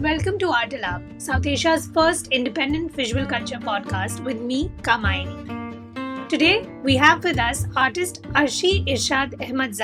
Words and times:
welcome 0.00 0.38
to 0.38 0.46
Artalab, 0.46 1.20
South 1.20 1.46
Asia's 1.46 1.86
first 1.88 2.28
independent 2.28 2.90
visual 2.90 3.26
culture 3.26 3.58
podcast 3.58 4.24
with 4.24 4.40
me, 4.40 4.70
Kamaini. 4.80 6.26
Today, 6.26 6.66
we 6.82 6.96
have 6.96 7.22
with 7.22 7.38
us 7.38 7.66
artist 7.76 8.22
Arshi 8.32 8.86
Irshad 8.86 9.34
Ahmad. 9.46 9.78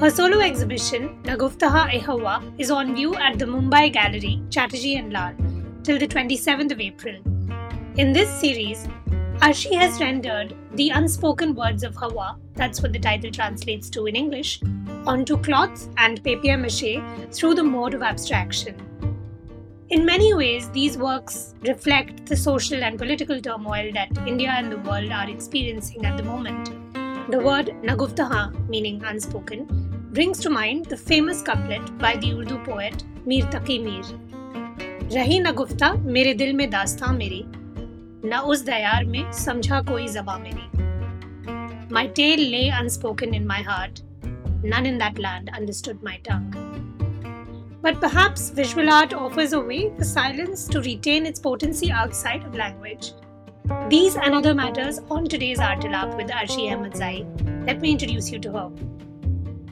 Her 0.00 0.10
solo 0.10 0.40
exhibition, 0.40 1.18
Naguftaha 1.22 1.98
Ehawa, 1.98 2.42
is 2.60 2.70
on 2.70 2.94
view 2.94 3.14
at 3.14 3.38
the 3.38 3.46
Mumbai 3.46 3.90
Gallery, 3.90 4.42
Chatterjee 4.50 4.96
and 4.96 5.14
Lal, 5.14 5.34
till 5.82 5.98
the 5.98 6.06
27th 6.06 6.70
of 6.70 6.78
April. 6.78 7.16
In 7.96 8.12
this 8.12 8.28
series, 8.38 8.86
Arshi 9.38 9.72
has 9.72 9.98
rendered 9.98 10.54
the 10.74 10.90
unspoken 10.90 11.54
words 11.54 11.84
of 11.84 11.96
Hawa, 11.96 12.38
that's 12.52 12.82
what 12.82 12.92
the 12.92 12.98
title 12.98 13.30
translates 13.30 13.88
to 13.90 14.04
in 14.04 14.14
English, 14.14 14.60
onto 15.06 15.38
cloth 15.38 15.88
and 15.96 16.22
papier 16.22 16.58
mache 16.58 17.00
through 17.32 17.54
the 17.54 17.64
mode 17.64 17.94
of 17.94 18.02
abstraction. 18.02 18.76
In 19.91 20.05
many 20.05 20.33
ways, 20.33 20.69
these 20.71 20.97
works 20.97 21.55
reflect 21.61 22.25
the 22.25 22.35
social 22.35 22.83
and 22.83 22.97
political 22.97 23.41
turmoil 23.41 23.91
that 23.93 24.09
India 24.27 24.49
and 24.49 24.71
the 24.71 24.77
world 24.79 25.11
are 25.11 25.29
experiencing 25.29 26.05
at 26.05 26.17
the 26.17 26.23
moment. 26.23 26.71
The 27.31 27.39
word 27.39 27.71
Naguftaha, 27.83 28.67
meaning 28.69 29.03
unspoken, 29.03 29.65
brings 30.13 30.39
to 30.39 30.49
mind 30.49 30.85
the 30.85 30.97
famous 30.97 31.41
couplet 31.41 31.97
by 31.97 32.15
the 32.17 32.33
Urdu 32.33 32.57
poet 32.65 33.03
Mir 33.25 33.43
Taqi 33.57 33.83
Mir. 33.83 34.03
रही 35.13 35.39
नगुफ्ता 35.39 35.91
मेरे 36.15 36.33
दिल 36.33 36.53
में 36.53 36.69
दास्तां 36.69 37.13
मेरी 37.17 37.43
न 38.29 38.39
उस 38.53 38.61
दयार 38.65 39.05
में 39.05 39.31
समझा 39.31 39.81
कोई 39.91 40.07
जबा 40.17 40.37
मेरी 40.47 41.91
My 41.97 42.05
tale 42.07 42.43
lay 42.55 42.67
unspoken 42.81 43.33
in 43.33 43.47
my 43.47 43.61
heart 43.69 44.01
None 44.63 44.85
in 44.85 44.97
that 44.97 45.19
land 45.19 45.49
understood 45.55 46.01
my 46.01 46.17
tongue. 46.17 46.53
But 47.82 48.00
perhaps 48.00 48.50
visual 48.50 48.88
art 48.88 49.12
offers 49.12 49.52
a 49.52 49.60
way 49.60 49.90
for 49.98 50.04
silence 50.04 50.66
to 50.68 50.80
retain 50.80 51.26
its 51.26 51.40
potency 51.40 51.90
outside 51.90 52.44
of 52.44 52.54
language. 52.54 53.12
These 53.88 54.14
and 54.14 54.34
other 54.34 54.54
matters 54.54 55.00
on 55.10 55.24
today's 55.24 55.58
Art 55.58 55.82
Lab 55.82 56.16
with 56.16 56.28
Arshi 56.28 56.72
Ahmad 56.72 56.96
Zai. 56.96 57.26
Let 57.66 57.80
me 57.80 57.90
introduce 57.90 58.30
you 58.30 58.38
to 58.38 58.52
her. 58.52 58.70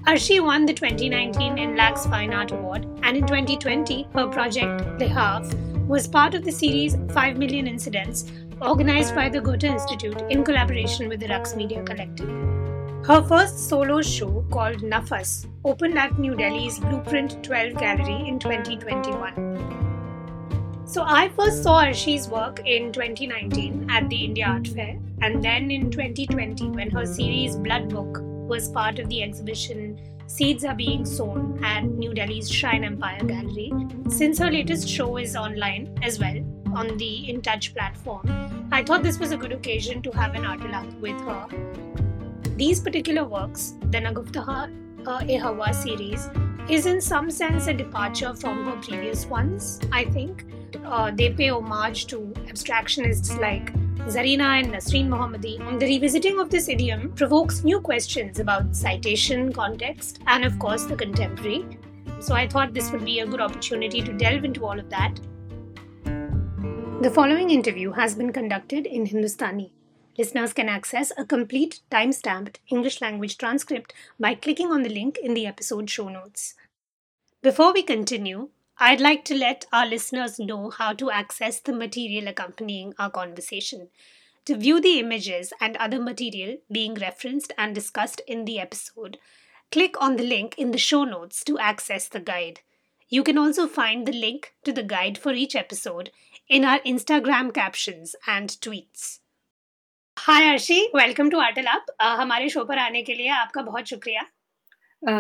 Arshi 0.08 0.44
won 0.44 0.66
the 0.66 0.74
2019 0.74 1.56
INLAC's 1.56 2.06
Fine 2.06 2.32
Art 2.32 2.50
Award, 2.50 2.84
and 3.04 3.16
in 3.16 3.26
2020, 3.26 4.08
her 4.14 4.26
project 4.26 4.82
Lehaf 4.98 5.54
was 5.86 6.08
part 6.08 6.34
of 6.34 6.44
the 6.44 6.50
series 6.50 6.96
5 7.12 7.38
Million 7.38 7.68
Incidents, 7.68 8.24
organized 8.60 9.14
by 9.14 9.28
the 9.28 9.40
Goethe 9.40 9.64
Institute 9.64 10.20
in 10.30 10.42
collaboration 10.42 11.08
with 11.08 11.20
the 11.20 11.28
Rux 11.28 11.56
Media 11.56 11.82
Collective. 11.84 12.59
Her 13.06 13.22
first 13.22 13.68
solo 13.68 14.02
show, 14.02 14.44
called 14.50 14.82
Nafas, 14.82 15.46
opened 15.64 15.96
at 15.98 16.18
New 16.18 16.34
Delhi's 16.34 16.78
Blueprint 16.78 17.42
12 17.42 17.78
Gallery 17.78 18.28
in 18.28 18.38
2021. 18.38 20.84
So 20.84 21.02
I 21.02 21.30
first 21.30 21.62
saw 21.62 21.82
Arshi's 21.82 22.28
work 22.28 22.60
in 22.66 22.92
2019 22.92 23.86
at 23.90 24.06
the 24.10 24.22
India 24.22 24.44
Art 24.46 24.68
Fair, 24.68 24.98
and 25.22 25.42
then 25.42 25.70
in 25.70 25.90
2020 25.90 26.68
when 26.70 26.90
her 26.90 27.06
series 27.06 27.56
Blood 27.56 27.88
Book 27.88 28.18
was 28.22 28.68
part 28.68 28.98
of 28.98 29.08
the 29.08 29.22
exhibition 29.22 29.98
Seeds 30.26 30.66
Are 30.66 30.74
Being 30.74 31.06
Sown 31.06 31.58
at 31.64 31.84
New 31.84 32.12
Delhi's 32.12 32.50
Shrine 32.50 32.84
Empire 32.84 33.24
Gallery. 33.24 33.72
Since 34.10 34.38
her 34.40 34.50
latest 34.50 34.86
show 34.86 35.16
is 35.16 35.36
online 35.36 35.98
as 36.02 36.18
well 36.20 36.36
on 36.74 36.98
the 36.98 37.30
In 37.30 37.40
Touch 37.40 37.72
platform, 37.74 38.68
I 38.70 38.84
thought 38.84 39.02
this 39.02 39.18
was 39.18 39.32
a 39.32 39.38
good 39.38 39.52
occasion 39.52 40.02
to 40.02 40.10
have 40.10 40.34
an 40.34 40.44
art 40.44 40.60
talk 40.60 40.84
with 41.00 41.18
her 41.22 41.46
these 42.60 42.78
particular 42.78 43.24
works, 43.24 43.74
the 43.90 43.98
Naguftaha 43.98 44.70
uh, 45.06 45.20
Ehawa 45.20 45.74
series, 45.74 46.28
is 46.68 46.84
in 46.84 47.00
some 47.00 47.30
sense 47.30 47.68
a 47.68 47.72
departure 47.72 48.34
from 48.34 48.66
her 48.66 48.76
previous 48.82 49.24
ones, 49.24 49.80
I 49.90 50.04
think. 50.04 50.44
Uh, 50.84 51.10
they 51.10 51.30
pay 51.30 51.48
homage 51.48 52.06
to 52.08 52.18
abstractionists 52.50 53.40
like 53.40 53.72
Zarina 54.16 54.60
and 54.60 54.74
Nasreen 54.74 55.08
Mohammadi. 55.08 55.56
The 55.80 55.86
revisiting 55.86 56.38
of 56.38 56.50
this 56.50 56.68
idiom 56.68 57.12
provokes 57.14 57.64
new 57.64 57.80
questions 57.80 58.40
about 58.40 58.76
citation, 58.76 59.54
context, 59.54 60.20
and 60.26 60.44
of 60.44 60.58
course 60.58 60.84
the 60.84 60.96
contemporary. 60.96 61.64
So 62.20 62.34
I 62.34 62.46
thought 62.46 62.74
this 62.74 62.92
would 62.92 63.06
be 63.06 63.20
a 63.20 63.26
good 63.26 63.40
opportunity 63.40 64.02
to 64.02 64.12
delve 64.12 64.44
into 64.44 64.66
all 64.66 64.78
of 64.78 64.90
that. 64.90 65.18
The 67.00 67.10
following 67.10 67.48
interview 67.48 67.92
has 67.92 68.14
been 68.14 68.34
conducted 68.34 68.84
in 68.84 69.06
Hindustani. 69.06 69.72
Listeners 70.18 70.52
can 70.52 70.68
access 70.68 71.12
a 71.16 71.24
complete 71.24 71.80
time 71.90 72.12
stamped 72.12 72.58
English 72.68 73.00
language 73.00 73.38
transcript 73.38 73.94
by 74.18 74.34
clicking 74.34 74.70
on 74.72 74.82
the 74.82 74.88
link 74.88 75.16
in 75.16 75.34
the 75.34 75.46
episode 75.46 75.88
show 75.88 76.08
notes. 76.08 76.54
Before 77.42 77.72
we 77.72 77.82
continue, 77.82 78.50
I'd 78.78 79.00
like 79.00 79.24
to 79.26 79.34
let 79.34 79.66
our 79.72 79.86
listeners 79.86 80.38
know 80.38 80.70
how 80.70 80.94
to 80.94 81.10
access 81.10 81.60
the 81.60 81.72
material 81.72 82.28
accompanying 82.28 82.92
our 82.98 83.10
conversation. 83.10 83.88
To 84.46 84.56
view 84.56 84.80
the 84.80 84.98
images 84.98 85.52
and 85.60 85.76
other 85.76 86.00
material 86.00 86.56
being 86.72 86.94
referenced 86.94 87.52
and 87.56 87.74
discussed 87.74 88.20
in 88.26 88.46
the 88.46 88.58
episode, 88.58 89.18
click 89.70 90.00
on 90.02 90.16
the 90.16 90.24
link 90.24 90.56
in 90.58 90.72
the 90.72 90.78
show 90.78 91.04
notes 91.04 91.44
to 91.44 91.58
access 91.58 92.08
the 92.08 92.20
guide. 92.20 92.60
You 93.08 93.22
can 93.22 93.38
also 93.38 93.68
find 93.68 94.06
the 94.06 94.12
link 94.12 94.54
to 94.64 94.72
the 94.72 94.82
guide 94.82 95.18
for 95.18 95.32
each 95.32 95.54
episode 95.54 96.10
in 96.48 96.64
our 96.64 96.80
Instagram 96.80 97.54
captions 97.54 98.16
and 98.26 98.50
tweets. 98.50 99.19
Hi 100.20 100.48
Arshi 100.48 100.80
welcome 100.94 101.28
to 101.30 101.38
Artle 101.40 101.66
Up 101.66 101.86
हमारे 102.00 102.48
show 102.48 102.64
पर 102.64 102.78
आने 102.78 103.00
के 103.02 103.14
लिए 103.14 103.28
आपका 103.32 103.62
बहुत 103.62 103.86
शुक्रिया। 103.88 104.22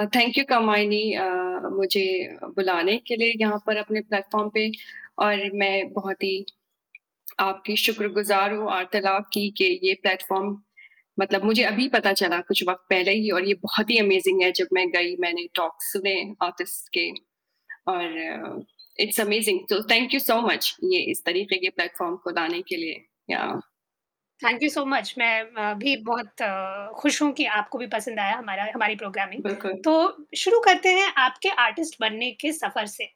thank 0.06 0.38
you 0.38 0.44
कमाइनी 0.48 1.02
मुझे 1.72 2.02
बुलाने 2.56 2.96
के 3.06 3.16
लिए 3.16 3.32
यहाँ 3.40 3.58
पर 3.66 3.76
अपने 3.76 4.00
प्लेटफॉर्म 4.00 4.48
पे 4.54 4.70
और 5.18 5.44
मैं 5.54 5.92
बहुत 5.92 6.22
ही 6.22 6.44
आपकी 7.40 7.76
शुक्रगुजार 7.76 8.54
हूँ 8.54 8.70
आर्तलाप 8.72 9.30
की, 9.32 9.48
कि 9.50 9.80
ये 9.84 9.94
प्लेटफॉर्म 10.02 10.56
मतलब 11.18 11.44
मुझे 11.44 11.62
अभी 11.64 11.88
पता 11.88 12.12
चला 12.12 12.40
कुछ 12.42 12.62
वक्त 12.68 12.86
पहले 12.90 13.12
ही 13.12 13.30
और 13.30 13.48
ये 13.48 13.54
बहुत 13.62 13.90
ही 13.90 13.98
अमेजिंग 13.98 14.42
है। 14.42 14.52
जब 14.52 14.66
मैं 14.72 14.88
गई, 14.90 15.16
मैंने 15.16 15.46
टॉक 15.54 15.82
सुने 15.82 16.14
आर्टिस्ट 16.42 16.92
के 16.98 17.08
और 17.88 18.64
इट्स 18.98 19.20
अमेजिंग 19.20 19.60
तो 19.70 19.82
थैंक 19.90 20.14
यू 20.14 20.20
सो 20.20 20.40
मच 20.42 20.76
ये 20.84 21.00
इस 21.10 21.24
तरीके 21.26 21.56
के 21.56 21.70
प्लेटफॉर्म 21.70 22.16
को 22.16 22.30
लाने 22.32 22.62
के 22.62 22.76
लिए। 22.76 23.04
या 23.30 23.60
थैंक 24.42 24.62
यू 24.62 24.68
सो 24.70 24.84
मच 24.84 25.14
मैं 25.18 25.74
भी 25.78 25.96
बहुत 26.04 26.42
खुश 27.00 27.20
हूँ 27.22 27.32
कि 27.32 27.44
आपको 27.46 27.78
भी 27.78 27.86
पसंद 27.86 28.20
आया 28.20 28.36
हमारा 28.36 28.64
हमारी 28.74 28.94
प्रोग्रामिंग 28.96 29.42
तो 29.84 30.26
शुरू 30.36 30.60
करते 30.60 30.88
हैं 30.88 31.12
आपके 31.18 31.48
आर्टिस्ट 31.64 31.96
बनने 32.00 32.30
के 32.30 32.52
सफ़र 32.52 32.86
से। 32.86 33.08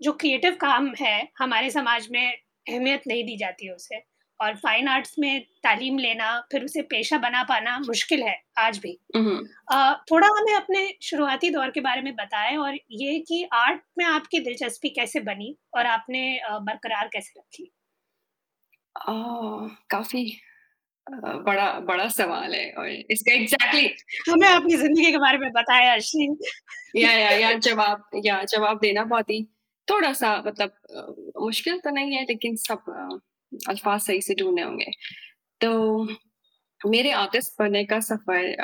जो 0.00 0.12
क्रिएटिव 0.12 0.56
काम 0.60 0.92
है 1.00 1.28
हमारे 1.38 1.70
समाज 1.70 2.08
में 2.12 2.32
अहमियत 2.32 3.02
नहीं 3.06 3.24
दी 3.24 3.36
जाती 3.36 3.66
है 3.66 3.74
उसे। 3.74 4.02
और 4.40 4.54
फाइन 4.56 4.88
आर्ट्स 4.88 5.14
में 5.18 5.40
तालीम 5.64 5.98
लेना 5.98 6.28
फिर 6.52 6.64
उसे 6.64 6.82
पेशा 6.82 7.18
बना 7.18 7.42
पाना 7.42 7.78
मुश्किल 7.78 8.22
है 8.22 8.36
आज 8.58 8.78
भी। 8.78 8.98
आ, 9.72 9.94
थोड़ा 10.10 10.28
हमें 10.28 10.54
अपने 10.54 10.88
शुरुआती 11.02 11.50
दौर 11.50 11.70
के 11.70 11.80
बारे 11.80 12.02
में 12.02 12.14
बताएँ 12.16 12.56
और 12.56 12.74
ये 12.92 13.18
कि 13.18 13.42
आर्ट 13.54 13.80
में 13.98 14.04
आपकी 14.04 14.40
दिलचस्पी 14.40 14.88
कैसे 14.90 15.20
बनी 15.20 15.56
और 15.76 15.86
आपने 15.86 16.24
बरकरार 16.46 17.08
कैसे 17.12 17.40
रखी? 17.40 17.70
काफ़ी 18.96 20.24
बड़ा 21.06 21.70
बड़ा 21.82 22.08
सवाल 22.10 22.54
है 22.54 22.70
और 22.74 22.88
इसका 23.12 23.34
एग्ज़ैक्टली 23.34 23.86
हमें 24.30 24.48
अपनी 24.48 24.76
ज़िंदगी 24.76 25.10
के 25.12 25.18
बारे 25.18 25.38
में 25.38 25.50
बताया 25.52 25.92
अर्शी। 25.92 26.28
या 26.96 27.12
या 27.12 27.30
या 27.32 27.52
जवाब 27.60 28.04
या 28.26 28.42
जवाब 28.46 28.78
देना 28.82 29.04
बहुत 29.06 29.30
ही 29.30 29.42
थोड़ा-सा 29.88 30.36
मतलब 30.46 30.72
मुश्किल 31.42 31.78
तो 31.84 31.90
नहीं 31.90 32.14
है 32.16 32.22
लेकिन 32.24 32.56
सब 32.58 32.84
अल्फ़ाज़ 33.52 34.02
सही 34.02 34.20
से 34.22 34.34
ढूँढने 34.36 34.62
होंगे। 34.62 34.90
तो 35.60 36.04
मेरे 36.86 37.10
आर्टिस्ट 37.12 37.52
बनने 37.58 37.84
का 37.84 37.98
सफ़र 38.00 38.54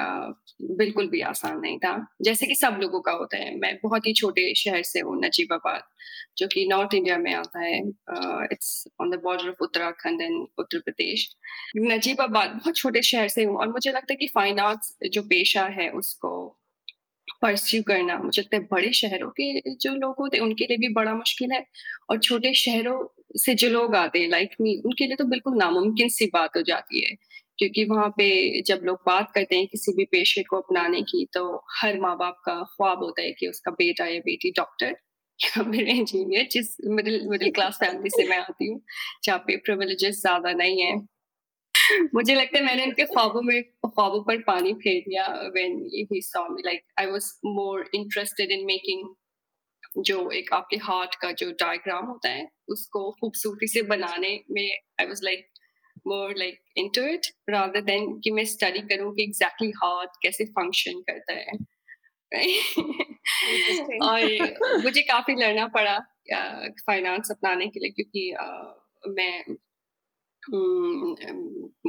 बिल्कुल 0.78 1.08
भी 1.08 1.20
आसान 1.22 1.58
नहीं 1.60 1.78
था। 1.78 1.94
जैसे 2.22 2.46
कि 2.46 2.54
सब 2.54 2.78
लोगों 2.80 3.00
का 3.00 3.12
होता 3.12 3.36
है, 3.36 3.54
मैं 3.58 3.74
बहुत 3.82 4.06
ही 4.06 4.12
छोटे 4.12 4.54
शहर 4.54 4.82
से 4.82 5.00
हूँ 5.00 5.18
नजीबाबाद, 5.20 5.82
जो 6.38 6.46
कि 6.46 6.66
नॉर्थ 6.68 6.94
इंडिया 6.94 7.18
में 7.18 7.32
आता 7.34 7.60
है। 7.60 7.78
It's 8.52 8.84
on 9.00 9.10
the 9.10 9.20
border 9.24 9.48
of 9.48 9.62
Uttarakhand 9.62 10.22
and 10.22 10.46
Uttar 10.58 10.78
Pradesh. 10.78 11.28
Najibabad 11.78 12.50
बहुत 12.54 12.76
छोटे 12.76 13.02
शहर 13.02 13.28
से 13.28 13.44
हूँ 13.44 13.56
और 13.56 13.68
मुझे 13.68 13.90
लगता 13.90 14.12
है 14.12 14.16
कि 14.16 14.26
फाइन 14.34 14.58
आर्ट्स 14.60 14.96
जो 15.12 15.22
पेशा 15.24 15.64
है 15.72 15.90
उसको 15.92 16.32
परस्यू 17.42 17.82
करना 17.82 18.16
मुझे 18.18 18.40
लगता 18.42 18.56
है 18.56 18.62
बड़े 18.70 18.92
शहरों 18.92 19.28
के 19.30 19.74
जो 19.76 19.94
लोग 19.94 20.14
होते 20.20 20.36
हैं 20.36 20.44
उनके 20.44 20.64
लिए 20.64 20.76
भी 20.76 20.88
बड़ा 20.94 21.14
मुश्किल 21.14 21.52
है 21.52 21.64
और 22.10 22.18
छोटे 22.18 22.52
शहरों 22.54 22.98
से 23.38 23.54
जो 23.54 23.68
लोग 23.70 23.94
आते 23.96 24.18
हैं 24.18 24.28
लाइक 24.28 24.54
मी 24.60 24.76
उनके 24.86 25.06
लिए 25.06 25.16
तो 25.16 25.24
बिल्कुल 25.24 25.56
नामुमकिन 25.58 26.08
सी 26.08 26.26
बात 26.34 26.56
हो 26.56 26.62
जाती 26.62 27.04
है। 27.04 27.14
क्योंकि 27.58 27.84
वहाँ 27.84 28.08
पे 28.08 28.28
जब 28.62 28.80
लोग 28.84 28.98
बात 29.06 29.30
करते 29.34 29.56
हैं 29.56 29.66
किसी 29.66 29.92
भी 29.92 30.04
पेशे 30.04 30.42
को 30.42 30.56
अपनाने 30.56 31.02
की 31.02 31.24
तो 31.32 31.42
हर 31.80 31.98
माँ 32.00 32.16
बाप 32.16 32.40
का 32.44 32.54
ख्वाब 32.64 33.02
होता 33.04 33.22
है 33.22 33.32
कि 33.32 33.48
उसका 33.48 33.70
बेटा 33.72 34.06
या 34.06 34.20
बेटी 34.20 34.50
डॉक्टर 34.56 34.96
या 35.40 35.62
फिर 35.62 35.88
इंजीनियर 35.88 36.48
जिस 36.52 36.76
मिडिल 36.86 37.28
मिडिल 37.28 37.50
क्लास 37.50 37.76
फैमिली 37.76 38.10
से 38.10 38.28
मैं 38.28 38.38
आती 38.38 38.66
हूँ, 38.66 38.80
जहाँ 39.24 39.38
पे 39.38 39.56
प्रिविलेजेस 39.56 40.20
ज़्यादा 40.20 40.52
नहीं 40.52 40.82
है। 40.82 40.96
मुझे 42.14 42.34
लगता 42.34 42.58
है 42.58 42.64
मैंने 42.64 42.84
उनके 42.86 43.04
ख्वाबों 43.04 43.42
में, 43.42 43.62
ख्वाबों 43.62 44.22
पर 44.22 44.42
पानी 44.42 44.72
फेर 44.74 45.00
दिया 45.00 45.26
when 45.54 45.78
he 46.12 46.20
saw 46.22 46.46
me 46.48 46.62
like 46.66 46.82
I 47.00 47.06
was 47.06 47.30
more 47.46 47.90
interested 47.94 48.52
in 48.52 48.64
making 48.66 49.14
जो 50.04 50.30
एक 50.30 50.52
आपके 50.52 50.76
हार्ट 50.76 51.14
का 51.14 51.30
जो 51.32 51.50
डायग्राम 51.52 52.06
होता 52.06 52.28
है, 52.28 52.48
उसको 52.68 53.10
खूबसूरती 53.20 53.66
से 53.66 53.82
बनाने 53.82 54.38
में 54.50 54.70
I 55.00 55.06
was 55.06 55.20
like 55.24 55.48
more 56.06 56.34
like 56.36 56.58
into 56.76 57.02
it 57.02 57.26
rather 57.50 57.80
than 57.80 58.20
कि 58.20 58.30
मैं 58.30 58.44
स्टडी 58.44 58.78
करूँ 58.78 59.14
कि 59.14 59.22
एग्जैक्टली 59.22 59.70
हार्ट 59.70 60.10
कैसे 60.22 60.44
फ़ंक्शन 60.44 61.00
करता 61.00 61.32
है 61.32 61.58
और 64.02 64.82
मुझे 64.82 65.02
काफ़ी 65.02 65.34
लड़ना 65.34 65.66
पड़ा 65.66 65.98
फाइनेंस 66.86 67.30
अपनाने 67.30 67.66
के 67.66 67.80
लिए 67.80 67.90
क्योंकि 67.90 68.34
uh, 68.42 68.88
मैं 69.08 69.56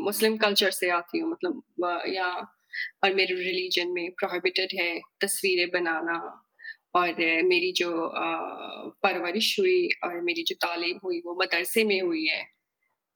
मुस्लिम 0.04 0.38
कल्चर 0.38 0.72
से 0.72 0.90
आती 0.90 1.20
हूँ 1.20 1.32
मतलब 1.32 1.64
या 2.08 2.28
और 3.04 3.14
मेरे 3.14 3.36
रिलीजन 3.36 3.88
में 3.88 4.12
प्रोहिबिटेड 4.12 4.70
है 4.82 5.00
तस्वीरें 5.22 5.70
बनाना 5.70 6.46
और 6.96 7.16
मेरी 7.44 7.72
जो 7.72 8.12
परवरिश 9.04 9.60
हुई 9.60 9.90
और 10.04 10.22
मेरी 10.22 10.44
जो 10.44 10.56
तालीम 10.56 10.98
हुई 11.04 11.20
वो 11.26 11.40
मदरसे 11.44 11.84
में 11.84 12.02
हुई 12.02 12.26
है। 12.26 12.59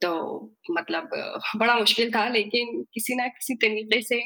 तो 0.03 0.55
मतलब 0.71 1.09
बड़ा 1.57 1.75
मुश्किल 1.75 2.11
था, 2.11 2.27
लेकिन 2.29 2.81
किसी 2.93 3.15
ना 3.15 3.27
किसी 3.27 3.55
तरीके 3.55 4.01
से 4.01 4.23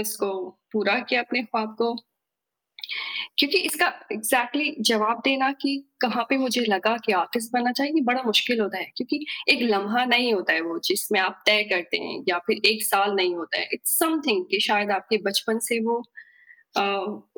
उसको 0.00 0.32
पूरा 0.72 0.98
किया 1.00 1.20
अपने 1.22 1.42
ख्वाब 1.42 1.74
को। 1.78 1.94
क्योंकि 3.38 3.58
इसका 3.58 3.86
एग्जैक्टली 4.12 4.64
exactly 4.64 4.84
जवाब 4.88 5.20
देना 5.24 5.50
कि 5.52 5.76
कहाँ 6.00 6.24
पे 6.28 6.36
मुझे 6.36 6.60
लगा 6.60 6.96
कि 6.96 7.12
आर्टिस्ट 7.12 7.52
बनना 7.52 7.72
चाहिए 7.72 8.00
बड़ा 8.04 8.22
मुश्किल 8.22 8.60
होता 8.60 8.78
है, 8.78 8.84
क्योंकि 8.96 9.24
एक 9.48 9.62
लम्हा 9.62 10.04
नहीं 10.04 10.32
होता 10.34 10.52
है 10.52 10.60
वो 10.60 10.78
जिसमें 10.78 11.20
आप 11.20 11.42
तय 11.46 11.62
करते 11.64 11.98
हैं 11.98 12.22
या 12.28 12.38
फिर 12.38 12.60
एक 12.66 12.82
साल 12.82 13.14
नहीं 13.14 13.34
होता 13.34 13.58
है। 13.58 13.68
इट्स 13.72 13.98
समथिंग 13.98 14.44
कि 14.50 14.60
शायद 14.60 14.90
आपके 14.90 15.16
बचपन 15.22 15.58
से 15.58 15.80
वो 15.80 16.02
आ, 16.76 16.82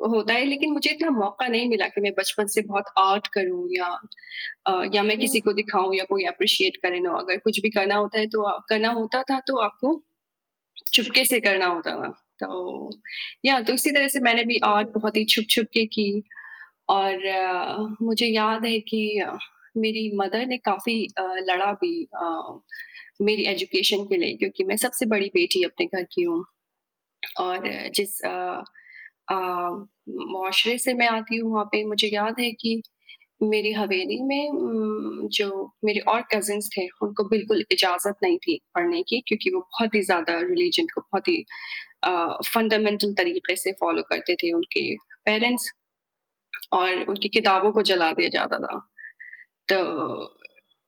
होता 0.09 0.33
है 0.33 0.45
लेकिन 0.45 0.71
मुझे 0.73 0.89
इतना 0.89 1.09
मौका 1.11 1.47
नहीं 1.47 1.69
मिला 1.69 1.87
कि 1.87 2.01
मैं 2.01 2.11
बचपन 2.19 2.47
से 2.47 2.61
बहुत 2.63 2.85
आर्ट 2.99 3.27
करूँ 3.27 3.67
या 3.71 3.87
आ, 4.67 4.83
या 4.95 5.03
मैं 5.03 5.17
किसी 5.19 5.39
को 5.39 5.53
दिखाऊँ 5.53 5.95
या 5.95 6.03
कोई 6.05 6.25
अप्रिशिएट 6.25 6.77
करे 6.77 6.99
ना 6.99 7.11
अगर 7.19 7.37
कुछ 7.37 7.61
भी 7.61 7.69
करना 7.69 7.95
होता 7.95 8.19
है 8.19 8.27
तो 8.27 8.59
करना 8.69 8.89
होता 8.91 9.23
था 9.23 9.39
तो 9.47 9.57
आपको 9.61 10.01
चुपके 10.93 11.25
से 11.25 11.39
करना 11.39 11.65
होता 11.67 11.91
था। 11.91 12.09
तो 12.43 12.89
या 13.45 13.61
तो 13.61 13.73
इसी 13.73 13.91
तरह 13.91 14.07
से 14.07 14.19
मैंने 14.19 14.43
भी 14.43 14.59
आर्ट 14.65 14.89
बहुत 14.89 15.17
ही 15.17 15.25
छुप 15.25 15.45
छुप 15.49 15.67
के 15.73 15.85
की 15.87 16.23
और 16.89 17.27
आ, 17.29 17.77
मुझे 18.01 18.27
याद 18.27 18.65
है 18.65 18.79
कि 18.81 19.23
मेरी 19.77 20.11
मदर 20.17 20.45
ने 20.45 20.57
काफ़ी 20.57 21.07
लड़ा 21.19 21.71
भी 21.73 22.07
आ, 22.17 22.29
मेरी 23.21 23.43
एजुकेशन 23.45 24.05
के 24.05 24.17
लिए 24.17 24.37
क्योंकि 24.37 24.63
मैं 24.63 24.77
सबसे 24.77 25.05
बड़ी 25.05 25.27
बेटी 25.29 25.63
अपने 25.63 25.85
घर 25.87 26.03
की 26.03 26.23
हूँ। 26.23 26.43
और 27.39 27.67
जिस 27.95 28.21
मुआशरे 29.29 30.77
से 30.77 30.93
मैं 30.93 31.07
आती 31.09 31.37
हूँ 31.37 31.51
वहाँ 31.53 31.65
पे। 31.71 31.83
मुझे 31.85 32.07
याद 32.07 32.39
है 32.39 32.51
कि 32.53 32.81
मेरी 33.43 33.71
हवेली 33.73 34.21
में 34.23 35.27
जो 35.33 35.73
मेरे 35.85 35.99
और 36.11 36.21
कजिन्स 36.33 36.69
थे, 36.69 36.87
उनको 37.03 37.23
बिल्कुल 37.29 37.63
इजाज़त 37.71 38.15
नहीं 38.23 38.37
थी 38.37 38.59
पढ़ने 38.75 39.01
की, 39.03 39.19
क्योंकि 39.27 39.49
वो 39.49 39.59
बहुत 39.61 39.95
ही 39.95 40.01
ज़्यादा 40.03 40.39
रिलीजन 40.41 40.85
को 40.93 41.01
बहुत 41.01 41.27
ही 41.27 41.43
फंडामेंटल 42.45 43.13
तरीके 43.13 43.55
से 43.55 43.71
फॉलो 43.81 44.01
करते 44.09 44.35
थे 44.35 44.51
उनके 44.53 44.95
पेरेंट्स 45.25 45.71
और 46.73 47.03
उनकी 47.03 47.29
किताबों 47.29 47.71
को 47.71 47.81
जला 47.83 48.11
दिया 48.13 48.29
जाता 48.29 48.59
था। 48.59 48.79
तो 49.69 50.35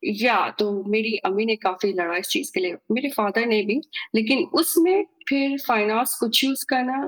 या 0.04 0.50
तो 0.60 0.72
मेरी 0.90 1.16
अम्मी 1.26 1.46
ने 1.46 1.56
काफ़ी 1.58 1.92
लड़ा 1.94 2.18
इस 2.18 2.28
चीज़ 2.28 2.52
के 2.54 2.60
लिए, 2.60 2.76
मेरे 2.92 3.10
फादर 3.10 3.46
ने 3.46 3.62
भी, 3.64 3.82
लेकिन 4.16 4.44
उसमें 4.56 5.04
फिर 5.30 5.58
फाइन 5.68 5.92
आर्ट्स 5.92 6.16
को 6.20 6.28
चूज़ 6.30 6.66
करना 6.70 7.02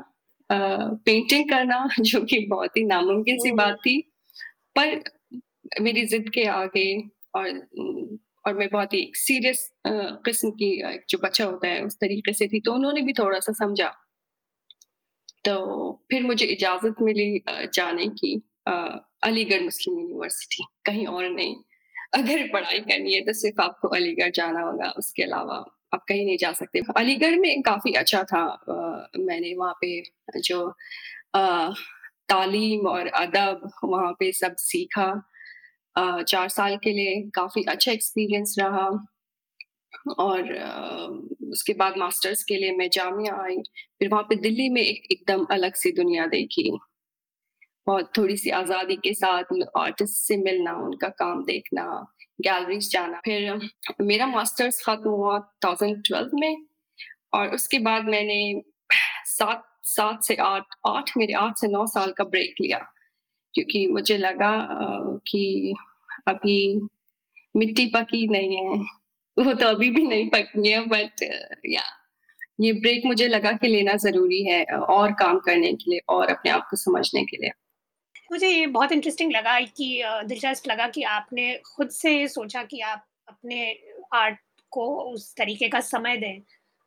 पेंटिंग 0.51 1.49
करना, 1.49 1.87
जो 1.99 2.21
कि 2.21 2.39
बहुत 2.39 2.77
ही 2.77 2.83
नामुमकिन 2.83 3.37
सी 3.37 3.51
बात 3.51 3.75
थी। 3.75 3.99
पर 4.79 5.03
मेरी 5.81 6.05
जिद 6.05 6.29
के 6.29 6.45
आगे 6.45 7.03
और 7.35 7.67
और 8.45 8.53
मैं 8.53 8.69
बहुत 8.69 8.93
ही 8.93 9.11
सीरियस 9.15 9.71
किस्म 9.87 10.49
की 10.51 10.99
जो 11.09 11.17
बच्चा 11.17 11.45
होता 11.45 11.67
है, 11.67 11.85
उस 11.85 11.95
तरीके 11.95 12.33
से 12.33 12.47
थी 12.47 12.59
तो 12.59 12.73
उन्होंने 12.73 13.01
भी 13.01 13.13
थोड़ा 13.13 13.39
सा 13.39 13.53
समझा। 13.53 13.93
तो 15.45 15.91
फिर 16.11 16.23
मुझे 16.23 16.45
इजाज़त 16.45 16.95
मिली 17.01 17.43
जाने 17.73 18.07
की 18.07 18.41
अलीगढ़ 19.23 19.61
मुस्लिम 19.61 19.99
यूनिवर्सिटी 19.99 20.63
कहीं 20.85 21.07
और 21.07 21.29
नहीं। 21.29 21.55
अगर 22.13 22.47
पढ़ाई 22.53 22.79
करनी 22.79 23.13
है 23.13 23.21
तो 23.21 23.33
सिर्फ़ 23.33 23.61
आपको 23.61 23.87
अलीगढ़ 23.87 24.31
जाना 24.31 24.61
होगा, 24.61 24.89
उसके 24.89 25.23
अलावा 25.23 25.80
आप 25.93 26.03
कहीं 26.09 26.25
नहीं 26.25 26.37
जा 26.37 26.51
सकते। 26.53 26.81
अलीगढ़ 26.97 27.35
में 27.39 27.61
काफ़ी 27.61 27.93
अच्छा 27.93 28.23
था 28.23 28.43
मैंने 29.19 29.53
वहाँ 29.55 29.73
पे 29.81 30.01
जो 30.41 30.59
तालीम 32.29 32.87
और 32.87 33.07
अदब 33.07 33.69
वहाँ 33.83 34.11
पे 34.19 34.31
सब 34.33 34.55
सीखा। 34.59 35.11
चार 35.95 36.47
साल 36.49 36.77
के 36.83 36.91
लिए 36.91 37.21
काफ़ी 37.35 37.63
अच्छा 37.69 37.91
एक्सपीरियंस 37.91 38.55
रहा 38.59 38.87
और 40.19 40.51
उसके 41.51 41.73
बाद 41.73 41.97
मास्टर्स 41.97 42.43
के 42.43 42.55
लिए 42.55 42.71
मैं 42.75 42.89
जामिया 42.93 43.35
आई। 43.43 43.57
फिर 43.99 44.09
वहाँ 44.09 44.23
पे 44.23 44.35
दिल्ली 44.37 44.69
में 44.69 44.81
एक 44.81 45.11
एकदम 45.11 45.45
अलग 45.51 45.73
सी 45.75 45.91
दुनिया 45.91 46.25
देखी। 46.27 46.69
बहुत 47.87 48.11
थोड़ी 48.17 48.37
सी 48.37 48.49
आज़ादी 48.49 48.95
के 48.95 49.13
साथ 49.13 49.43
आर्टिस्ट 49.77 50.15
से 50.17 50.37
मिलना, 50.37 50.73
उनका 50.73 51.07
काम 51.09 51.43
देखना 51.45 51.83
गैलरीज 52.41 52.91
जाना। 52.91 53.19
फिर, 53.25 53.69
मेरा 54.01 54.27
मास्टर्स 54.27 54.83
खत्म 54.85 55.09
हुआ 55.09 55.37
2012 55.61 56.29
में 56.33 56.65
और 57.33 57.53
उसके 57.55 57.79
बाद 57.79 58.05
मैंने 58.05 58.39
सात 59.25 59.67
सात 59.85 60.23
से 60.23 60.35
आठ 60.35 60.63
आठ, 60.87 61.11
मेरे 61.17 61.33
आठ 61.33 61.57
से 61.57 61.67
नौ 61.67 61.85
साल 61.87 62.11
का 62.11 62.23
ब्रेक 62.23 62.55
लिया। 62.61 62.77
क्योंकि 63.55 63.87
मुझे 63.87 64.17
लगा 64.17 64.51
कि 65.27 65.73
अभी 66.27 66.57
मिट्टी 67.55 67.85
पकी 67.85 68.27
नहीं 68.27 68.57
है। 68.57 68.77
वो 69.37 69.53
तो 69.53 69.67
अभी 69.67 69.89
भी 69.89 70.03
नहीं 70.07 70.29
पकी 70.29 70.69
है 70.71 70.85
बट 70.87 71.23
या 71.65 71.83
ये 72.61 72.71
ब्रेक 72.73 73.05
मुझे 73.05 73.27
लगा 73.27 73.51
कि 73.51 73.67
लेना 73.67 73.95
ज़रूरी 73.95 74.43
है, 74.45 74.63
और 74.65 75.11
काम 75.13 75.39
करने 75.39 75.73
के 75.73 75.91
लिए, 75.91 75.99
और 76.09 76.29
अपने 76.29 76.51
आप 76.51 76.67
को 76.71 76.77
समझने 76.77 77.23
के 77.25 77.37
लिए। 77.37 77.51
मुझे 78.31 78.49
ये 78.49 78.65
बहुत 78.67 78.91
इंटरेस्टिंग 78.91 79.31
लगा 79.31 79.59
कि 79.59 80.01
दिलचस्प 80.25 80.67
लगा 80.67 80.87
कि 80.87 81.01
आपने 81.03 81.53
खुद 81.65 81.89
से 81.91 82.27
सोचा 82.27 82.63
कि 82.63 82.79
आप 82.81 83.05
अपने 83.27 83.71
आर्ट 84.13 84.37
को 84.71 84.85
उस 85.03 85.33
तरीके 85.37 85.67
का 85.69 85.79
समय 85.79 86.17
दें 86.17 86.39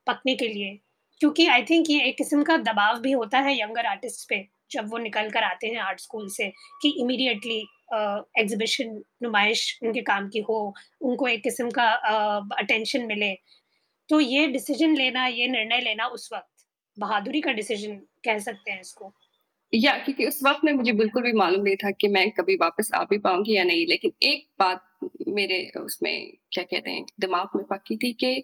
पकने 0.06 0.34
के 0.34 0.48
लिए। 0.48 0.78
क्योंकि 1.20 1.46
आई 1.46 1.62
थिंक 1.62 1.90
ये 1.90 2.00
एक 2.04 2.16
किस्म 2.18 2.42
का 2.42 2.56
दबाव 2.58 3.00
भी 3.00 3.12
होता 3.12 3.38
है 3.38 3.52
यंगर 3.60 3.86
आर्टिस्ट 3.86 4.28
पे, 4.28 4.38
जब 4.70 4.90
वो 4.90 4.98
निकल 4.98 5.30
कर 5.30 5.42
आते 5.42 5.66
हैं 5.66 5.80
आर्ट 5.80 6.00
स्कूल 6.00 6.28
से, 6.28 6.48
कि 6.82 6.88
इमीडिएटली 7.00 7.58
एग्जीबिशन 8.40 9.02
नुमाइश 9.22 9.78
उनके 9.82 10.02
काम 10.02 10.28
की 10.28 10.40
हो, 10.40 10.74
उनको 11.00 11.28
एक 11.28 11.42
किस्म 11.42 11.70
का 11.70 11.90
अटेंशन 12.58 13.06
मिले। 13.06 13.32
तो 14.08 14.20
ये 14.20 14.46
डिसीज़न 14.46 14.96
लेना, 14.96 15.26
ये 15.26 15.48
निर्णय 15.48 15.80
लेना 15.80 16.06
उस 16.08 16.28
वक्त 16.32 16.66
बहादुरी 16.96 17.40
का 17.40 17.52
डिसीज़न 17.52 17.96
कह 18.24 18.38
सकते 18.38 18.70
हैं 18.70 18.80
इसको। 18.80 19.12
या, 19.74 19.96
क्योंकि 19.98 20.26
उस 20.26 20.40
वक्त 20.44 20.64
में 20.64 20.72
मुझे 20.72 20.92
बिल्कुल 20.92 21.22
भी 21.22 21.32
मालूम 21.32 21.62
नहीं 21.62 21.76
था 21.76 21.90
कि 21.90 22.08
मैं 22.08 22.30
कभी 22.32 22.56
वापस 22.56 22.90
आ 22.94 23.02
भी 23.04 23.18
पाऊँगी 23.18 23.56
या 23.56 23.64
नहीं, 23.64 23.86
लेकिन 23.86 24.12
एक 24.22 24.46
बात 24.58 24.84
मेरे 25.28 25.58
उसमें, 25.80 26.32
क्या 26.52 26.64
कहते 26.64 26.90
हैं, 26.90 27.04
दिमाग 27.20 27.56
में 27.56 27.64
पक्की 27.66 27.96
थी 27.96 28.12
कि 28.14 28.42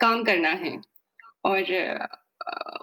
काम 0.00 0.24
करना 0.24 0.50
है। 0.64 0.78
और 1.44 1.64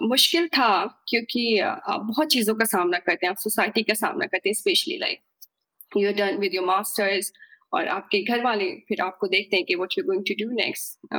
मुश्किल 0.02 0.46
था 0.48 0.70
क्योंकि 1.08 1.58
आप 1.60 2.00
बहुत 2.02 2.28
चीज़ों 2.28 2.54
का 2.54 2.64
सामना 2.64 2.98
करते 2.98 3.26
हैं, 3.26 3.30
आप 3.30 3.38
सोसाइटी 3.38 3.82
का 3.82 3.94
सामना 3.94 4.26
करते 4.26 4.48
हैं, 4.48 4.54
specially 4.54 4.98
like, 4.98 5.20
you 5.96 6.12
done 6.12 6.38
with 6.38 6.54
your 6.54 6.64
masters 6.66 7.32
और 7.72 7.88
आपके 7.88 8.22
घर 8.24 8.42
वाले 8.44 8.70
फिर 8.88 9.00
आपको 9.00 9.26
देखते 9.26 9.56
हैं 9.56 9.64
कि 9.64 9.74
what 9.74 9.98
you 9.98 10.04
going 10.04 10.24
to 10.28 10.34
do 10.44 10.50
next 10.54 11.14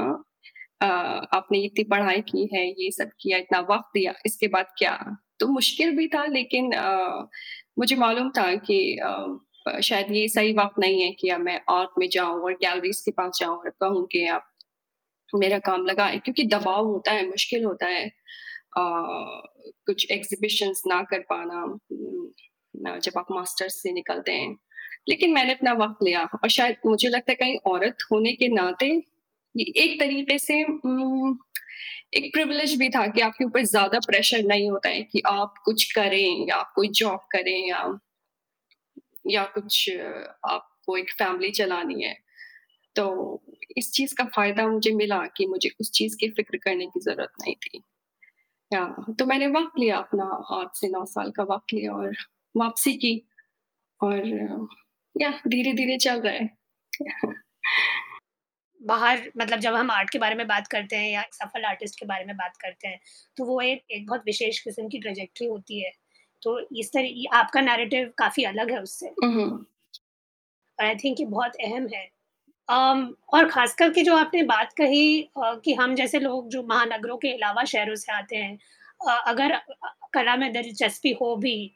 आपने 0.84 1.60
इतनी 1.60 1.84
पढ़ाई 1.84 2.22
की 2.22 2.50
है, 2.53 2.68
ये 2.70 2.92
सब 2.92 3.12
किया, 3.22 3.38
इतना 3.38 3.60
वक्त 3.70 3.89
दिया, 3.94 4.13
इसके 4.25 4.48
बाद 4.48 4.74
क्या 4.77 4.96
तो 5.44 5.48
मुश्किल 5.48 5.96
भी 5.98 6.08
था 6.08 6.26
लेकिन 6.26 6.74
आ, 6.74 7.22
मुझे 7.80 7.96
मालूम 7.96 8.30
था 8.30 8.56
कि 8.56 8.98
आ, 8.98 9.80
शायद 9.82 10.12
ये 10.12 10.28
सही 10.28 10.54
वक्त 10.54 10.80
नहीं 10.80 11.02
है 11.02 11.12
कि 11.12 11.30
अब 11.30 11.42
मैं 11.42 11.60
आर्ट 11.70 11.90
में 11.98 12.08
जाऊँ 12.10 12.42
और 12.42 12.54
गैलरीज 12.54 13.02
के 13.02 13.12
पास 13.12 13.40
जाऊँ 13.40 13.58
और 13.58 13.70
कहूँ 13.70 14.06
कि 14.12 14.26
आप 14.28 14.50
मेरा 15.36 15.60
काम 15.60 15.86
लगाए 15.86 16.18
क्योंकि 16.18 16.44
दबाव 16.44 16.86
होता 16.86 17.12
है 17.12 17.28
मुश्किल 17.30 17.64
होता 17.64 17.88
है 17.88 18.12
कुछ 18.78 20.12
एग्जीबिशंस 20.12 20.84
ना 20.88 21.02
कर 21.04 21.20
पाना 21.34 21.80
जब 22.98 23.18
आप 23.18 23.28
मास्टर्स 23.32 23.82
से 23.84 23.92
निकलते 23.92 24.32
हैं। 24.32 24.58
लेकिन 25.10 25.34
मैंने 25.34 25.54
अपना 25.54 25.74
वक्त 25.74 26.04
लिया 26.04 26.24
और 26.44 26.50
शायद 26.50 26.76
मुझे 26.86 27.10
लगता 27.10 27.32
है 27.32 27.36
कहीं 27.36 27.58
औरत 27.66 27.98
होने 28.12 28.34
के 28.34 28.48
नाते 28.48 28.88
एक 29.60 30.00
तरीके 30.00 30.38
से 30.38 30.64
एक 32.13 32.32
प्रिविलेज 32.34 32.75
भी 32.80 32.89
था 32.89 33.06
कि 33.08 33.22
आपके 33.22 33.46
ऊपर 33.46 33.63
ज़्यादा 33.65 34.00
प्रेशर 34.08 34.44
नहीं 34.46 34.70
होता 34.72 34.89
है 34.89 35.01
कि 35.03 35.22
आप 35.27 35.56
कुछ 35.65 35.92
करें 35.94 36.48
या 36.50 36.56
आप 36.56 36.72
कोई 36.75 36.88
जॉब 36.96 37.20
करें 37.32 37.58
या 37.70 37.84
या 39.27 39.44
कुछ, 39.56 39.89
आपको 40.46 40.98
एक 40.98 41.12
फैमिली 41.13 41.51
चलानी 41.51 42.03
है 42.03 42.15
तो 42.96 43.06
इस 43.77 43.92
चीज़ 43.94 44.15
का 44.15 44.25
फ़ायदा 44.27 44.68
मुझे 44.68 44.92
मिला 44.94 45.20
कि 45.38 45.46
मुझे 45.48 45.70
उस 45.82 45.92
चीज़ 45.92 46.18
की 46.18 46.30
फ़िक्र 46.32 46.58
करने 46.58 46.86
की 46.88 47.00
ज़रूरत 47.01 47.32
नहीं 47.42 47.56
थी 47.58 47.84
या 48.72 48.86
तो 49.20 49.25
मैंने 49.25 49.48
वक्त 49.50 49.80
लिया 49.80 49.98
अपना, 49.98 50.25
आठ 50.51 50.75
से 50.75 50.89
नौ 50.89 51.06
साल 51.08 51.32
का 51.32 51.44
वक्त 51.46 51.74
लिया 51.74 51.94
और 51.94 52.15
वापसी 52.56 52.94
की 52.98 53.15
और, 54.01 54.27
या, 55.15 55.32
धीरे-धीरे 55.48 55.98
चल 56.00 56.22
रहा 56.22 56.34
है। 56.34 56.50
बाहर 58.84 59.32
मतलब 59.38 59.60
जब 59.60 59.74
हम 59.74 59.92
आर्ट 59.92 60.10
के 60.10 60.20
बारे 60.20 60.36
में 60.36 60.48
बात 60.48 60.68
करते 60.68 60.96
हैं 60.96 61.12
या 61.12 61.24
सफल 61.32 61.66
आर्टिस्ट 61.66 62.00
के 62.00 62.06
बारे 62.06 62.25
में 62.25 62.38
बात 62.38 62.58
करते 62.58 62.88
हैं, 62.88 63.00
तो 63.38 63.46
वो 63.46 63.62
एक 63.62 63.84
एक 63.92 64.08
बहुत 64.08 64.24
विशेष 64.25 64.60
किस्म 64.60 64.88
की 64.88 65.00
ट्रेजेक्ट्री 65.00 65.48
होती 65.48 65.84
है। 65.84 65.92
तो 66.42 66.60
इस 66.78 66.94
तरह 66.94 67.38
आपका 67.38 67.62
नैरेटिव 67.62 68.13
काफ़ी 68.18 68.44
अलग 68.44 68.72
है 68.72 68.82
उससे। 68.82 69.08
और 70.80 70.86
आई 70.86 70.96
थिंक 70.96 71.20
ये 71.20 71.25
बहुत 71.25 71.52
अहम 71.56 71.88
है। 71.96 72.10
um, 72.70 73.08
और 73.34 73.50
ख़ास 73.50 73.75
करके 73.75 74.04
जो 74.04 74.16
आपने 74.16 74.44
बात 74.44 74.74
कही 74.74 75.30
uh, 75.38 75.62
कि 75.66 75.74
हम 75.74 75.96
जैसे 75.96 76.20
लोग 76.20 76.50
जो 76.50 76.63
महानगरों 76.63 77.18
के 77.18 77.34
अलावा 77.34 77.63
शहरों 77.63 77.96
से 77.96 78.12
आते 78.12 78.36
हैं 78.36 78.60
uh, 79.10 79.20
अगर 79.28 79.62
कला 80.13 80.36
में 80.36 80.54
दिलचस्पी 80.54 81.12
हो 81.12 81.36
भी 81.36 81.75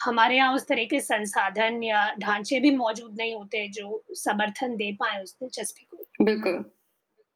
हमारे 0.00 0.36
यहाँ 0.36 0.54
उस 0.54 0.66
तरह 0.68 0.84
के 0.84 1.00
संसाधन 1.00 1.82
या 1.82 2.04
ढांचे 2.20 2.60
भी 2.60 2.70
मौजूद 2.76 3.16
नहीं 3.18 3.34
होते 3.34 3.66
जो 3.68 4.02
समर्थन 4.16 4.76
दे 4.76 4.92
पाए 4.92 5.22
उस 5.22 5.34
दिलचस्पी 5.34 5.84
को। 5.84 6.24
बिल्कुल। 6.24 6.62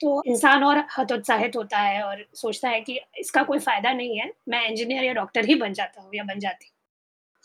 तो 0.01 0.23
इंसान 0.27 0.65
और 0.65 0.83
हतोत्साहित 0.99 1.57
होता 1.57 1.79
है 1.79 2.03
और 2.03 2.25
सोचता 2.35 2.69
है 2.69 2.81
कि 2.81 2.99
इसका 3.19 3.43
कोई 3.43 3.59
फ़ायदा 3.59 3.93
नहीं 3.93 4.19
है 4.19 4.31
मैं 4.49 4.67
इंजीनियर 4.69 5.05
या 5.05 5.13
डॉक्टर 5.13 5.45
ही 5.45 5.55
बन 5.55 5.73
जाता 5.73 6.03
हूँ 6.03 6.11
या 6.15 6.25
बन 6.25 6.39
जाती 6.39 6.71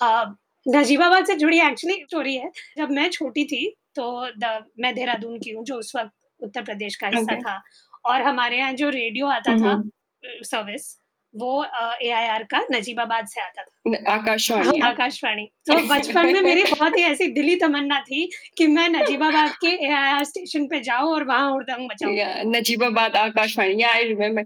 हूँ। 0.01 0.38
नजीबाबाद 0.65 1.25
से 1.25 1.36
जुड़ी 1.36 1.60
एक्चुअली 1.62 1.96
स्टोरी 2.01 2.36
है। 2.36 2.51
जब 2.77 2.91
मैं 2.91 3.10
छोटी 3.10 3.46
थी 3.46 3.68
तो 3.96 4.27
द 4.38 4.65
मैं 4.80 4.94
देहरादून 4.96 5.39
की 5.39 5.51
हूँ 5.51 5.63
जो 5.65 5.75
उस 5.75 5.96
वक्त 5.96 6.13
उत्तर 6.39 6.63
प्रदेश 6.63 6.96
का 6.96 7.08
हिस्सा 7.08 7.34
okay. 7.34 7.46
था। 7.46 7.62
और 8.06 8.22
हमारे 8.22 8.58
यहाँ 8.58 8.74
जो 8.74 8.89
रेडियो 8.89 9.27
आता 9.27 9.51
mm-hmm. 9.51 9.84
था 9.84 10.44
सर्विस 10.44 10.98
वो 11.36 11.64
ए 12.02 12.10
आई 12.10 12.28
आर 12.28 12.44
का 12.44 12.66
नजीबाबाद 12.72 13.28
से 13.28 13.42
आता 13.42 13.62
था। 13.64 14.12
आकाशवाणी। 14.14 14.80
हाँ, 14.80 14.90
आकाशवाणी। 14.90 15.46
तो 15.68 15.74
बचपन 15.88 16.34
में 16.34 16.42
मेरी 16.42 16.64
बहुत 16.64 16.98
ही 16.98 17.04
ऐसी 17.04 17.28
दिली 17.28 17.56
तमन्ना 17.56 18.00
थी 18.00 18.30
कि 18.58 18.68
मैं 18.68 18.90
नजीबाबाद 18.90 19.52
के 19.52 19.68
ए 19.68 19.92
आई 19.92 20.12
आर 20.12 20.24
स्टेशन 20.24 20.68
पे 20.68 20.80
जाऊँ 20.80 21.14
और 21.14 21.24
वहाँ 21.24 21.52
उड़दंग 21.52 21.86
मचाऊं। 21.86 22.52
नजीबाबाद 22.52 23.16
आकाशवाणी 23.16 23.82
या 23.82 23.90
आई 23.90 24.04
रिमेम्बर 24.04 24.44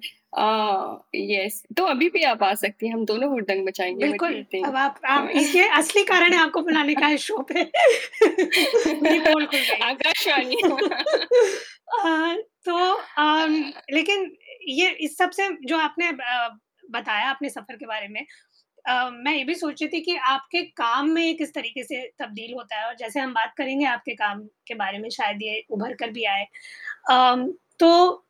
यस 1.16 1.64
तो 1.78 1.84
अभी 1.86 2.10
भी 2.10 2.24
आप 2.24 2.44
आ 2.44 2.54
सकती 2.54 2.88
हैं 2.88 2.94
हम 2.94 3.06
दोनों 3.06 3.30
हुड़दंग 3.30 3.66
मचाएँगे 3.68 4.08
बिल्कुल। 4.08 4.46
अब 4.66 4.76
आप, 4.76 5.00
आप 5.06 5.30
इसके 5.30 5.62
असली 5.68 6.04
कारण 6.04 6.34
है 6.34 6.40
आपको 6.40 6.62
बुलाने 6.62 6.94
का 6.94 7.08
है 7.08 7.18
शो 7.18 7.42
पे। 7.52 7.62
आकाशवाणी। 9.84 10.56
तो 12.66 12.98
लेकिन 13.92 14.32
ये 14.68 14.90
इस 14.90 15.18
सबसे 15.18 15.50
जो 15.66 15.78
आपने 15.78 16.12
बताया 16.92 17.30
अपने 17.30 17.50
सफ़र 17.50 17.76
के 17.76 17.86
बारे 17.86 18.08
में। 18.08 18.26
Uh, 18.92 19.12
मैं 19.14 19.34
ये 19.34 19.44
भी 19.44 19.56
सोच 19.56 19.84
रही 19.84 19.90
थी 19.92 20.02
कि 20.02 20.16
आपके 20.16 20.62
काम 20.62 21.10
में 21.10 21.38
किस 21.38 21.54
तरीके 21.54 21.84
से 21.84 22.02
तब्दील 22.20 22.54
होता 22.54 22.76
है 22.76 22.88
और 22.88 22.96
जैसे 22.96 23.20
हम 23.20 23.34
बात 23.34 23.54
करेंगे 23.58 23.86
आपके 23.86 24.16
काम 24.16 24.44
के 24.68 24.74
बारे 24.74 24.98
में 24.98 25.10
शायद 25.10 25.42
ये 25.42 25.64
उभर 25.70 25.94
कर 25.94 26.10
भी 26.10 26.24
आए। 26.24 26.46
uh, 27.12 27.54
तो 27.80 28.26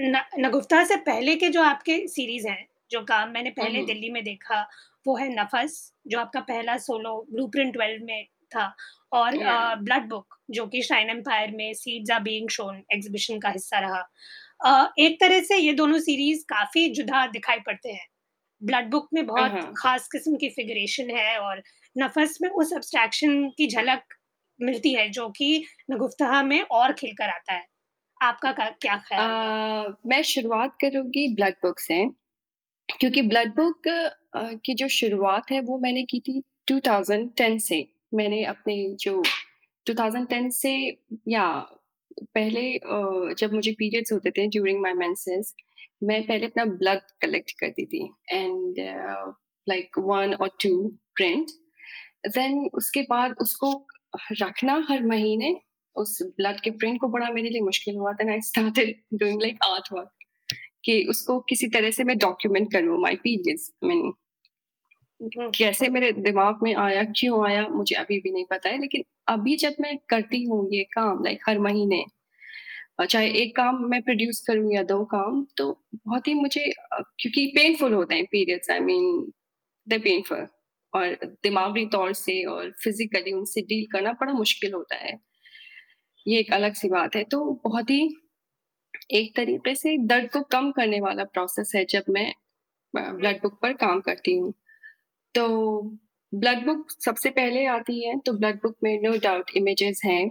न, 0.00 0.22
नगुफ्ता 0.38 0.84
से 0.84 0.96
पहले 0.96 1.36
के 1.36 1.48
जो 1.48 1.62
आपके 1.62 2.08
सीरीज़ 2.08 2.48
हैं 2.48 2.66
जो 2.90 3.00
काम 3.04 3.28
मैंने 3.28 3.50
पहले 3.50 3.82
दिल्ली 3.82 4.10
में 4.10 4.24
देखा 4.24 4.68
वो 5.06 5.16
है 5.16 5.28
नफस 5.34 5.94
जो 6.06 6.20
आपका 6.20 6.40
पहला 6.40 6.76
सोलो 6.76 7.26
ब्लू 7.32 7.46
प्रिंट 7.46 7.72
ट्वेल्व 7.72 8.04
में 8.04 8.24
था 8.24 8.76
और 9.12 9.38
ब्लड 9.76 10.08
बुक 10.08 10.26
uh, 10.34 10.40
जो 10.50 10.66
कि 10.66 10.82
शाइन 10.82 11.10
एम्पायर 11.10 11.50
में 11.50 11.74
seeds 11.74 12.10
are 12.10 12.20
being 12.20 12.48
shown 12.48 12.82
exhibition 12.92 13.38
का 13.38 13.48
हिस्सा 13.48 13.78
रहा। 13.78 14.08
एक 15.00 15.16
तरह 15.20 15.40
से 15.40 15.56
ये 15.56 15.72
दोनों 15.74 15.98
सीरीज़ 16.00 16.44
काफ़ी 16.48 16.88
जुदा 16.90 17.26
दिखाई 17.28 17.58
पड़ते 17.66 17.92
हैं। 17.92 18.06
ब्लड 18.62 18.90
बुक 18.90 19.08
में 19.14 19.24
बहुत 19.26 19.72
खास 19.78 20.08
किस्म 20.08 20.36
की 20.36 20.48
फिगरेशन 20.50 21.10
है 21.10 21.38
और 21.38 21.62
नफस 21.96 22.38
में 22.42 22.48
उस 22.50 22.72
एब्स्ट्रैक्शन 22.72 23.48
की 23.58 23.66
झलक 23.68 24.14
मिलती 24.60 24.92
है 24.94 25.08
जो 25.10 25.28
कि 25.28 25.64
नगुफ्तहा 25.90 26.42
में 26.42 26.60
और 26.62 26.92
खिलकर 26.92 27.28
आता 27.28 27.52
है। 27.52 27.66
आपका 28.20 28.52
क्या 28.52 28.96
ख्याल 28.98 29.94
मैं 30.06 30.22
शुरुआत 30.24 30.76
करूँगी 30.80 31.26
ब्लड 31.34 31.54
बुक 31.62 31.80
से 31.80 32.04
क्योंकि 32.88 33.22
ब्लड 33.22 33.54
बुक 33.54 33.82
की 34.64 34.74
जो 34.74 34.88
शुरुआत 34.88 35.50
है 35.52 35.60
वो 35.60 35.78
मैंने 35.78 36.02
की 36.04 36.20
थी 36.20 36.42
2010 36.68 37.58
से। 37.58 37.86
मैंने 38.14 38.44
अपने 38.44 38.76
जो 39.00 39.22
2010 39.86 40.50
से 40.52 40.74
या 41.28 41.46
पहले 42.22 42.80
जब 43.34 43.52
मुझे 43.52 43.72
पीरियड्स 43.72 44.12
होते 44.12 44.30
थे 44.30 44.46
ड्यूरिंग 44.46 44.80
माय 44.82 44.92
मेंसेस 44.92 45.54
मैं 46.02 46.26
पहले 46.26 46.46
अपना 46.46 46.64
ब्लड 46.64 47.00
कलेक्ट 47.20 47.50
करती 47.60 47.86
थी 47.86 48.10
एंड 48.32 48.74
लाइक 49.68 49.98
वन 49.98 50.34
और 50.34 50.48
टू 50.48 50.88
प्रिंट 50.88 51.46
देन 52.26 52.70
उसके 52.74 53.02
बाद 53.02 53.34
उसको 53.40 53.86
रखना 54.32 54.86
हर 54.90 55.06
महीने, 55.06 55.60
उस 55.96 56.22
ब्लड 56.22 56.60
के 56.60 56.70
प्रिंट 56.70 57.00
को 57.00 57.08
बड़ा 57.08 57.30
मेरे 57.30 57.48
लिए 57.48 57.60
मुश्किल 57.60 57.96
हुआ 57.96 58.12
था 58.12 58.32
I 58.32 58.40
started 58.40 59.02
doing 59.14 59.42
like 59.42 59.56
art 59.66 59.88
work 59.92 60.10
कि 60.84 61.06
उसको 61.10 61.40
किसी 61.40 61.66
तरह 61.66 61.90
से 61.90 62.04
मैं 62.04 62.18
डॉक्यूमेंट 62.18 62.72
करूँ 62.72 63.00
माय 63.00 63.14
पीरियड्स 63.14 63.72
मीन 63.84 64.12
कैसे 65.20 65.88
मेरे 65.88 66.10
दिमाग 66.14 66.58
में 66.62 66.74
आया 66.76 67.02
क्यों 67.10 67.44
आया 67.46 67.66
मुझे 67.68 67.94
अभी 67.96 68.18
भी 68.20 68.30
नहीं 68.32 68.44
पता 68.50 68.68
है 68.68 68.78
लेकिन 68.80 69.04
अभी 69.28 69.56
जब 69.58 69.74
मैं 69.80 69.96
करती 70.10 70.42
हूँ 70.44 70.66
ये 70.72 70.82
काम 70.94 71.22
लाइक 71.24 71.40
हर 71.48 71.58
महीने 71.60 72.04
चाहे 73.02 73.28
एक 73.42 73.54
काम 73.56 73.82
मैं 73.90 74.00
प्रोड्यूस 74.02 74.40
करूँ 74.46 74.72
या 74.74 74.82
दो 74.84 75.04
काम 75.06 75.44
तो 75.56 75.70
बहुत 75.96 76.28
ही 76.28 76.34
मुझे 76.34 76.64
क्योंकि 76.92 77.46
पेनफुल 77.56 77.92
होते 77.94 78.14
हैं 78.14 78.24
periods 78.32 78.70
I 78.70 78.80
mean 78.80 79.32
the 79.86 80.00
painful 80.02 80.46
और 80.92 81.16
दिमागी 81.44 81.86
तौर 81.88 82.12
से 82.14 82.42
और 82.46 82.70
फिजिकली 82.84 83.32
उनसे 83.32 83.62
डील 83.64 83.86
करना 83.92 84.12
बड़ा 84.20 84.32
मुश्किल 84.34 84.72
होता 84.74 84.96
है। 84.96 85.18
ये 86.26 86.38
एक 86.40 86.52
अलग 86.52 86.74
सी 86.74 86.88
बात 86.88 87.16
है। 87.16 87.22
तो 87.24 87.44
बहुत 87.64 87.90
ही 87.90 88.00
एक 89.12 89.34
तरीके 89.36 89.74
से 89.74 89.96
दर्द 90.06 90.30
को 90.32 90.40
कम 90.52 90.70
करने 90.72 91.00
वाला 91.00 91.24
प्रोसेस 91.26 91.72
है 91.76 91.84
जब 91.90 92.04
मैं 92.10 92.32
ब्लड 92.94 93.42
बुक 93.42 93.58
पर 93.62 93.72
काम 93.76 94.00
करती 94.02 94.36
हूँ। 94.38 94.52
तो 95.36 95.46
ब्लड 96.32 96.64
बुक 96.66 96.90
सबसे 97.04 97.30
पहले 97.30 97.64
आती 97.66 98.06
है 98.06 98.18
तो 98.26 98.32
ब्लड 98.32 98.56
बुक 98.56 98.76
में 98.84 98.98
नो 99.02 99.16
डाउट 99.18 99.50
इमेजेस 99.56 100.00
हैं। 100.04 100.24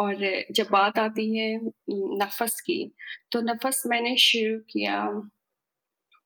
और 0.00 0.22
जब 0.52 0.66
बात 0.70 0.98
आती 0.98 1.26
है 1.38 1.48
नफस 1.90 2.60
की 2.60 2.78
तो 3.32 3.40
नफस 3.42 3.82
मैंने 3.86 4.16
शुरू 4.16 4.58
किया 4.70 4.96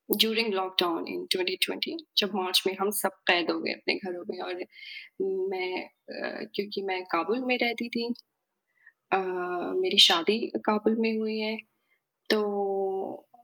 ड्यूरिंग 0.08 0.52
लॉकडाउन 0.54 1.06
इन 1.08 1.26
2020 1.34 1.96
जब 2.18 2.34
मार्च 2.34 2.62
में 2.66 2.74
हम 2.80 2.90
सब 2.90 3.12
कैद 3.28 3.50
हो 3.50 3.60
गए 3.60 3.72
अपने 3.72 3.94
घरों 3.94 4.24
में। 4.30 4.40
और 4.40 4.54
मैं 5.50 5.88
क्योंकि 6.54 6.82
मैं 6.82 7.02
काबुल 7.04 7.44
में 7.46 7.56
रहती 7.58 7.88
थी 7.88 8.12
आ, 9.12 9.18
मेरी 9.74 9.98
शादी 9.98 10.38
काबुल 10.66 10.96
में 11.00 11.16
हुई 11.18 11.38
है 11.38 11.56
तो 12.30 12.40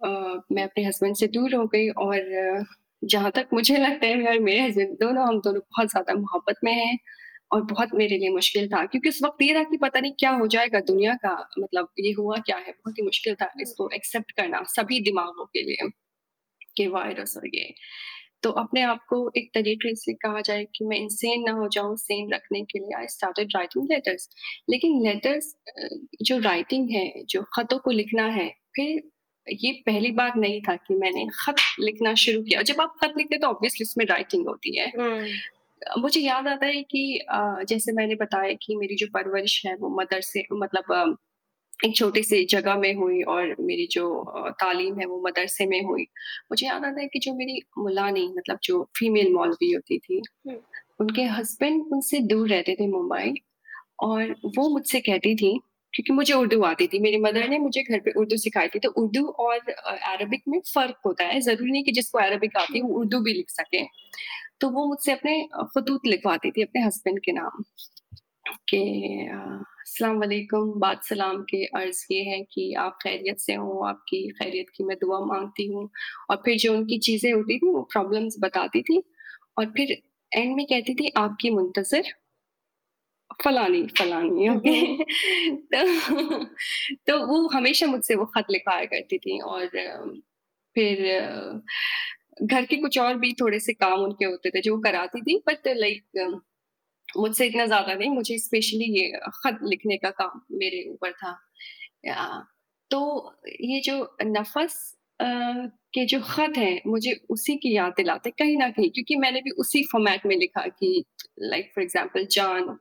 आ, 0.05 0.09
मैं 0.53 0.65
अपने 0.65 0.85
हस्बैंड 0.85 1.17
से 1.17 1.27
दूर 1.29 1.55
हो 1.55 1.67
गई 1.67 1.89
और 1.89 2.65
जहाँ 3.03 3.31
तक 3.31 3.49
मुझे 3.55 3.77
लगता 3.77 4.07
है 4.07 4.29
और 4.29 4.39
मेरे 4.41 4.61
हस्बैंड 4.61 4.97
दोनों, 5.01 5.27
हम 5.29 5.41
दोनों 5.41 5.61
बहुत 5.61 5.91
ज़्यादा 5.91 6.15
मोहब्बत 6.15 6.57
में 6.65 6.73
हैं 6.75 6.99
और 7.53 7.63
बहुत 7.65 7.95
मेरे 7.95 8.19
लिए 8.19 8.31
मुश्किल 8.31 8.69
था। 8.69 8.85
क्योंकि 8.87 9.09
उस 9.09 9.19
वक्त 9.25 9.43
ये 9.43 9.55
था 9.55 9.63
कि 9.65 9.77
पता 9.79 10.01
नहीं 10.01 10.13
क्या 10.21 10.31
हो 10.33 10.47
जाएगा 10.49 10.81
दुनिया 10.83 11.15
का 11.25 11.35
मतलब 11.59 11.89
ये 12.01 12.13
हुआ 12.19 12.37
क्या 12.39 12.57
है, 12.57 12.73
बहुत 12.73 12.99
ही 12.99 13.05
मुश्किल 13.05 13.35
था 13.35 13.51
इसको 13.63 13.89
एक्सेप्ट 13.95 14.33
करना 14.33 14.63
सभी 14.69 15.01
दिमागों 15.03 15.45
के 15.47 15.63
लिए 15.63 15.89
कि 16.77 16.87
वायरस 16.89 17.37
और 17.37 17.47
ये 17.55 17.73
तो 18.43 18.51
अपने 18.61 18.83
आप 18.83 19.01
को 19.09 19.17
एक 19.37 19.51
तरीके 19.55 19.95
से 19.97 20.13
कहा 20.17 20.41
जाए 20.41 20.65
कि 20.77 20.85
मैं 20.85 20.97
इंसेन 20.99 21.43
ना 21.47 21.53
हो 21.53 21.69
जाऊँ 21.69 21.97
सेन 21.99 22.33
रखने 22.35 22.63
के 22.65 22.79
लिए 22.79 22.97
आई 22.99 23.07
स्टार्टेड 23.09 23.57
राइटिंग 23.57 23.87
लेटर्स 23.91 24.29
लेकिन 24.71 25.03
लेटर्स 25.07 25.55
जो 26.23 26.39
राइटिंग 26.41 26.91
है, 26.91 27.25
जो 27.25 27.43
खतों 27.55 27.79
को 27.79 27.91
लिखना 27.91 28.27
है, 28.29 28.49
फिर 28.77 29.03
ये 29.53 29.73
पहली 29.87 30.11
बार 30.13 30.37
नहीं 30.37 30.61
था 30.63 30.75
कि 30.77 30.95
मैंने 30.95 31.27
खत 31.35 31.57
लिखना 31.81 32.15
शुरू 32.15 32.43
किया। 32.43 32.63
जब 32.63 32.81
आप 32.81 32.95
खत 33.03 33.15
लिखते 33.19 33.39
तो 33.39 33.47
ऑब्वियसली 33.47 33.85
उसमें 33.85 34.05
राइटिंग 34.07 34.47
होती 34.47 34.77
है। 34.77 34.93
मुझे 35.99 36.21
याद 36.21 36.49
आता 36.49 36.67
है 36.67 36.83
कि 36.83 37.21
जैसे 37.69 37.93
मैंने 37.93 38.15
बताया 38.15 38.53
कि 38.63 38.77
मेरी 38.77 38.97
जो 38.97 39.07
परवरिश 39.15 39.65
है 39.67 39.75
वो 39.77 39.89
मदर 40.01 40.21
से 40.21 40.45
मतलब 40.53 41.17
एक 41.85 41.95
छोटी 41.97 42.23
सी 42.23 42.45
जगह 42.45 42.75
में 42.77 42.95
हुई 42.95 43.23
और 43.23 43.55
मेरी 43.61 43.87
जो 43.87 44.07
तालीम 44.61 44.99
है 44.99 45.07
वो 45.07 45.21
मदरसे 45.27 45.67
में 45.67 45.83
हुई। 45.85 46.03
मुझे 46.51 46.67
याद 46.67 46.85
आता 46.85 47.01
है 47.01 47.07
कि 47.09 47.19
जो 47.19 47.35
मेरी 47.35 47.61
मुलानी 47.79 48.27
मतलब 48.37 48.59
जो 48.65 48.83
फीमेल 48.99 49.33
मौलवी 49.33 49.73
होती 49.73 49.99
थी 49.99 50.21
उनके 51.01 51.23
हस्बैंड 51.25 51.83
उनसे 51.93 52.19
दूर 52.19 52.49
रहते 52.49 52.77
थे 52.81 52.87
मुंबई 52.87 53.33
और 54.01 54.35
वो 54.57 54.69
मुझसे 54.69 55.01
कहती 55.01 55.35
थी 55.37 55.59
क्योंकि 56.03 56.13
मुझे 56.13 56.35
उर्दू 56.35 56.63
आती 56.63 56.87
थी। 56.87 56.99
मेरी 56.99 57.19
मदर 57.21 57.49
ने 57.49 57.59
मुझे 57.59 57.83
घर 57.83 58.01
पे 58.01 58.11
उर्दू 58.21 58.37
सिखाई 58.37 58.69
थी। 58.69 58.79
तो 58.79 58.91
उर्दू 59.03 59.27
और 59.27 59.71
अरबिक 59.71 60.43
में 60.49 60.61
फ़र्क 60.75 60.97
होता 61.07 61.25
है। 61.25 61.41
ज़रूरी 61.41 61.71
नहीं 61.73 61.85
कि 61.85 61.93
जिसको 61.93 62.19
अरबिक 62.19 62.57
आती 62.57 62.79
है, 62.79 62.83
वो 62.85 62.99
उर्दू 63.01 63.21
भी 63.21 63.33
लिख 63.33 63.51
सके। 63.51 63.85
तो 64.61 64.69
वो 64.71 64.87
मुझसे 64.87 65.13
अपने 65.13 65.43
खतूत 65.77 66.07
लिखवाती 66.07 66.51
थी 66.51 66.63
अपने 66.63 66.83
हस्बैंड 66.83 67.21
के 67.21 67.33
नाम। 67.33 67.63
के 68.69 68.79
अस्सलाम 69.29 70.17
वालेकुम। 70.17 70.81
सलाम 71.09 71.43
के 71.43 71.65
अर्ज़ 71.65 72.05
ये 72.13 72.23
है 72.23 72.41
कि 72.53 72.73
आप 72.75 72.99
खैरियत 73.03 73.39
से 73.39 73.55
हो, 73.55 73.79
आपकी 73.85 74.29
खैरियत 74.31 74.67
की 74.77 74.85
मैं 74.85 74.97
दुआ 75.01 75.19
मांगती 75.27 75.67
हूँ। 75.67 75.89
और 76.31 76.37
फिर 76.37 76.57
जो 76.57 76.73
उनकी 76.75 76.99
चीज़ें 76.99 77.33
होती 77.33 77.59
थी, 77.59 77.69
वो 77.69 77.83
प्रॉब्लम्स 77.93 78.37
बताती 78.41 78.83
थी। 78.83 79.03
और 79.59 79.67
फिर 79.67 79.97
एंड 80.33 80.57
में 80.57 80.67
कहती 80.67 80.95
थी, 80.95 81.13
आपकी 81.17 81.51
मुंतज़र 81.51 82.03
फलानी 83.45 83.87
फलानी 83.99 84.49
ओके 84.49 85.05
तो 85.75 86.45
तो 87.07 87.27
वो 87.27 87.49
हमेशा 87.49 87.87
मुझसे 87.87 88.15
वो 88.15 88.25
खत 88.27 88.47
लिखवाया 88.51 88.85
करती 88.85 89.19
थी 89.19 89.41
और 89.41 89.67
फिर 90.77 91.03
घर 92.43 92.65
के 92.65 92.77
कुछ 92.77 92.99
और 92.99 93.15
भी 93.19 93.33
थोड़े 93.33 93.61
से 93.61 93.73
काम 93.73 94.01
उनके 94.01 94.25
होते 94.25 94.51
थे 94.51 94.61
जो 94.61 94.75
वो 94.77 94.83
कराती 94.83 95.21
थी 95.23 95.39
बट 95.49 95.69
लाइक 95.69 96.05
मुझसे 97.17 97.47
इतना 97.47 97.67
ज़्यादा 97.67 97.95
नहीं 97.95 98.11
मुझे 98.11 98.39
स्पेशली 98.39 98.85
ये 99.01 99.13
खत 99.29 99.59
लिखने 99.63 99.97
का 99.97 100.11
काम 100.11 100.41
मेरे 100.53 100.91
ऊपर 100.91 101.13
था। 101.13 101.39
या, 102.07 102.47
तो 102.91 103.35
ये 103.61 103.81
जो 103.81 104.17
नफस 104.23 104.97
के 105.95 106.07
जो 106.07 106.21
खत 106.21 106.53
हैं 106.57 106.81
मुझे 106.87 107.21
उसी 107.31 107.57
की 107.57 107.77
याद 107.77 107.93
दिलाते 107.97 108.31
कहीं 108.31 108.57
ना 108.59 108.69
कहीं 108.71 108.91
क्योंकि 108.91 109.17
मैंने 109.17 109.41
भी 109.41 109.51
उसी 109.51 109.85
फॉर्मेट 109.93 110.27
में 110.27 110.37
लिखा 110.37 110.67
कि 110.69 111.05
लाइक 111.41 111.73
फॉर 111.75 111.85
एग्जांपल 111.85 112.27
जान 112.31 112.79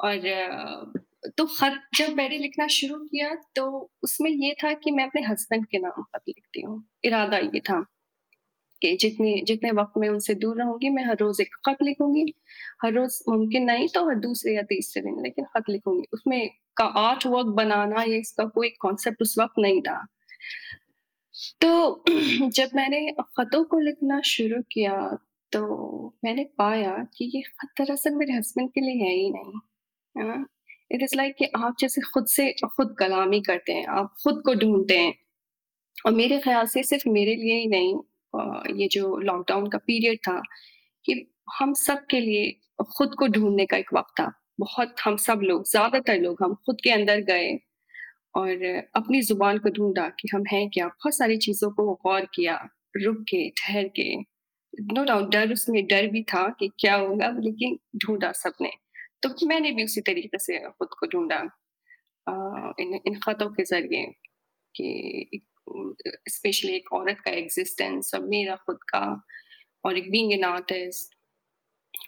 और 0.00 0.92
तो 1.38 1.46
खत 1.48 1.80
जब 1.96 2.14
मैंने 2.16 2.38
लिखना 2.38 2.66
शुरू 2.68 2.98
किया 3.04 3.34
तो 3.56 3.66
उसमें 4.02 4.30
ये 4.30 4.54
था 4.64 4.72
कि 4.74 4.90
मैं 4.90 5.04
अपने 5.04 5.22
हस्बैंड 5.22 5.66
के 5.66 5.78
नाम 5.78 6.02
खत 6.02 6.22
लिखती 6.28 6.60
हूँ। 6.62 6.82
इरादा 7.04 7.38
ये 7.38 7.60
था 7.60 7.80
कि 8.82 8.96
जितने 9.00 9.34
जितने 9.46 9.70
वक्त 9.72 9.98
में 9.98 10.08
उनसे 10.08 10.34
दूर 10.34 10.58
रहूँगी, 10.58 10.90
मैं 10.90 11.04
हर 11.06 11.16
रोज 11.18 11.40
एक 11.40 11.54
खत 11.68 11.78
लिखूँगी। 11.82 12.24
हर 12.84 12.92
रोज 12.92 13.20
मुमकिन 13.28 13.64
नहीं 13.64 13.88
तो 13.94 14.08
हर 14.08 14.16
दूसरे 14.20 14.54
या 14.56 14.62
तीसरे 14.62 15.02
दिन 15.02 15.22
लेकिन 15.22 15.44
खत 15.54 15.70
लिखूँगी। 15.70 16.06
उसमें 16.14 16.50
का 16.76 16.84
आर्ट 17.00 17.26
वर्क 17.26 17.46
बनाना 17.56 18.02
या 18.02 18.16
इसका 18.18 18.44
कोई 18.46 18.68
कॉन्सेप्ट 18.80 19.22
उस 19.22 19.36
वक्त 19.40 19.54
नहीं 19.58 19.80
था। 19.82 20.04
तो 21.62 22.04
जब 22.50 22.70
मैंने 22.74 23.00
खतों 23.38 23.64
को 23.64 23.78
लिखना 23.80 24.20
शुरू 24.26 24.60
किया 24.72 24.96
तो 25.52 25.62
मैंने 26.24 26.44
पाया 26.58 26.96
कि 27.16 27.30
ये 27.36 27.42
खत 27.42 27.68
दरअसल 27.80 28.14
मेरे 28.14 28.32
हस्बैंड 28.32 28.70
के 28.70 28.80
लिए 28.80 29.04
है 29.04 29.14
ही 29.14 29.30
नहीं। 29.30 29.60
इट 30.16 31.02
इज़ 31.02 31.16
लाइक 31.16 31.34
कि 31.38 31.44
आप 31.56 31.76
जैसे 31.80 32.00
खुद 32.12 32.26
से, 32.26 32.50
खुद 32.66 32.94
कलामी 32.98 33.40
करते 33.40 33.72
हैं, 33.72 33.86
आप 33.88 34.14
खुद 34.24 34.42
को 34.46 34.54
ढूंढते 34.54 34.98
हैं। 34.98 35.14
और 35.96 36.12
मेरे 36.12 36.38
ख्याल 36.40 36.66
से 36.66 36.82
सिर्फ़ 36.84 37.08
मेरे 37.08 37.34
लिए 37.36 37.58
ही 37.58 37.66
नहीं 37.68 37.94
ये 38.78 38.88
जो 38.92 39.16
लॉकडाउन 39.18 39.68
का 39.70 39.78
पीरियड 39.78 40.18
था 40.28 40.40
कि 41.04 41.14
हम 41.58 41.72
सब 41.76 42.06
के 42.10 42.20
लिए 42.20 42.50
खुद 42.88 43.14
को 43.18 43.26
ढूँढने 43.28 43.66
का 43.66 43.76
एक 43.76 43.92
वक्त 43.94 44.12
था। 44.20 44.32
बहुत, 44.60 44.94
हम 45.04 45.16
सब 45.16 45.40
लोग, 45.42 45.64
ज़्यादातर 45.70 46.18
लोग, 46.20 46.42
हम 46.42 46.54
खुद 46.66 46.80
के 46.84 46.90
अंदर 46.90 47.20
गए 47.22 47.52
और 48.36 48.64
अपनी 48.96 49.20
ज़ुबान 49.22 49.58
को 49.58 49.70
ढूंढा 49.70 50.08
कि 50.20 50.28
हम 50.34 50.44
हैं 50.52 50.68
क्या? 50.70 50.86
बहुत 50.86 51.16
सारी 51.16 51.36
चीज़ों 51.38 51.70
को 51.70 51.92
गौर 52.04 52.26
किया, 52.34 52.56
रुक 52.96 53.22
के, 53.30 53.48
ठहर 53.58 53.88
के। 53.98 54.14
नो 54.94 55.04
डाउट 55.04 55.30
डर, 55.32 55.52
उसमें 55.52 55.86
डर 55.86 56.06
भी 56.06 56.22
था 56.24 56.48
कि 56.60 56.70
क्या 56.80 56.94
होगा, 56.96 57.28
लेकिन 57.38 57.78
ढूंढा 57.96 58.32
सबने। 58.34 58.70
तो 59.24 59.46
मैंने 59.46 59.70
भी 59.72 59.84
उसी 59.84 60.00
तरीके 60.00 60.38
से 60.38 60.58
खुद 60.58 60.88
को 61.00 61.06
ढूंढा 61.06 61.40
इन 62.80 63.00
इन 63.06 63.18
खतों 63.18 63.48
के 63.50 63.64
ज़रिए 63.64 64.06
कि 64.74 65.40
स्पेशली 66.28 66.72
एक 66.72 66.92
औरत 66.92 67.20
का 67.24 67.30
एग्जिस्टेंस 67.30 68.14
और 68.14 68.24
मेरा 68.26 68.56
खुद 68.56 68.78
का 68.88 69.04
और 69.84 69.98
एक 69.98 70.10
बीइंग 70.10 70.32
एन 70.32 70.44
आर्टिस्ट 70.44 71.14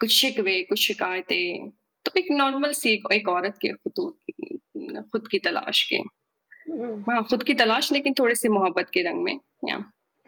कुछ 0.00 0.10
शिकवे 0.10 0.60
कुछ 0.62 0.78
शिकायतें 0.78 1.70
तो 2.06 2.12
एक 2.18 2.26
नॉर्मल 2.30 2.72
सी 2.72 2.92
एक, 2.92 3.12
एक 3.12 3.28
औरत 3.28 3.58
के 3.62 3.72
खुद 3.72 5.08
खुद 5.12 5.28
की 5.28 5.38
तलाश 5.38 5.82
के 5.82 5.96
हम्म। 5.96 7.12
हाँ 7.12 7.22
खुद 7.24 7.42
की 7.42 7.54
तलाश 7.54 7.92
लेकिन 7.92 8.14
थोड़े 8.18 8.34
से 8.34 8.48
मोहब्बत 8.48 8.90
के 8.90 9.02
रंग 9.02 9.22
में 9.22 9.38
या 9.68 9.76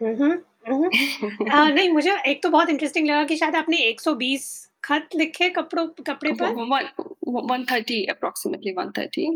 हम्म, 0.01 0.23
हम्म। 0.23 0.39
नहीं 1.73 1.89
मुझे 1.89 2.15
एक 2.27 2.41
तो 2.43 2.49
बहुत 2.49 2.69
इंटरेस्टिंग 2.69 3.07
लगा 3.07 3.23
कि 3.23 3.37
शायद 3.37 3.55
आपने 3.55 3.77
120 3.83 4.68
खत 4.83 5.09
लिखे 5.15 5.49
कपड़ों 5.49 5.87
कपड़े 6.07 6.31
पर? 6.41 6.53
One 7.49 7.65
thirty 7.71 8.03
approximately 8.05 8.71
one 8.71 8.91
thirty 8.97 9.27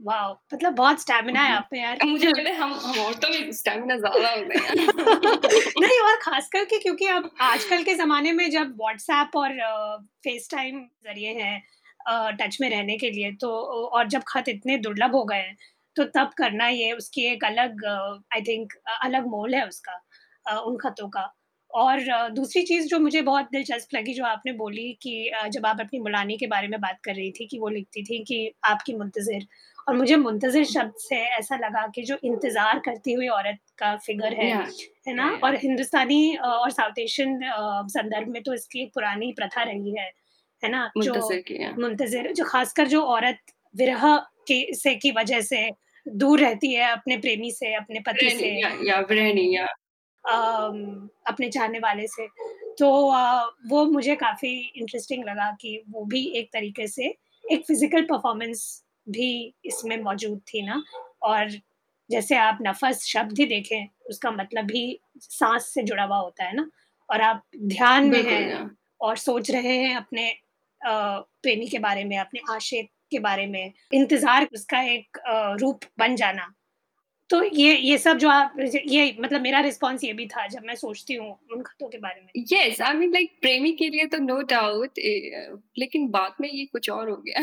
wow 0.00 0.32
मतलब 0.54 0.74
बहुत 0.74 1.00
स्टैमिना 1.00 1.42
है 1.42 1.52
आप 1.52 1.68
में 1.72 1.80
यार। 1.80 1.98
मुझे 2.06 2.28
लगता 2.28 2.50
है 2.50 2.56
हम 2.56 2.72
हम 2.72 2.98
औरतों 3.00 3.30
में 3.30 3.52
स्टैमिना 3.52 3.96
ज़्यादा 3.96 4.30
होते 4.30 4.58
हैं 4.58 4.74
नहीं 5.80 5.98
और 6.00 6.16
खास 6.16 6.48
करके 6.48 6.78
क्योंकि 6.78 7.06
अब 7.06 7.30
आजकल 7.40 7.82
के 7.82 7.94
जमाने 7.94 8.32
में 8.32 8.50
जब 8.50 8.76
व्हाट्सएप 8.80 9.36
और 9.36 9.56
फेस 10.24 10.48
टाइम 10.50 10.80
ज़रिए 11.04 11.32
हैं 11.42 12.36
टच 12.36 12.58
में 12.60 12.68
रहने 12.70 12.96
के 12.96 13.10
लिए 13.10 13.32
तो 13.32 13.50
और 13.88 14.08
जब 14.08 14.22
खत 14.28 14.48
इतने 14.48 14.76
दुर्लभ 14.78 15.14
हो 15.14 15.24
गए 15.24 15.36
हैं 15.36 15.56
तो 15.96 16.04
तब 16.04 16.30
करना 16.38 16.68
ये 16.68 16.92
उसकी 16.92 17.24
एक 17.26 17.44
अलग 17.44 17.84
आई 18.34 18.42
थिंक 18.42 18.72
अलग 19.02 19.26
मोल 19.26 19.54
है 19.54 19.66
उसका 19.68 20.00
उन 20.60 20.76
खतों 20.76 21.08
का। 21.08 21.24
और 21.70 22.00
दूसरी 22.30 22.62
चीज़ 22.62 22.86
जो 22.88 22.98
मुझे 22.98 23.20
बहुत 23.22 23.48
दिलचस्प 23.52 23.94
लगी 23.94 24.14
जो 24.14 24.24
आपने 24.24 24.52
बोली 24.52 24.92
कि 25.02 25.30
जब 25.52 25.66
आप 25.66 25.80
अपनी 25.80 25.98
मुलानी 26.00 26.36
के 26.36 26.46
बारे 26.46 26.68
में 26.68 26.80
बात 26.80 26.98
कर 27.04 27.14
रही 27.14 27.30
थी 27.30 27.46
कि 27.46 27.58
वो 27.58 27.68
लिखती 27.68 28.02
थी 28.04 28.22
कि 28.24 28.50
आपकी 28.64 28.94
मुंतज़िर 28.94 29.46
और 29.88 29.96
मुझे 29.96 30.16
मुंतज़िर 30.16 30.64
शब्द 30.64 30.94
से 30.98 31.16
ऐसा 31.38 31.56
लगा 31.56 31.86
कि 31.94 32.02
जो 32.02 32.16
इंतज़ार 32.24 32.78
करती 32.78 33.12
हुई 33.12 33.28
औरत 33.28 33.58
का 33.78 33.94
फिगर 33.96 34.34
है 34.34 34.52
है 35.08 35.14
ना? 35.14 35.28
और 35.44 35.56
हिंदुस्तानी 35.56 36.36
और 36.36 36.70
साउथ 36.70 36.98
एशियन 36.98 37.38
संदर्भ 37.88 38.28
में 38.28 38.42
तो 38.42 38.54
इसकी 38.54 38.82
एक 38.82 38.92
पुरानी 38.94 39.32
प्रथा 39.32 39.62
रही 39.62 39.94
है 39.98 40.10
है 40.62 40.70
ना? 40.70 40.90
जो 40.98 41.42
मुंतज़िर 41.78 42.32
जो 42.32 42.44
खासकर 42.44 42.88
जो 42.88 43.02
औरत 43.02 43.38
विरह 43.74 44.16
के 44.48 44.74
से 44.74 44.94
की 44.96 45.10
वजह 45.12 45.40
से 45.42 45.68
दूर 46.06 46.40
रहती 46.40 46.72
है 46.74 46.90
अपने 46.92 47.16
प्रेमी 47.18 47.50
से 47.52 47.74
अपने 47.74 48.00
पति 48.00 48.30
से। 48.30 48.48
या, 48.60 48.68
या, 48.68 49.00
या। 49.54 49.66
अपने 50.28 51.48
चाहने 51.48 51.78
वाले 51.78 52.06
से। 52.06 52.26
तो 52.78 52.90
वो 53.68 53.84
मुझे 53.86 54.14
काफ़ी 54.16 54.50
इंटरेस्टिंग 54.76 55.24
लगा 55.24 55.50
कि 55.60 55.82
वो 55.90 56.04
भी 56.04 56.24
एक 56.38 56.50
तरीके 56.52 56.86
से 56.88 57.14
एक 57.44 57.64
फ़िज़िकल 57.66 58.02
परफॉर्मेंस 58.04 58.64
भी 59.06 59.30
इसमें 59.64 59.96
मौजूद 60.02 60.40
थी 60.48 60.62
ना। 60.62 60.82
और 61.22 61.50
जैसे 62.10 62.36
आप 62.38 62.58
नफस 62.62 63.04
शब्द 63.06 63.38
ही 63.38 63.46
देखें 63.46 63.86
उसका 64.10 64.30
मतलब 64.30 64.64
भी 64.64 64.98
सांस 65.20 65.66
से 65.66 65.82
जुड़ा 65.82 66.04
हुआ 66.04 66.18
होता 66.18 66.44
है 66.44 66.56
ना। 66.56 66.70
और 67.08 67.20
आप 67.20 67.42
ध्यान 67.56 68.08
में 68.10 68.22
हैं 68.22 68.70
और 69.00 69.16
सोच 69.16 69.50
रहे 69.50 69.76
हैं 69.76 69.96
अपने 69.96 70.32
प्रेमी 70.80 71.66
के 71.66 71.78
बारे 71.78 72.04
में 72.04 72.16
अपने 72.18 72.40
आशिक 72.50 72.90
के 73.10 73.18
बारे 73.18 73.46
में 73.46 73.72
इंतज़ार 73.94 74.48
उसका 74.54 74.80
एक 74.82 75.18
रूप 75.60 75.84
बन 75.98 76.16
जाना। 76.16 76.52
तो 77.30 77.42
ये 77.44 77.76
ये 77.76 77.96
सब 77.98 78.18
जो 78.18 78.28
आप 78.28 78.54
ये 78.86 79.16
मतलब 79.20 79.40
मेरा 79.40 79.60
रिस्पॉन्स 79.60 80.04
ये 80.04 80.12
भी 80.12 80.26
था 80.26 80.46
जब 80.46 80.62
मैं 80.64 80.74
सोचती 80.74 81.14
हूँ 81.14 81.30
उन 81.52 81.62
खतों 81.62 81.88
के 81.88 81.98
बारे 81.98 82.20
में। 82.20 82.44
यस 82.52 82.80
आई 82.80 82.94
मीन 82.94 83.12
लाइक 83.12 83.36
प्रेमी 83.40 83.72
के 83.72 83.88
लिए 83.88 84.06
तो 84.06 84.18
नो 84.18 84.40
डाउट 84.50 84.98
लेकिन 85.78 86.08
बाद 86.10 86.34
में 86.40 86.48
ये 86.48 86.64
कुछ 86.66 86.90
और 86.90 87.10
हो 87.10 87.16
गया। 87.16 87.40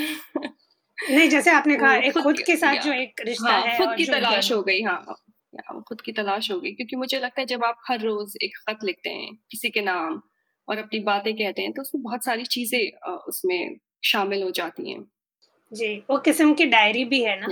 नहीं 1.12 1.30
जैसे 1.30 1.52
आपने 1.52 1.76
कहा 1.78 1.96
एक 1.96 2.18
खुद 2.20 2.40
के 2.40 2.56
साथ 2.56 2.82
जो 2.84 2.94
एक 2.94 3.22
रिश्ता 3.26 3.52
हाँ, 3.52 3.62
है 3.62 3.78
खुद 3.78 3.96
की 3.98 4.06
तलाश 4.06 4.52
हो 4.52 4.62
गई 4.64 4.82
हाँ 4.82 5.84
खुद 5.88 6.02
की 6.02 6.12
तलाश 6.12 6.52
हो 6.52 6.60
गई 6.60 6.72
क्योंकि 6.72 6.96
मुझे 6.96 7.20
लगता 7.20 7.42
है 7.42 7.46
जब 7.48 7.64
आप 7.64 7.78
हर 7.90 8.00
रोज 8.02 8.38
एक 8.44 8.58
खत 8.60 8.84
लिखते 8.84 9.10
हैं 9.10 9.34
किसी 9.52 9.70
के 9.70 9.82
नाम 9.82 10.22
और 10.68 10.78
अपनी 10.78 11.00
बातें 11.02 11.34
कहते 11.34 11.62
हैं 11.62 11.72
तो 11.72 11.82
उसमें 11.82 12.02
बहुत 12.04 12.26
सारी 12.26 12.46
चीज़ें 12.46 13.12
उसमें 13.28 13.78
शामिल 14.06 14.44
हो 14.44 14.50
जाती 14.52 14.92
हैं। 14.92 15.04
जी 15.72 15.96
वो 16.10 16.18
किस्म 16.20 16.54
की 16.54 16.66
डायरी 16.66 17.06
भी 17.06 17.22
है 17.24 17.40
ना। 17.40 17.48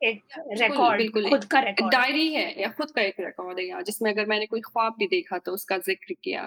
एक 0.00 0.34
रिकॉर्ड 0.52 0.98
बिल्कुल 0.98 1.28
खुद 1.30 1.44
का 1.44 1.60
रिकॉर्ड 1.60 1.92
डायरी 1.92 2.32
है 2.34 2.60
या 2.60 2.68
खुद 2.72 2.90
का 2.90 3.02
एक 3.02 3.20
रिकॉर्ड 3.20 3.58
है 3.58 3.66
यहाँ 3.66 3.82
जिसमें 3.82 4.10
अगर 4.10 4.26
मैंने 4.26 4.46
कोई 4.46 4.60
ख्वाब 4.62 4.94
भी 4.98 5.06
देखा 5.08 5.38
तो 5.38 5.52
उसका 5.52 5.78
ज़िक्र 5.80 6.14
किया। 6.24 6.42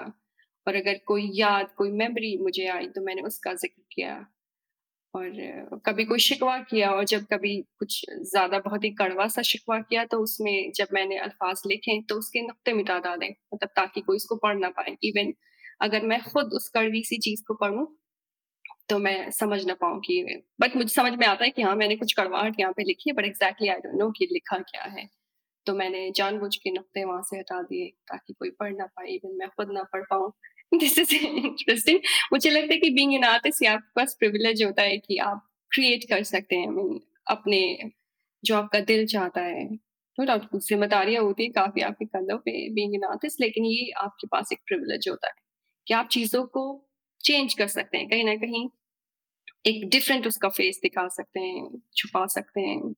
और 0.68 0.76
अगर 0.76 1.00
कोई 1.08 1.30
याद 1.36 1.72
कोई 1.78 1.92
मेमोरी 1.94 2.38
मुझे 2.42 2.68
आई 2.70 2.88
तो 2.88 3.02
मैंने 3.02 3.22
उसका 3.24 3.54
ज़िक्र 3.56 3.82
किया। 3.92 4.14
और 5.14 5.80
कभी 5.86 6.04
कोई 6.06 6.20
शिकवा 6.20 6.58
किया 6.62 6.92
और 6.92 7.06
जब 7.06 7.26
कभी 7.32 7.56
कुछ 7.80 8.06
ज़्यादा 8.10 8.60
बहुत 8.60 8.84
ही 8.84 8.90
कड़वा 9.00 9.28
सा 9.28 9.42
शिकवा 9.42 9.80
किया 9.80 10.06
तो 10.06 10.20
उसमें 10.20 10.72
जब 10.76 10.88
मैंने 10.94 11.18
अल्फाज 11.20 11.62
लिखे 11.68 12.00
तो 12.10 12.16
उसके 12.16 12.42
नुक्ते 12.42 12.74
मिटा 12.74 13.00
डाले 13.00 13.30
मतलब 13.54 13.70
ताकि 13.76 14.02
कोई 14.02 14.16
इसको 14.18 14.36
पढ़ 14.38 14.58
ना 14.58 14.70
पाए। 14.72 14.96
इवन 15.04 15.34
अगर 15.82 16.06
मैं 16.06 16.22
खुद 16.24 16.54
उस 16.54 16.70
कड़वी 16.76 17.04
सी 17.04 17.18
चीज़ 17.20 17.44
को 17.48 17.54
पढ़ूं 17.56 17.86
तो 18.92 18.98
मैं 19.00 19.30
समझ 19.32 19.64
ना 19.66 19.74
पाऊँ 19.74 20.00
कि 20.00 20.24
बट 20.62 20.76
मुझे 20.76 20.94
समझ 20.94 21.12
में 21.14 21.26
आता 21.28 21.44
है 21.46 21.50
कि 21.52 21.62
हाँ 21.62 21.76
मैंने 21.76 21.96
कुछ 21.96 22.14
कड़वाहट 22.14 22.60
यहाँ 22.60 22.74
पे 22.78 22.84
लिखी 22.84 23.10
है 23.10 23.14
but 23.16 23.26
exactly 23.26 23.68
I 23.68 23.80
don't 23.80 23.96
know 24.00 24.10
कि 24.12 24.28
लिखा 24.32 24.58
क्या 24.62 24.84
है। 24.92 25.08
तो 25.66 25.74
मैंने 25.76 26.12
जानबूझ 26.16 26.56
के 26.56 26.72
नुक्ते 26.72 27.04
वहाँ 27.06 27.22
से 27.24 27.38
हटा 27.40 27.62
दिए 27.62 27.88
ताकि 28.08 28.34
कोई 28.34 28.50
पढ़ 28.60 28.74
ना 28.76 28.86
पाए 28.86 29.08
इवन 29.08 29.38
मैं 29.38 29.48
खुद 29.50 29.72
ना 29.72 29.84
पढ़ 29.94 30.04
पाऊँ। 30.10 30.32
दिस 30.74 30.98
इज़ 31.00 31.14
इंटरेस्टिंग 31.16 32.00
मुझे 32.34 32.50
लगता 32.50 32.74
है 32.74 32.80
कि 32.80 32.90
बीइंग 32.90 33.14
एन 33.16 33.24
आर्टिस्ट 33.26 33.66
आपके 33.68 34.02
पास 34.02 34.16
प्रिविलेज 34.20 34.64
होता 34.64 34.84
है 34.84 34.98
कि 34.98 35.18
आप 35.20 35.48
क्रिएट 35.72 36.08
कर 36.10 36.24
सकते 36.24 36.56
हैं। 36.56 36.68
मीन 36.70 37.00
अपने 37.28 37.92
जो 38.44 38.56
आपका 38.56 38.80
दिल 38.82 39.06
चाहता 39.08 39.42
है। 39.42 39.64
नो 39.66 40.26
डाउट 40.26 40.50
कुछ 40.50 40.68
जिम्मेदारियाँ 40.70 41.24
होती 41.24 41.44
है 41.44 41.50
काफ़ी 41.52 41.82
आपके 41.82 42.06
कंधों 42.08 42.38
पे 42.38 42.70
बीइंग 42.74 42.96
एन 42.96 43.04
आर्टिस्ट 43.04 43.42
लेकिन 43.42 43.66
ये 43.66 43.90
आपके 44.00 44.28
पास 44.28 44.50
एक 44.54 44.60
प्रिविलेज 44.68 45.10
होता 45.10 45.28
है 45.28 45.34
कि 45.88 45.94
आप 45.94 46.08
चीज़ों 46.12 46.46
को 46.48 46.64
चेंज 47.22 47.54
कर 47.54 47.68
सकते 47.68 47.98
हैं। 47.98 48.08
कहीं 48.10 48.24
ना 48.24 48.36
कहीं 48.36 48.68
एक 49.66 49.90
डिफरेंट 49.90 50.28
उसका 50.28 50.50
फेस 50.50 50.80
दिखा 50.84 51.08
सकते 51.10 51.40
हैं 51.40 51.70
छुपा 51.96 52.26
सकते 52.28 52.62
हैं। 52.62 52.94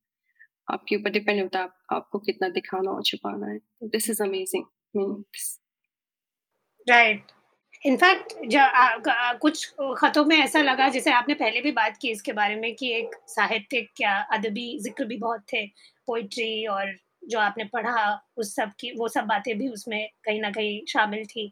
आपके 0.71 0.95
ऊपर 0.95 1.09
डिपेंड 1.11 1.41
होता 1.41 1.59
है 1.59 1.65
आप, 1.65 1.75
आपको 1.93 2.19
कितना 2.19 2.49
दिखाना 2.49 2.91
और 2.91 3.03
छुपाना 3.03 3.47
है। 3.47 3.59
This 3.85 4.09
is 4.09 4.23
amazing 4.23 4.65
right 6.87 7.31
in fact 7.85 8.33
कुछ 9.41 9.65
खतों 9.97 10.23
में 10.25 10.37
ऐसा 10.37 10.61
लगा 10.61 10.87
जैसे 10.89 11.11
आपने 11.11 11.33
पहले 11.33 11.61
भी 11.61 11.71
बात 11.71 11.97
की 12.01 12.09
इसके 12.11 12.33
बारे 12.33 12.55
में 12.55 12.73
कि 12.75 12.91
एक 12.93 13.15
साहित्यिक 13.27 14.01
या 14.01 14.17
अदबी 14.33 14.67
ज़िक्र 14.79 15.05
भी 15.05 15.17
बहुत 15.17 15.41
थे, 15.53 15.65
पोइट्री 16.07 16.65
और 16.67 16.93
जो 17.29 17.39
आपने 17.39 17.63
पढ़ा 17.65 18.05
उस 18.37 18.55
सब 18.55 18.71
की 18.79 18.91
वो 18.97 19.07
सब 19.07 19.25
बातें 19.25 19.57
भी 19.57 19.67
उसमें 19.69 20.07
कहीं 20.25 20.41
ना 20.41 20.51
कहीं 20.51 20.81
शामिल 20.89 21.25
थी। 21.25 21.51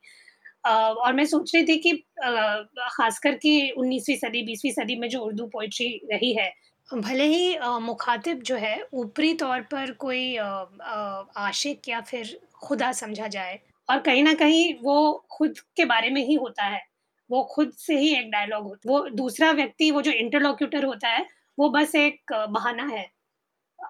और 0.65 1.13
मैं 1.13 1.25
सोच 1.25 1.51
रही 1.55 1.63
थी 1.65 1.77
कि 1.79 1.91
ख़ासकर 2.21 3.35
कि 3.35 3.71
19वीं 3.73 4.15
सदी, 4.17 4.41
20वीं 4.43 4.71
सदी 4.73 4.95
में 4.95 5.07
जो 5.09 5.19
उर्दू 5.21 5.45
पोएट्री 5.47 5.87
रही 6.11 6.33
है, 6.33 6.51
भले 6.89 7.23
ही 7.25 7.57
मुख़ातिब 7.81 8.41
जो 8.43 8.55
है 8.57 8.75
ऊपरी 8.95 9.33
तौर 9.35 9.61
पर 9.71 9.91
कोई 9.99 10.35
आशिक 10.37 11.89
या 11.89 12.01
फिर 12.03 12.37
खुदा 12.63 12.91
समझा 12.93 13.27
जाए 13.29 13.59
और 13.89 13.99
कहीं 14.01 14.23
ना 14.23 14.33
कहीं 14.35 14.73
वो 14.83 15.25
खुद 15.31 15.59
के 15.77 15.85
बारे 15.85 16.09
में 16.09 16.21
ही 16.25 16.33
होता 16.35 16.63
है। 16.65 16.81
वो 17.29 17.43
खुद 17.51 17.71
से 17.77 17.97
ही 17.99 18.13
एक 18.15 18.29
डायलॉग 18.31 18.63
होता 18.63 18.79
है 18.83 18.91
वो 18.91 19.09
दूसरा 19.11 19.51
व्यक्ति 19.53 19.89
वो 19.91 20.01
जो 20.01 20.11
इंटरलोक्यूटर 20.13 20.83
होता 20.85 21.07
है, 21.09 21.25
वो 21.57 21.69
बस 21.71 21.95
एक 21.95 22.33
बहाना 22.49 22.85
है 22.87 23.05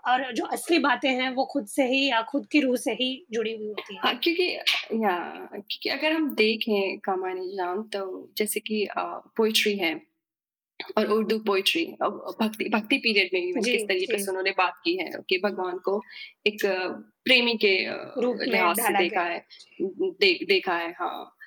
और 0.07 0.31
जो 0.31 0.45
असली 0.45 0.79
बातें 0.79 1.09
हैं 1.09 1.29
वो 1.29 1.45
खुद 1.45 1.65
से 1.67 1.83
ही 1.83 2.09
या 2.09 2.21
खुद 2.21 2.45
की 2.45 2.59
रूह 2.59 2.75
से 2.75 2.91
ही 2.91 3.25
जुड़ी 3.31 3.55
हुई 3.57 3.67
होती 3.67 3.93
हैं। 3.95 4.01
हाँ, 4.01 4.15
क्योंकि 4.15 4.49
या 5.03 5.17
क्योंकि 5.51 5.89
अगर 5.89 6.11
हम 6.11 6.35
देखें 6.35 6.99
कामानी 6.99 7.55
जान 7.55 7.83
तो 7.83 8.31
जैसे 8.37 8.59
कि 8.59 8.87
पोइट्री 8.97 9.77
है 9.77 10.01
और 10.97 11.05
उर्दू 11.05 11.39
पोएट्री 11.39 11.85
अब 12.01 12.35
भक्ति 12.41 12.69
भक्ति 12.69 12.97
पीरियड 12.97 13.29
में 13.33 13.53
भी 13.53 13.71
किस 13.71 13.87
तरीके 13.87 14.17
से 14.17 14.29
उन्होंने 14.31 14.51
बात 14.51 14.81
की 14.83 14.95
है 14.97 15.11
कि 15.29 15.37
भगवान 15.37 15.77
को 15.77 16.01
एक 16.47 16.65
प्रेमी 17.25 17.53
के 17.53 17.75
रूप 18.21 18.37
में 18.37 18.47
लिहाज 18.47 18.77
से 18.77 18.97
देखा 18.97 19.21
है 19.21 19.45
दे, 19.81 20.45
देखा 20.45 20.73
है 20.73 20.91
हाँ। 20.91 21.37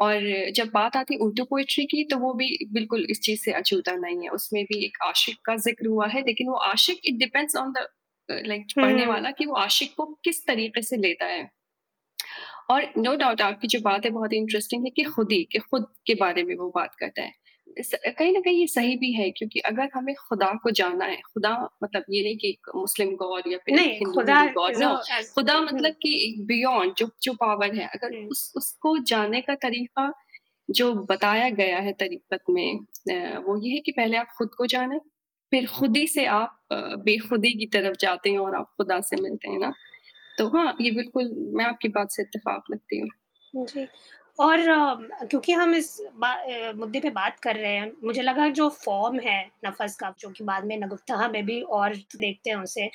और 0.00 0.22
जब 0.52 0.70
बात 0.74 0.96
आती 0.96 1.14
है 1.14 1.20
उर्दू 1.20 1.44
पोइट्री 1.46 1.84
की 1.86 2.04
तो 2.04 2.16
वो 2.18 2.32
भी 2.34 2.48
बिल्कुल 2.72 3.06
इस 3.10 3.20
चीज़ 3.22 3.40
से 3.42 3.52
अछूता 3.54 3.94
नहीं 3.96 4.22
है। 4.22 4.28
उसमें 4.30 4.64
भी 4.64 4.84
एक 4.84 4.98
आशिक 5.04 5.36
का 5.46 5.56
ज़िक्र 5.58 5.86
हुआ 5.88 6.06
है 6.08 6.22
लेकिन 6.22 6.48
वो 6.48 6.56
आशिक 6.66 7.00
it 7.04 7.18
depends 7.18 7.56
on 7.56 7.72
the 7.72 7.86
like 8.28 8.66
पढ़ने 8.76 9.06
वाला 9.06 9.30
कि 9.32 9.46
वो 9.46 9.54
आशिक 9.58 9.94
को 9.96 10.06
किस 10.24 10.46
तरीके 10.46 10.82
से 10.82 10.96
लेता 10.98 11.26
है। 11.26 11.48
और 12.70 12.82
नो 12.98 13.14
डाउट 13.16 13.40
आपकी 13.42 13.68
जो 13.68 13.80
बात 13.80 14.04
है 14.04 14.10
बहुत 14.10 14.32
इंटरेस्टिंग 14.32 14.84
है 14.84 14.90
कि 14.90 15.02
खुद 15.06 15.32
ही 15.32 15.42
कि 15.52 15.58
खुद 15.60 15.86
के 16.06 16.14
बारे 16.16 16.42
में 16.44 16.54
वो 16.56 16.68
बात 16.76 16.94
करता 16.94 17.22
है। 17.22 17.32
कहीं 17.82 18.32
ना 18.32 18.40
कहीं 18.40 18.60
ये 18.60 18.66
सही 18.66 18.96
भी 18.96 19.12
है 19.12 19.30
क्योंकि 19.30 19.60
अगर 19.60 19.88
हमें 19.94 20.14
खुदा 20.28 20.52
को 20.62 20.70
जाना 20.70 21.04
है, 21.04 21.16
खुदा 21.16 21.52
मतलब 21.84 22.04
ये 22.10 22.22
नहीं 22.22 22.36
कि 22.36 22.48
एक 22.48 22.70
मुस्लिम 22.76 23.14
गॉड 23.16 23.42
या 23.48 23.58
फिर 23.58 23.74
नहीं 23.74 24.00
खुदा 24.14 24.44
गॉड 24.52 24.76
नो, 24.76 24.94
खुदा 25.34 25.60
मतलब 25.60 25.94
कि 26.02 26.14
एक 26.28 26.46
बियॉन्ड 26.46 26.94
जो 26.98 27.10
जो 27.22 27.34
पावर 27.34 27.74
है, 27.74 27.86
अगर 27.86 28.16
उस 28.26 28.52
उसको 28.56 28.98
जानने 28.98 29.40
का 29.40 29.54
तरीका 29.54 30.12
जो 30.70 30.92
बताया 30.94 31.48
गया 31.50 31.78
है 31.78 31.92
तरीक़त 31.92 32.40
में 32.50 32.78
वो 33.42 33.56
ये 33.64 33.72
है 33.72 33.78
कि 33.78 33.92
पहले 33.92 34.16
आप 34.16 34.28
खुद 34.38 34.50
को 34.58 34.66
जाने 34.66 34.98
फिर 35.52 35.66
खुद 35.66 35.96
ही 35.96 36.06
से 36.06 36.24
आप 36.24 36.58
बेखुदी 36.72 37.52
की 37.52 37.66
तरफ़ 37.66 37.96
जाते 38.00 38.30
हैं 38.30 38.38
और 38.38 38.54
आप 38.54 38.72
खुदा 38.76 39.00
से 39.00 39.16
मिलते 39.16 39.50
हैं 39.50 39.58
ना। 39.58 39.72
तो 40.38 40.48
हाँ, 40.48 40.76
ये 40.80 40.90
बिल्कुल 40.90 41.30
मैं 41.54 41.64
आपकी 41.64 41.88
बात 41.88 42.10
से 42.10 42.22
इतफाक 42.22 42.64
रखती 42.72 42.98
हूँ। 42.98 43.08
जी। 43.66 43.86
और 44.40 44.60
क्योंकि 45.22 45.52
हम 45.52 45.74
इस 45.74 45.96
मुद्दे 46.76 47.00
पे 47.00 47.10
बात 47.10 47.38
कर 47.40 47.56
रहे 47.56 47.72
हैं, 47.72 47.92
मुझे 48.04 48.22
लगा 48.22 48.48
जो 48.50 48.68
फ़ॉर्म 48.76 49.18
है 49.20 49.40
नफ़ज़ 49.66 49.96
का 49.98 50.12
जो 50.20 50.30
कि 50.30 50.44
बाद 50.44 50.64
में 50.64 50.76
नगुफ्तहा 50.78 51.28
में 51.28 51.44
भी 51.46 51.60
और 51.78 51.96
देखते 52.16 52.50
हैं 52.50 52.56
उसे 52.58 52.90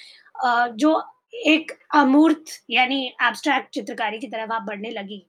जो 0.78 1.02
एक 1.48 1.72
अमूर्त 1.96 2.52
यानी 2.72 3.06
एब्स्ट्रैक्ट 3.24 3.74
चित्रकारी 3.74 4.20
की 4.20 4.28
तरफ़ 4.28 4.52
आप 4.54 4.62
बढ़ने 4.68 4.90
लगी। 4.92 5.26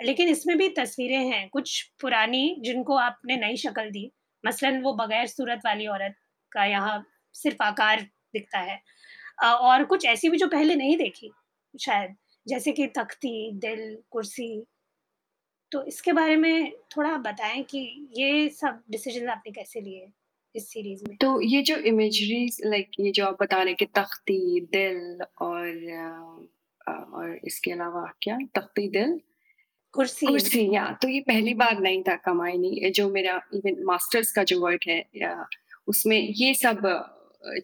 लेकिन 0.00 0.28
इसमें 0.28 0.56
भी 0.58 0.68
तस्वीरें 0.70 1.26
हैं, 1.26 1.48
कुछ 1.50 1.82
पुरानी 2.00 2.56
जिनको 2.60 2.96
आपने 2.98 3.36
नई 3.38 3.56
शक्ल 3.58 3.90
दी। 3.90 4.10
मसलन 4.44 4.80
वो 4.82 4.92
बगैर 4.96 5.26
सूरत 5.26 5.60
वाली 5.66 5.86
औरत 5.88 6.14
का 6.52 6.64
यहाँ 6.66 7.04
सिर्फ़ 7.34 7.62
आकार 7.62 8.00
दिखता 8.34 8.58
है। 8.60 8.80
और 9.44 9.84
कुछ 9.86 10.04
ऐसी 10.06 10.28
भी 10.28 10.38
जो 10.38 10.46
पहले 10.48 10.74
नहीं 10.76 10.96
देखी 10.98 11.30
शायद, 11.74 12.14
जैसे 12.46 12.72
कि 12.72 12.86
तख्ती, 12.96 13.52
दिल, 13.56 13.96
कुर्सी। 14.10 14.64
तो 15.72 15.82
इसके 15.84 16.12
बारे 16.12 16.36
में 16.36 16.72
थोड़ा 16.96 17.10
आप 17.10 17.20
बताएँ 17.20 17.62
कि 17.62 17.78
ये 18.18 18.48
सब 18.48 18.82
डिसीज़न 18.90 19.28
आपने 19.28 19.52
कैसे 19.52 19.80
लिए 19.80 20.08
इस 20.54 20.68
सीरीज़ 20.72 21.02
में? 21.08 21.16
तो 21.16 21.40
ये 21.40 21.62
जो 21.62 21.76
इमेजरीज़ 21.86 22.60
लाइक 22.66 22.90
ये 23.00 23.10
जो 23.12 23.24
आप 23.26 23.42
बता 23.42 23.56
रहे 23.56 23.66
हैं 23.66 23.76
कि 23.76 23.86
तख्ती, 23.94 24.60
दिल 24.72 25.22
और 25.40 25.66
और 26.88 27.38
इसके 27.44 27.70
अलावा 27.72 28.04
क्या? 28.22 28.38
तख्ती, 28.54 28.88
दिल, 28.88 29.20
कुर्सी 29.94 30.26
कुर्सी 30.26 30.68
या 30.74 30.86
तो 31.02 31.08
ये 31.08 31.20
पहली 31.20 31.54
बार 31.54 31.78
नहीं 31.80 32.02
था 32.02 32.14
कमाई 32.24 32.56
ये 32.74 32.90
जो 32.90 33.08
मेरा 33.10 33.40
इवन 33.54 33.82
मास्टर्स 33.84 34.32
का 34.32 34.42
जो 34.44 34.60
वर्क 34.60 34.86
है 34.88 34.98
या 35.16 35.46
उसमें 35.88 36.18
ये 36.18 36.52
सब 36.54 36.80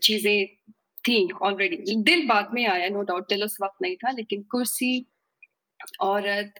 चीज़ें 0.03 0.47
थी 1.05 1.17
ऑलरेडी। 1.43 1.97
दिल 2.03 2.27
बाद 2.29 2.51
में 2.55 2.67
आया 2.67 2.88
नो 2.88 3.03
डाउट 3.03 3.29
दिल 3.29 3.45
उस 3.45 3.57
वक़्त 3.62 3.83
नहीं 3.83 3.97
था 3.97 4.11
लेकिन 4.11 4.43
कुर्सी, 4.51 5.07
औरत, 6.01 6.55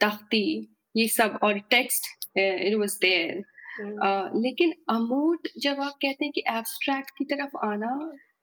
तख्ती 0.00 0.44
ये 0.98 1.06
सब 1.08 1.38
और 1.42 1.58
टेक्स्ट 1.70 2.06
इट 2.38 2.74
वाज़ 2.78 2.98
देयर। 3.02 3.42
लेकिन 4.36 4.72
अमूर्त 4.90 5.50
जब 5.58 5.80
आप 5.80 5.98
कहते 6.02 6.24
हैं 6.24 6.32
कि 6.32 6.42
एब्स्ट्रैक्ट 6.48 7.10
की 7.18 7.24
तरफ़ 7.24 7.56
आना, 7.64 7.90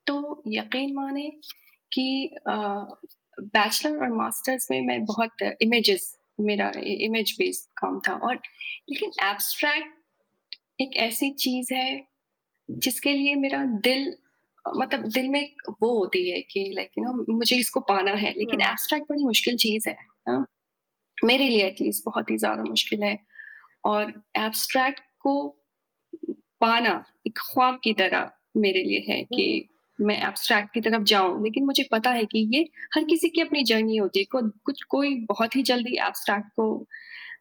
तो 0.08 0.44
यकीन 0.48 0.94
माने 0.96 1.30
कि 1.92 2.36
बैचलर 2.48 3.98
और 3.98 4.12
मास्टर्स 4.14 4.70
में 4.72 4.82
मैं 4.82 5.04
बहुत 5.06 5.42
इमेजेस 5.62 6.16
मेरा 6.40 6.72
इमेज 6.78 7.36
बेस्ड 7.40 7.70
काम 7.78 8.00
था 8.08 8.14
और 8.28 8.36
लेकिन 8.90 9.12
एब्स्ट्रैक्ट 9.24 10.52
एक 10.82 10.96
ऐसी 10.98 11.30
चीज़ 11.34 11.74
है, 11.74 12.02
जिसके 12.70 13.14
लिए 13.14 13.36
मेरा 13.38 13.64
दिल 13.84 14.14
मतलब 14.66 15.04
दिल 15.08 15.28
में 15.30 15.50
वो 15.82 15.98
होती 15.98 16.30
है 16.30 16.42
कि 16.42 16.64
लाइक 16.76 16.90
यू 16.98 17.04
नो 17.04 17.34
मुझे 17.34 17.56
इसको 17.56 17.80
पाना 17.90 18.12
है, 18.14 18.34
लेकिन 18.38 18.62
एब्स्ट्रैक्ट 18.62 19.06
बड़ी 19.10 19.24
मुश्किल 19.24 19.58
चीज़ 19.58 19.90
है। 19.90 19.96
हाँ, 20.28 20.46
मेरे 21.18 21.48
लिए 21.50 21.66
एटलीस्ट 21.68 22.04
बहुत 22.06 22.32
ही 22.32 22.38
ज़्यादा 22.38 22.64
मुश्किल 22.64 23.04
है 23.04 23.18
और 23.86 24.14
एब्स्ट्रैक्ट 24.38 25.02
को 25.20 25.36
पाना 26.62 26.94
एक 27.28 27.38
ख्वाब 27.40 27.80
की 27.84 27.94
तरह 27.94 28.32
मेरे 28.58 28.84
लिए 28.84 29.06
है 29.10 29.22
कि 29.26 29.46
मैं 30.00 30.18
एब्स्ट्रैक्ट 30.28 30.74
की 30.74 30.82
तरफ़ 30.82 31.04
जाऊँ 31.06 31.44
लेकिन 31.44 31.66
मुझे 31.66 31.84
पता 31.92 32.10
है 32.12 32.26
कि 32.26 32.40
ये 32.54 32.62
हर 32.96 33.04
किसी 33.04 33.30
की 33.30 33.42
अपनी 33.42 33.64
जर्नी 33.64 33.98
होती 33.98 34.20
है। 34.20 34.26
को 34.26 34.42
कुछ 34.66 34.84
कोई 34.90 35.16
बहुत 35.30 35.56
ही 35.56 35.64
जल्दी 35.64 35.98
एब्स्ट्रैक्ट 36.00 36.50
को 36.56 36.68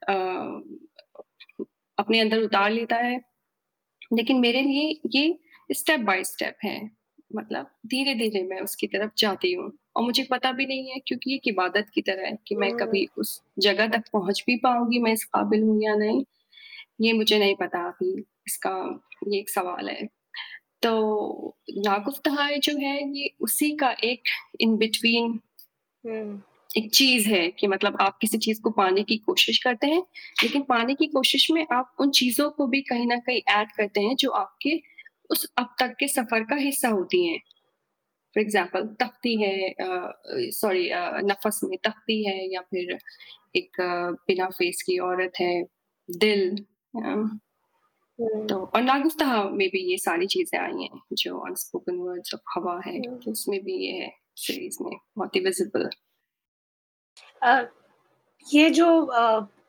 अ, 0.08 0.14
अपने 1.98 2.20
अंदर 2.20 2.42
उतार 2.42 2.70
लेता 2.70 2.96
है, 2.98 3.20
लेकिन 4.12 4.40
मेरे 4.40 4.62
लिए 4.62 5.00
ये 5.16 5.38
स्टेप 5.70 6.00
बाय 6.02 6.24
स्टेप 6.24 6.56
है। 6.64 6.78
मतलब 7.30 7.70
धीरे-धीरे 7.88 8.42
मैं 8.44 8.60
उसकी 8.62 8.86
तरफ़ 8.88 9.12
जाती 9.18 9.52
हूँ 9.54 9.70
और 9.96 10.02
मुझे 10.04 10.26
पता 10.30 10.52
भी 10.52 10.66
नहीं 10.66 10.90
है 10.90 10.98
क्योंकि 11.06 11.30
ये 11.30 11.36
एक 11.36 11.48
इबादत 11.48 11.90
की 11.94 12.02
तरह 12.02 12.26
है 12.26 12.36
कि 12.48 12.54
मैं 12.56 12.70
कभी 12.72 13.06
उस 13.18 13.40
जगह 13.58 13.88
तक 13.88 14.04
पहुँच 14.12 14.42
भी 14.46 14.56
पाऊँगी 14.56 14.98
मैं 14.98 15.12
इस 15.12 15.24
काबिल 15.24 15.62
हूँ 15.62 15.80
या 15.82 15.94
नहीं, 15.94 16.24
ये 17.00 17.12
मुझे 17.12 17.38
नहीं 17.38 17.54
पता 17.56 17.86
अभी। 17.88 18.12
इसका 18.46 19.00
ये 19.28 19.38
एक 19.40 19.50
सवाल 19.50 19.88
है। 19.88 20.08
तो 20.82 21.56
नागुफ्तहाए 21.78 22.58
जो 22.58 22.76
है 22.78 22.96
ये 23.18 23.30
उसी 23.40 23.70
का 23.76 23.90
एक 24.04 24.22
इन 24.60 24.76
बिटवीन 24.76 25.40
एक 26.70 26.90
चीज़ 26.94 27.28
है 27.28 27.48
कि 27.50 27.66
मतलब 27.66 27.96
आप 28.00 28.18
किसी 28.20 28.38
चीज़ 28.38 28.60
को 28.62 28.70
पाने 28.70 29.02
की 29.02 29.16
कोशिश 29.18 29.58
करते 29.58 29.86
हैं, 29.86 30.02
लेकिन 30.42 30.62
पाने 30.62 30.94
की 30.94 31.06
कोशिश 31.06 31.50
में 31.50 31.66
आप 31.72 31.96
उन 32.00 32.10
चीज़ों 32.10 32.50
को 32.50 32.66
भी 32.66 32.80
कहीं 32.82 33.06
ना 33.06 33.16
कहीं 33.16 33.40
ऐड 33.50 33.72
करते 33.72 34.00
हैं 34.00 34.16
जो 34.16 34.30
आपके 34.30 34.80
उस 35.30 35.46
अब 35.58 35.74
तक 35.80 35.94
के 36.00 36.08
सफ़र 36.08 36.44
का 36.44 36.56
हिस्सा 36.56 36.88
होती 36.88 37.26
हैं। 37.26 37.38
फॉर 38.34 38.42
एग्ज़ाम्पल 38.42 38.86
तख्ती 39.00 39.36
है 39.42 39.54
सॉरी 40.52 40.88
नफ़स 41.26 41.60
में 41.64 41.78
तख्ती 41.84 42.22
है 42.24 42.36
या 42.52 42.60
फिर 42.70 42.98
एक 43.56 43.80
बिना 44.28 44.48
फेस 44.52 44.82
की 44.86 44.98
औरत 45.00 45.40
है, 45.40 45.62
दिल 46.08 46.56
तो 48.48 48.56
और 48.66 48.82
नागुफ्ताह 48.82 49.32
में 49.50 49.68
भी 49.68 49.78
ये 49.90 49.96
सारी 49.98 50.26
चीज़ें 50.26 50.58
आई 50.58 50.82
हैं, 50.82 51.00
जो 51.14 51.38
अनस्पोकन 51.40 51.96
वर्ड्स 51.98 52.34
ऑफ़ 52.34 52.42
हवा 52.54 52.80
है, 52.86 53.00
तो 53.00 53.30
उसमें 53.30 53.60
भी 53.64 53.76
ये 53.76 53.92
है 53.94 54.10
सीरीज़ 54.36 54.76
में 54.82 54.92
बहुत 55.18 55.36
ही 55.36 55.40
विज़िबल। 55.40 55.88
ये 58.46 58.68
जो 58.70 58.86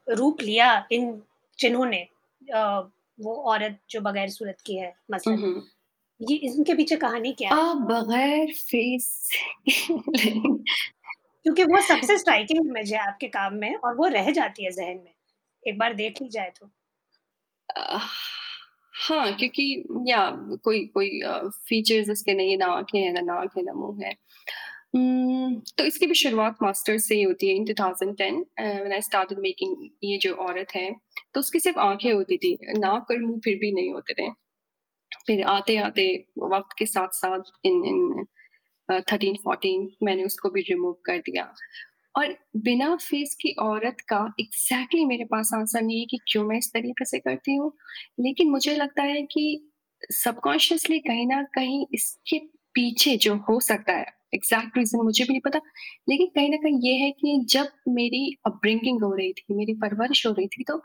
रूप 0.10 0.42
लिया 0.42 0.88
इन 0.92 1.22
जिन्होंने 1.60 2.08
वो 3.20 3.36
औरत 3.52 3.80
जो 3.90 4.02
बगैर 4.02 4.30
सूरत 4.30 4.58
की 4.66 4.76
है 4.76 4.94
मसलन, 5.12 5.38
हुँ। 5.38 5.62
ये 6.20 6.36
इनके 6.48 6.74
पीछे 6.76 6.96
कहानी 6.98 7.32
क्या 7.36 7.52
है? 7.52 7.66
बगैर 7.82 8.52
फेस 8.62 9.08
क्योंकि 11.46 11.64
वो 11.66 11.82
सबसे 11.84 12.18
स्ट्राइकिंग 12.18 12.68
इमेज 12.68 12.94
है 12.94 13.00
आपके 13.02 13.28
काम 13.30 13.56
में 13.58 13.76
और 13.78 13.96
वो 13.98 14.08
रह 14.10 14.32
जाती 14.34 14.66
है 14.66 14.72
ज़हन 14.72 14.98
में, 15.00 15.14
एक 15.64 15.78
बार 15.80 15.94
देख 15.96 16.22
ली 16.22 16.30
जाए 16.30 16.52
तो। 16.52 16.72
अ, 17.70 17.98
हाँ, 18.94 19.32
क्योंकि 19.34 19.64
या 20.08 20.20
कोई 20.64 20.86
कोई 20.90 21.10
फीचर्स 21.70 22.10
उसके 22.10 22.34
नहीं, 22.34 22.58
ना 22.58 22.66
आँखें 22.68 23.00
हैं, 23.00 23.12
ना 23.14 23.22
नाक 23.24 23.58
है, 23.58 23.64
ना 23.64 23.74
मुँह 23.76 24.06
है। 24.06 24.12
उम, 24.96 25.60
तो 25.78 25.86
इसकी 25.86 26.08
भी 26.08 26.14
शुरुआत 26.16 26.58
मास्टर्स 26.64 27.08
से 27.08 27.16
ही 27.16 27.24
होती 27.24 27.50
है 27.50 27.56
in 27.56 27.66
2010 27.66 28.44
uh, 28.60 28.64
when 28.64 28.94
I 28.94 29.02
started 29.04 29.40
making 29.40 29.90
ये 30.04 30.18
जो 30.20 30.34
औरत 30.48 30.76
है, 30.76 30.92
तो 31.34 31.40
उसकी 31.40 31.60
सिर्फ़ 31.62 31.80
आँखें 31.82 32.12
होती 32.14 32.38
थी, 32.40 32.58
नाक 32.80 33.12
और 33.12 33.20
मुँह 33.22 33.40
फिर 33.46 33.58
भी 33.60 33.72
नहीं 33.74 33.94
होते 33.94 34.14
थे। 34.16 34.30
फिर 35.28 35.44
आते-आते 35.50 36.08
वक़्त 36.46 36.76
के 36.80 36.86
साथ-साथ 36.88 37.52
इन 37.66 37.84
इन 37.86 38.26
अ, 38.90 39.00
13-14 39.02 39.88
मैंने 40.04 40.24
उसको 40.26 40.50
भी 40.50 40.62
रिमूव 40.64 40.94
कर 41.06 41.18
दिया। 41.22 41.54
और 42.16 42.36
बिना 42.60 42.96
फेस 42.98 43.36
की 43.42 43.54
औरत 43.62 43.98
का 44.10 44.18
एग्ज़ैक्टली 44.40 45.06
मेरे 45.06 45.26
पास 45.26 45.52
आंसर 45.56 45.82
नहीं 45.82 46.00
है 46.00 46.06
कि 46.06 46.20
क्यों 46.28 46.44
मैं 46.46 46.58
इस 46.58 46.72
तरीके 46.74 47.06
से 47.06 47.20
करती 47.20 47.56
हूँ। 47.56 47.72
लेकिन 48.20 48.50
मुझे 48.52 48.76
लगता 48.76 49.04
है 49.04 49.22
कि 49.26 49.46
सबकॉन्शियसली 50.14 51.00
कहीं 51.02 51.28
ना 51.28 51.42
कहीं 51.56 51.86
इसके 51.94 52.40
पीछे 52.76 53.16
जो 53.20 53.36
हो 53.50 53.60
सकता 53.62 53.94
है, 53.94 54.06
एग्ज़ैक्ट 54.36 54.78
रीज़न 54.78 55.04
मुझे 55.04 55.24
भी 55.26 55.34
नहीं 55.34 55.42
पता, 55.42 55.60
लेकिन 56.10 56.28
कहीं 56.36 56.50
ना 56.50 56.58
कहीं 56.60 56.80
ये 56.84 56.96
है 56.98 57.12
कि 57.14 57.40
जब 57.50 57.68
मेरी 57.90 58.26
अपब्रिंगिंग 58.48 59.04
हो 59.04 59.14
रही 59.16 59.34
थी, 59.34 59.46
मेरी 59.52 59.74
परवरिश 59.82 60.26
हो 60.28 60.32
रही 60.34 60.48
थी 60.50 60.64
तो 60.66 60.82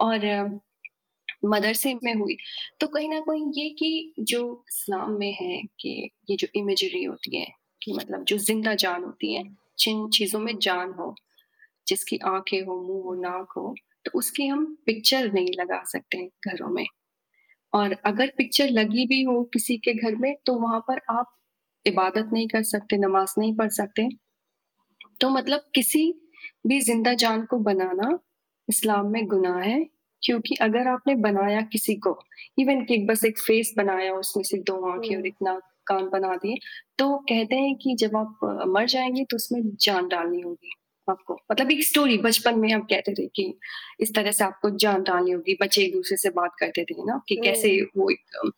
और 0.00 0.26
मदरसे 1.46 1.94
में 2.04 2.14
हुई, 2.14 2.36
तो 2.80 2.86
कहीं 2.86 3.08
ना 3.08 3.20
कहीं 3.20 3.52
ये 3.56 3.70
कि 3.70 4.14
जो 4.20 4.64
इस्लाम 4.68 5.12
में 5.12 5.32
है 5.32 5.62
कि 5.80 6.10
ये 6.30 6.36
जो 6.36 6.48
इमेजरी 6.56 7.04
होती 7.04 7.36
है, 7.36 7.46
कि 7.82 7.92
मतलब 7.92 8.24
जो 8.24 8.38
ज़िंदा 8.38 8.74
जान 8.74 9.04
होती 9.04 9.34
है, 9.34 9.44
जिन 9.78 10.08
चीज़ों 10.08 10.40
में 10.40 10.58
जान 10.58 10.92
हो, 10.92 11.14
जिसकी 11.86 12.18
आँखें 12.24 12.60
हो, 12.62 12.82
मुँह 12.82 13.04
हो, 13.04 13.14
नाक 13.14 13.52
हो, 13.56 13.74
तो 14.04 14.18
उसकी 14.18 14.46
हम 14.46 14.76
पिक्चर 14.86 15.32
नहीं 15.32 15.48
लगा 15.60 15.82
सकते 15.84 16.26
घरों 16.48 16.68
में। 16.68 16.86
और 17.72 17.92
अगर 18.04 18.32
पिक्चर 18.38 18.70
लगी 18.70 19.06
भी 19.06 19.22
हो 19.22 19.42
किसी 19.44 19.76
के 19.78 19.94
घर 19.94 20.16
में, 20.16 20.36
तो 20.46 20.54
वहाँ 20.54 20.80
पर 20.80 21.00
आप 21.10 21.36
इबादत 21.86 22.30
नहीं 22.32 22.48
कर 22.48 22.62
सकते, 22.62 22.96
नमाज़ 22.96 23.34
नहीं 23.38 23.56
पढ़ 23.56 23.68
सकते। 23.68 24.08
तो 25.20 25.30
मतलब 25.30 25.64
किसी 25.74 26.14
भी 26.66 26.80
ज़िंदा 26.80 27.14
जान 27.14 27.44
को 27.46 27.58
बनाना 27.58 28.18
इस्लाम 28.68 29.06
में 29.06 29.26
गुनाह 29.26 29.58
है, 29.58 29.86
क्योंकि 30.26 30.54
अगर 30.62 30.88
आपने 30.88 31.14
बनाया 31.22 31.60
किसी 31.72 31.94
को, 31.96 32.18
इवन 32.58 32.84
कि 32.84 32.98
बस 33.06 33.24
एक 33.24 33.38
फेस 33.38 33.74
बनाया, 33.78 34.14
उसमें 34.14 34.44
से 34.44 34.58
2 34.60 34.76
आँखें 34.92 35.14
और 35.16 35.20
हुँ। 35.20 35.28
इतना 35.28 35.58
कान 35.86 36.08
बना 36.10 36.34
दिए, 36.36 36.56
तो 36.98 37.16
कहते 37.30 37.56
हैं 37.56 37.74
कि 37.76 37.94
जब 37.96 38.16
आप 38.16 38.38
मर 38.68 38.86
जाएँगे 38.86 39.24
तो 39.24 39.36
उसमें 39.36 39.62
जान 39.82 40.08
डालनी 40.08 40.40
होगी 40.40 40.70
आपको। 41.08 41.34
मतलब 41.52 41.70
एक 41.72 41.82
स्टोरी 41.84 42.16
बचपन 42.18 42.58
में 42.58 42.68
हम 42.72 42.80
कहते 42.82 43.12
थे 43.14 43.26
कि 43.36 43.52
इस 44.00 44.14
तरह 44.14 44.32
से 44.32 44.44
आपको 44.44 44.70
जान 44.78 45.02
डालनी 45.02 45.30
होगी, 45.32 45.56
बच्चे 45.62 45.82
एक-दूसरे 45.82 46.16
से 46.16 46.30
बात 46.30 46.52
करते 46.60 46.84
थे 46.84 47.04
ना 47.06 47.20
कि 47.28 47.36
कैसे 47.36 47.80
वो 47.96 48.10
एक 48.10 48.52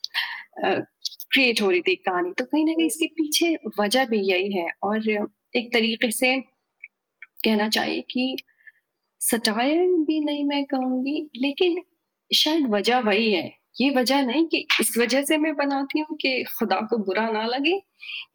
क्रिएट 1.32 1.62
हो 1.62 1.70
रही 1.70 1.80
थी 1.80 1.94
कहानी। 1.96 2.32
तो 2.38 2.44
कहीं 2.44 2.64
ना 2.66 2.72
कहीं 2.72 2.86
इसके 2.86 3.06
पीछे 3.16 3.56
वजह 3.80 4.06
भी 4.06 4.18
यही 4.30 4.52
है 4.52 4.68
और 4.84 5.08
एक 5.56 5.72
तरीके 5.74 6.10
से 6.12 6.36
कहना 7.44 7.68
चाहिए 7.70 8.00
कि 8.10 8.36
सटायर 9.20 9.86
भी 10.06 10.20
नहीं 10.20 10.44
मैं 10.44 10.64
कहूँगी 10.64 11.28
लेकिन 11.36 11.82
शायद 12.30 12.66
वजह 12.70 12.98
वही 13.00 13.32
है। 13.32 13.52
ये 13.80 13.90
वजह 13.90 14.22
नहीं 14.22 14.46
कि 14.48 14.58
इस 14.80 14.96
वजह 14.98 15.22
से 15.24 15.36
मैं 15.38 15.54
बनाती 15.56 16.00
हूँ 16.00 16.16
कि 16.16 16.42
खुदा 16.58 16.80
को 16.90 16.98
बुरा 16.98 17.28
ना 17.30 17.44
लगे, 17.46 17.74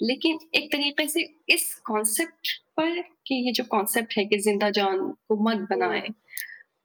लेकिन 0.01 0.37
एक 0.55 0.71
तरीके 0.71 1.07
से 1.07 1.21
इस 1.49 1.73
कॉन्सेप्ट 1.85 2.47
पर 2.77 3.01
कि 3.27 3.35
ये 3.45 3.51
जो 3.51 3.63
कॉन्सेप्ट 3.63 4.17
है 4.17 4.25
कि 4.25 4.37
ज़िंदा 4.39 4.69
जान 4.69 4.99
को 5.29 5.35
मत 5.43 5.67
बनाए 5.69 6.07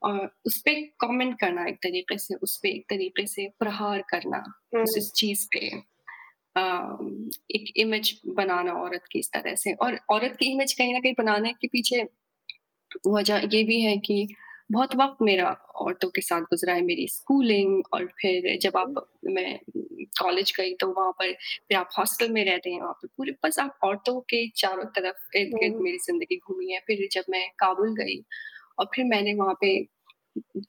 और 0.03 0.31
उसपे 0.47 0.75
कॉमेंट 1.01 1.39
करना 1.41 1.67
एक 1.67 1.77
तरीके 1.77 2.19
से, 2.19 2.35
उस 2.35 2.57
पर 2.57 2.69
एक 2.69 2.85
तरीके 2.91 3.27
से 3.27 3.49
प्रहार 3.59 4.03
करना, 4.11 4.39
उस 4.75 4.91
हुँ, 4.91 4.99
इस 4.99 5.13
चीज़ 5.17 5.47
पे 5.53 5.67
एक 7.55 7.73
इमेज 7.77 8.21
बनाना 8.37 8.73
औरत 8.75 9.03
की 9.13 9.19
इस 9.19 9.31
तरह 9.33 9.55
से 9.55 9.73
और 9.75 9.99
औरत 10.11 10.37
की 10.41 10.53
इमेज 10.53 10.73
कहीं 10.73 10.93
ना 10.95 11.01
कहीं 11.01 11.15
बनाने 11.19 11.53
के 11.53 11.69
पीछे 11.69 12.03
वजह 13.09 13.43
ये 13.53 13.63
भी 13.65 13.81
है 13.83 13.97
कि 14.01 14.27
बहुत 14.73 14.95
वक़्त 14.97 15.19
मेरा 15.23 15.49
औरतों 15.79 16.09
के 16.11 16.21
साथ 16.21 16.41
गुज़रा 16.45 16.73
है, 16.75 16.83
मेरी 16.83 17.07
स्कूलिंग 17.09 17.83
और 17.95 18.07
फिर 18.21 18.59
जब 18.61 18.77
आप 18.77 18.95
मैं 19.27 19.59
कॉलेज 20.21 20.53
गई 20.53 20.75
तो 20.77 20.89
वहाँ 20.91 21.13
पर 21.13 21.33
फिर 21.69 21.77
आप 21.79 21.89
हॉस्टल 21.99 22.31
में 22.33 22.45
रहते 22.45 22.71
हैं, 22.71 22.81
वहाँ 22.81 22.93
पे 22.95 23.09
पूरे 23.09 23.33
बस 23.45 23.59
आप 23.59 23.79
औरतों 23.85 24.19
के 24.31 24.47
चारों 24.57 24.85
तरफ़ 24.97 25.37
इर्द-गिर्द 25.39 25.77
मेरी 25.81 25.99
ज़िंदगी 26.01 26.37
घूमी 26.39 26.73
है। 26.73 26.81
फिर 26.87 27.09
जब 27.13 27.25
मैं 27.31 27.49
काबुल 27.59 27.95
गई 27.97 28.21
और 28.79 28.87
फिर 28.95 29.05
मैंने 29.07 29.35
वहाँ 29.37 29.55
पे 29.61 29.77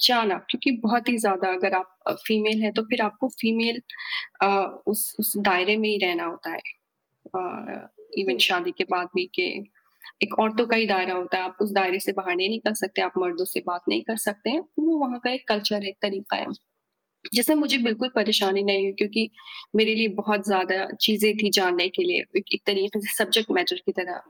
जाना 0.01 0.37
क्योंकि 0.49 0.71
बहुत 0.79 1.09
ही 1.09 1.17
ज़्यादा 1.19 1.51
अगर 1.53 1.73
आप 1.75 1.95
फीमेल 2.19 2.61
हैं 2.63 2.71
तो 2.73 2.83
फिर 2.85 3.01
आपको 3.01 3.27
फीमेल 3.31 3.81
अ, 4.43 4.47
उस 4.87 5.15
उस 5.19 5.33
दायरे 5.39 5.77
में 5.77 5.89
ही 5.89 5.97
रहना 5.99 6.25
होता 6.25 6.51
है। 6.51 6.61
इवन 8.15 8.37
शादी 8.41 8.71
के 8.73 8.83
बाद 8.87 9.07
भी 9.15 9.25
कि 9.35 9.47
एक 10.23 10.39
औरतों 10.39 10.65
का 10.67 10.75
ही 10.75 10.85
दायरा 10.87 11.13
होता 11.15 11.37
है, 11.37 11.43
आप 11.43 11.57
उस 11.61 11.71
दायरे 11.73 11.99
से 11.99 12.11
बाहर 12.13 12.35
नहीं 12.35 12.49
निकल 12.49 12.73
सकते, 12.75 13.01
आप 13.01 13.13
मर्दों 13.17 13.45
से 13.45 13.59
बात 13.67 13.81
नहीं 13.89 14.01
कर 14.03 14.17
सकते 14.19 14.49
हैं। 14.49 14.61
वो 14.79 14.97
वहाँ 14.99 15.19
का 15.19 15.31
एक 15.31 15.47
कल्चर 15.47 15.83
है, 15.85 15.91
तरीका 16.01 16.35
है, 16.37 16.45
जिसमें 17.33 17.55
मुझे 17.57 17.77
बिल्कुल 17.79 18.09
परेशानी 18.15 18.63
नहीं 18.63 18.83
हुई 18.83 18.93
क्योंकि 18.93 19.29
मेरे 19.75 19.95
लिए 19.95 20.07
बहुत 20.15 20.45
ज़्यादा 20.47 20.85
चीज़ें 21.01 21.33
थी 21.37 21.49
जानने 21.51 21.87
के 21.89 22.03
लिए। 22.03 22.23
एक 22.37 22.61
तरीके 22.67 22.99
से 23.01 23.13
सब्जेक्ट 23.15 23.51
मैटर 23.51 23.81
की 23.85 23.91
तरह 23.93 24.21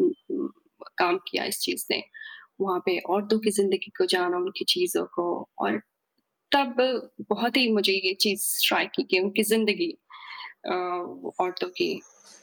काम 0.97 1.17
किया 1.29 1.45
इस 1.45 1.59
चीज़ 1.61 1.85
ने। 1.91 2.03
वहाँ 2.61 2.79
पे 2.85 2.97
औरतों 3.09 3.39
की 3.39 3.51
ज़िंदगी 3.51 3.91
को 3.97 4.05
जाना, 4.07 4.37
उनकी 4.37 4.65
चीज़ों 4.65 5.05
को 5.15 5.25
और 5.59 5.81
तब 6.51 6.75
बहुत 7.29 7.57
ही 7.57 7.71
मुझे 7.73 7.93
ये 7.95 8.13
चीज़ 8.15 8.41
स्ट्राइक 8.43 8.91
की 8.95 9.03
कि 9.03 9.19
उनकी 9.19 9.43
ज़िंदगी 9.45 9.93
औरतों 10.65 11.69
की। 11.69 11.93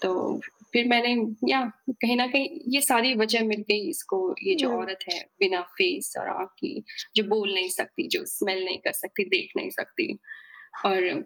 तो 0.02 0.40
फिर 0.72 0.88
मैंने 0.88 1.14
या 1.50 1.60
कहीं 1.90 2.16
ना 2.16 2.26
कहीं 2.26 2.60
ये 2.68 2.80
सारी 2.80 3.14
वजह 3.14 3.44
मिल 3.44 3.60
गई 3.60 3.88
इसको 3.90 4.34
ये 4.42 4.54
जो 4.54 4.70
औरत 4.70 4.98
है 5.12 5.20
बिना 5.40 5.60
फेस 5.62 6.14
और 6.18 6.28
आँख 6.28 6.48
की, 6.58 6.84
जो 7.16 7.24
बोल 7.24 7.54
नहीं 7.54 7.68
सकती, 7.68 8.08
जो 8.08 8.24
स्मेल 8.26 8.64
नहीं 8.64 8.78
कर 8.78 8.92
सकती, 8.92 9.24
देख 9.24 9.52
नहीं 9.56 9.70
सकती 9.70 10.18
और 10.86 11.24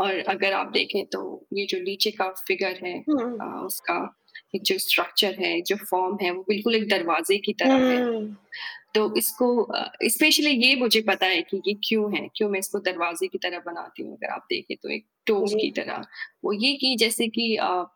और 0.00 0.18
अगर 0.18 0.52
आप 0.52 0.70
देखें 0.72 1.04
तो 1.06 1.46
ये 1.54 1.66
जो 1.66 1.78
नीचे 1.78 2.10
का 2.10 2.28
फिगर 2.48 2.80
है 2.86 2.98
हुँ, 3.08 3.40
अ, 3.40 3.44
उसका 3.66 4.16
एक 4.54 4.62
जो 4.62 4.78
स्ट्रक्चर 4.78 5.36
है, 5.40 5.60
जो 5.62 5.76
फ़ॉर्म 5.76 6.18
है, 6.22 6.30
वो 6.30 6.42
बिल्कुल 6.48 6.74
एक 6.76 6.88
दरवाज़े 6.88 7.38
की 7.38 7.52
तरह 7.52 7.82
है। 7.90 8.00
तो 8.94 9.14
इसको 9.16 9.46
स्पेशली 10.08 10.50
ये 10.50 10.74
मुझे 10.76 11.00
पता 11.02 11.26
है 11.26 11.42
कि 11.42 11.60
ये 11.66 11.74
क्यों 11.84 12.12
है, 12.14 12.26
क्यों 12.36 12.48
मैं 12.50 12.58
इसको 12.58 12.78
दरवाज़े 12.80 13.28
की 13.28 13.38
तरह 13.38 13.58
बनाती 13.66 14.02
हूँ 14.02 14.16
अगर 14.16 14.32
आप 14.32 14.46
देखें 14.50 14.76
तो 14.76 14.88
एक 14.90 15.04
डोर 15.26 15.48
की 15.50 15.70
तरह। 15.72 16.04
वो 16.44 16.52
ये 16.54 16.72
कि 16.76 16.94
जैसे 16.96 17.28
कि 17.28 17.54
आप 17.58 17.94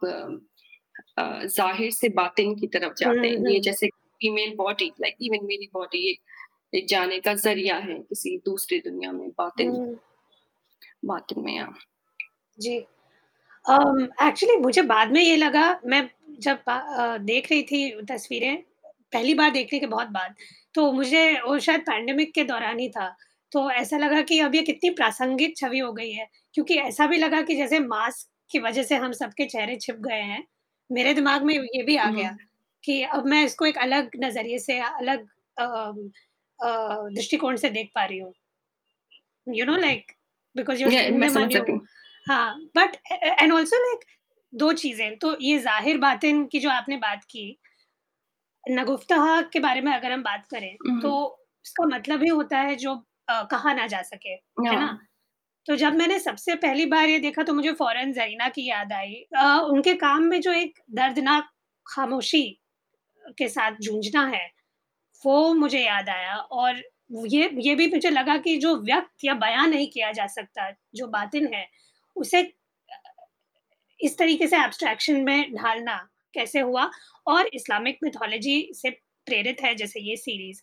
ज़ाहिर 1.19 1.91
से 1.93 2.09
बातिन 2.11 2.55
की 2.55 2.67
तरफ़ 2.69 2.95
जाते 2.99 3.29
हैं। 3.29 3.51
ये 3.51 3.61
जैसे 3.61 3.87
फीमेल 4.21 4.55
बॉडी 4.57 4.93
लाइक 5.01 5.17
इवन 5.23 5.45
मेरी 5.47 5.69
बॉडी 5.75 6.09
एक 6.11 6.21
एक 6.73 6.87
जाने 6.89 7.19
का 7.21 7.35
ज़रिया 7.37 7.77
है 7.79 7.99
किसी 8.01 8.37
दूसरी 8.47 8.79
दुनिया 8.81 9.13
में 9.13 9.29
बातिन 9.31 9.71
हुँ, 9.71 9.95
बातिन 11.05 11.45
में 11.45 11.55
या 11.57 11.73
जी। 12.59 12.77
एक्चुअली 13.65 14.57
मुझे 14.59 14.83
बाद 14.85 15.13
में 15.13 15.21
ये 15.23 15.37
लगा 15.37 15.81
मैं 15.87 16.09
जब 16.41 16.59
अ, 16.69 17.17
देख 17.19 17.51
रही 17.51 17.63
थी 17.63 17.91
तस्वीरें, 18.05 18.63
पहली 19.15 19.35
बार 19.35 19.51
देखने 19.51 19.79
के 19.79 19.87
बहुत 19.87 20.09
बाद, 20.09 20.35
तो 20.75 20.93
मुझे 20.93 21.33
वो 21.41 21.59
शायद 21.59 21.81
पैंडेमिक 21.81 22.35
के 22.35 22.45
दौरान 22.45 22.79
ही 22.79 22.89
था। 22.89 23.17
तो 23.53 23.71
ऐसा 23.71 23.99
लगा 23.99 24.23
कि 24.23 24.41
अब 24.41 24.55
ये 24.55 24.63
कितनी 24.63 24.91
प्रासंगिक 24.91 25.57
छवि 25.57 25.79
हो 25.79 25.93
गई 25.93 26.13
है, 26.13 26.29
क्योंकि 26.55 26.77
ऐसा 26.77 27.07
भी 27.07 27.17
लगा 27.17 27.43
कि 27.43 27.57
जैसे 27.57 27.79
मास्क 27.79 28.29
की 28.51 28.59
वजह 28.59 28.83
से 28.83 28.97
हम 28.97 29.13
सबके 29.13 29.45
चेहरे 29.45 29.77
छिप 29.77 29.97
गए 29.97 30.21
हैं। 30.23 30.45
मेरे 30.91 31.15
दिमाग 31.15 31.43
में 31.43 31.55
ये 31.55 31.83
भी 31.83 31.97
आ 31.97 32.11
गया 32.11 32.37
कि 32.85 33.03
अब 33.03 33.27
मैं 33.27 33.45
इसको 33.45 33.67
एक 33.67 33.79
अलग 33.79 34.11
नज़रिए 34.17 34.59
से 34.59 34.79
अलग 34.79 35.27
अम, 35.59 36.11
अ, 36.61 36.69
दृष्टिकोण 37.15 37.57
से 37.57 37.71
देख 37.71 37.91
पा 37.95 38.05
रही 38.05 38.19
हूँ। 38.19 38.33
You 39.49 39.67
know 39.67 39.77
like 39.77 40.13
because 40.57 40.83
you 40.83 40.89
मैं 41.19 41.29
समझ 41.29 41.53
सकती 41.53 41.73
हूँ। 41.73 41.81
हाँ, 42.27 42.61
बट 42.77 42.97
एंड 43.13 43.53
ऑल्सो 43.53 43.77
लाइक 43.77 44.05
दो 44.55 44.73
चीज़ें, 44.73 45.17
तो 45.19 45.37
ये 45.41 45.59
ज़ाहिर 45.59 45.99
बातें 45.99 46.47
की 46.47 46.61
जो 46.61 46.71
आपने 46.71 46.97
बात 46.97 47.25
की, 47.25 47.59
नगुफ्तहा 48.67 49.41
के 49.53 49.61
बारे 49.61 49.81
में 49.81 49.93
अगर 49.93 50.13
हम 50.13 50.23
बात 50.23 50.47
करें, 50.47 50.77
तो 51.01 51.13
उसका 51.65 51.87
मतलब 51.89 52.23
ही 52.23 52.29
होता 52.31 52.59
है 52.61 52.77
जो 52.77 52.95
अ, 53.29 53.43
कहा 53.45 53.73
ना 53.75 53.87
जा 53.89 54.01
सके, 54.05 54.31
है 54.65 54.77
ना? 54.77 54.87
हाँ, 54.87 54.99
तो 55.67 55.77
जब 55.77 55.95
मैंने 55.95 56.19
सबसे 56.21 56.55
पहली 56.57 56.87
बार 56.87 57.09
ये 57.09 57.19
देखा 57.21 57.43
तो 57.43 57.55
मुझे 57.55 57.73
फ़ौरन 57.75 58.13
ज़रीना 58.13 58.49
की 58.51 58.69
याद 58.69 58.93
आई। 58.93 59.15
अ, 59.37 59.45
उनके 59.67 59.95
काम 59.97 60.25
में 60.27 60.41
जो 60.41 60.53
एक 60.55 60.81
दर्दनाक 60.93 61.51
खामोशी 61.87 62.43
के 63.39 63.49
साथ 63.49 63.77
जूझना 63.81 64.25
है, 64.29 64.47
वो 65.25 65.55
मुझे 65.55 65.81
याद 65.81 66.09
आया 66.11 66.37
और 66.37 66.83
ये 67.29 67.51
ये 67.61 67.75
भी 67.75 67.87
मुझे 67.89 68.11
लगा 68.11 68.37
कि 68.41 68.57
जो 68.59 68.77
व्यक्त 68.83 69.25
या 69.25 69.35
बयाँ 69.37 69.67
नहीं 69.69 69.89
किया 69.91 70.13
जा 70.13 70.27
सकता, 70.29 70.71
जो 70.95 71.07
बातिन 71.09 71.53
है, 71.55 71.67
उसे 72.17 72.43
इस 74.01 74.17
तरीके 74.19 74.47
से 74.47 74.57
एब्स्ट्रैक्शन 74.57 75.21
में 75.23 75.53
ढालना 75.55 75.97
कैसे 76.35 76.61
हुआ? 76.61 76.91
और 77.27 77.47
इस्लामिक 77.55 77.99
मिथोलॉजी 78.05 78.71
से 78.75 78.91
प्रेरित 79.27 79.63
है 79.63 79.75
जैसे 79.75 80.01
ये 80.01 80.17
सीरीज़ 80.17 80.61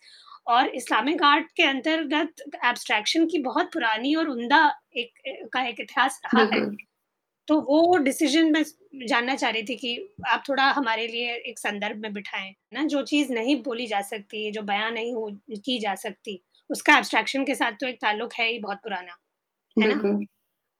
और 0.48 0.68
इस्लामिक 0.76 1.24
आर्ट 1.24 1.52
के 1.58 1.64
अंतर्गत 1.64 2.44
एब्स्ट्रैक्शन 2.66 3.26
की 3.28 3.40
बहुत 3.40 3.72
पुरानी 3.74 4.16
और 4.16 4.30
उम्दा 4.30 4.66
एक 4.98 5.50
का 5.54 5.64
एक 5.68 5.80
इतिहास 5.80 6.20
रहा 6.26 6.44
है। 6.54 6.62
तो 7.48 7.60
वो 7.62 7.98
डिसीज़न 7.98 8.52
मैं 8.52 8.64
जानना 9.08 9.36
चाह 9.36 9.50
रही 9.52 9.64
थी 9.64 9.76
कि 9.76 9.98
आप 10.28 10.44
थोड़ा 10.50 10.64
हमारे 10.72 11.08
लिए 11.08 11.36
एक 11.50 11.60
संदर्भ 11.60 11.98
में 11.98 12.14
बिठाएँ, 12.14 12.54
ना? 12.74 12.84
जो 12.86 13.02
चीज़ 13.04 13.34
नहीं 13.34 13.56
बोली 13.64 13.88
जा 13.88 14.02
सकती, 14.04 14.52
जो 14.52 14.62
बयाँ 14.64 14.92
नहीं 14.92 15.14
हो 15.14 15.30
की 15.66 15.80
जा 15.80 15.96
सकती, 15.96 16.42
उसका 16.70 16.98
एब्स्ट्रैक्शन 16.98 17.46
के 17.46 17.56
साथ 17.56 17.74
तो 17.74 17.88
एक 17.88 18.02
ताल्लुक 18.02 18.34
है 18.34 18.48
ही 18.48 18.60
बहुत 18.60 18.78
पुराना, 18.84 19.18
है 19.78 19.88
ना? 19.88 20.04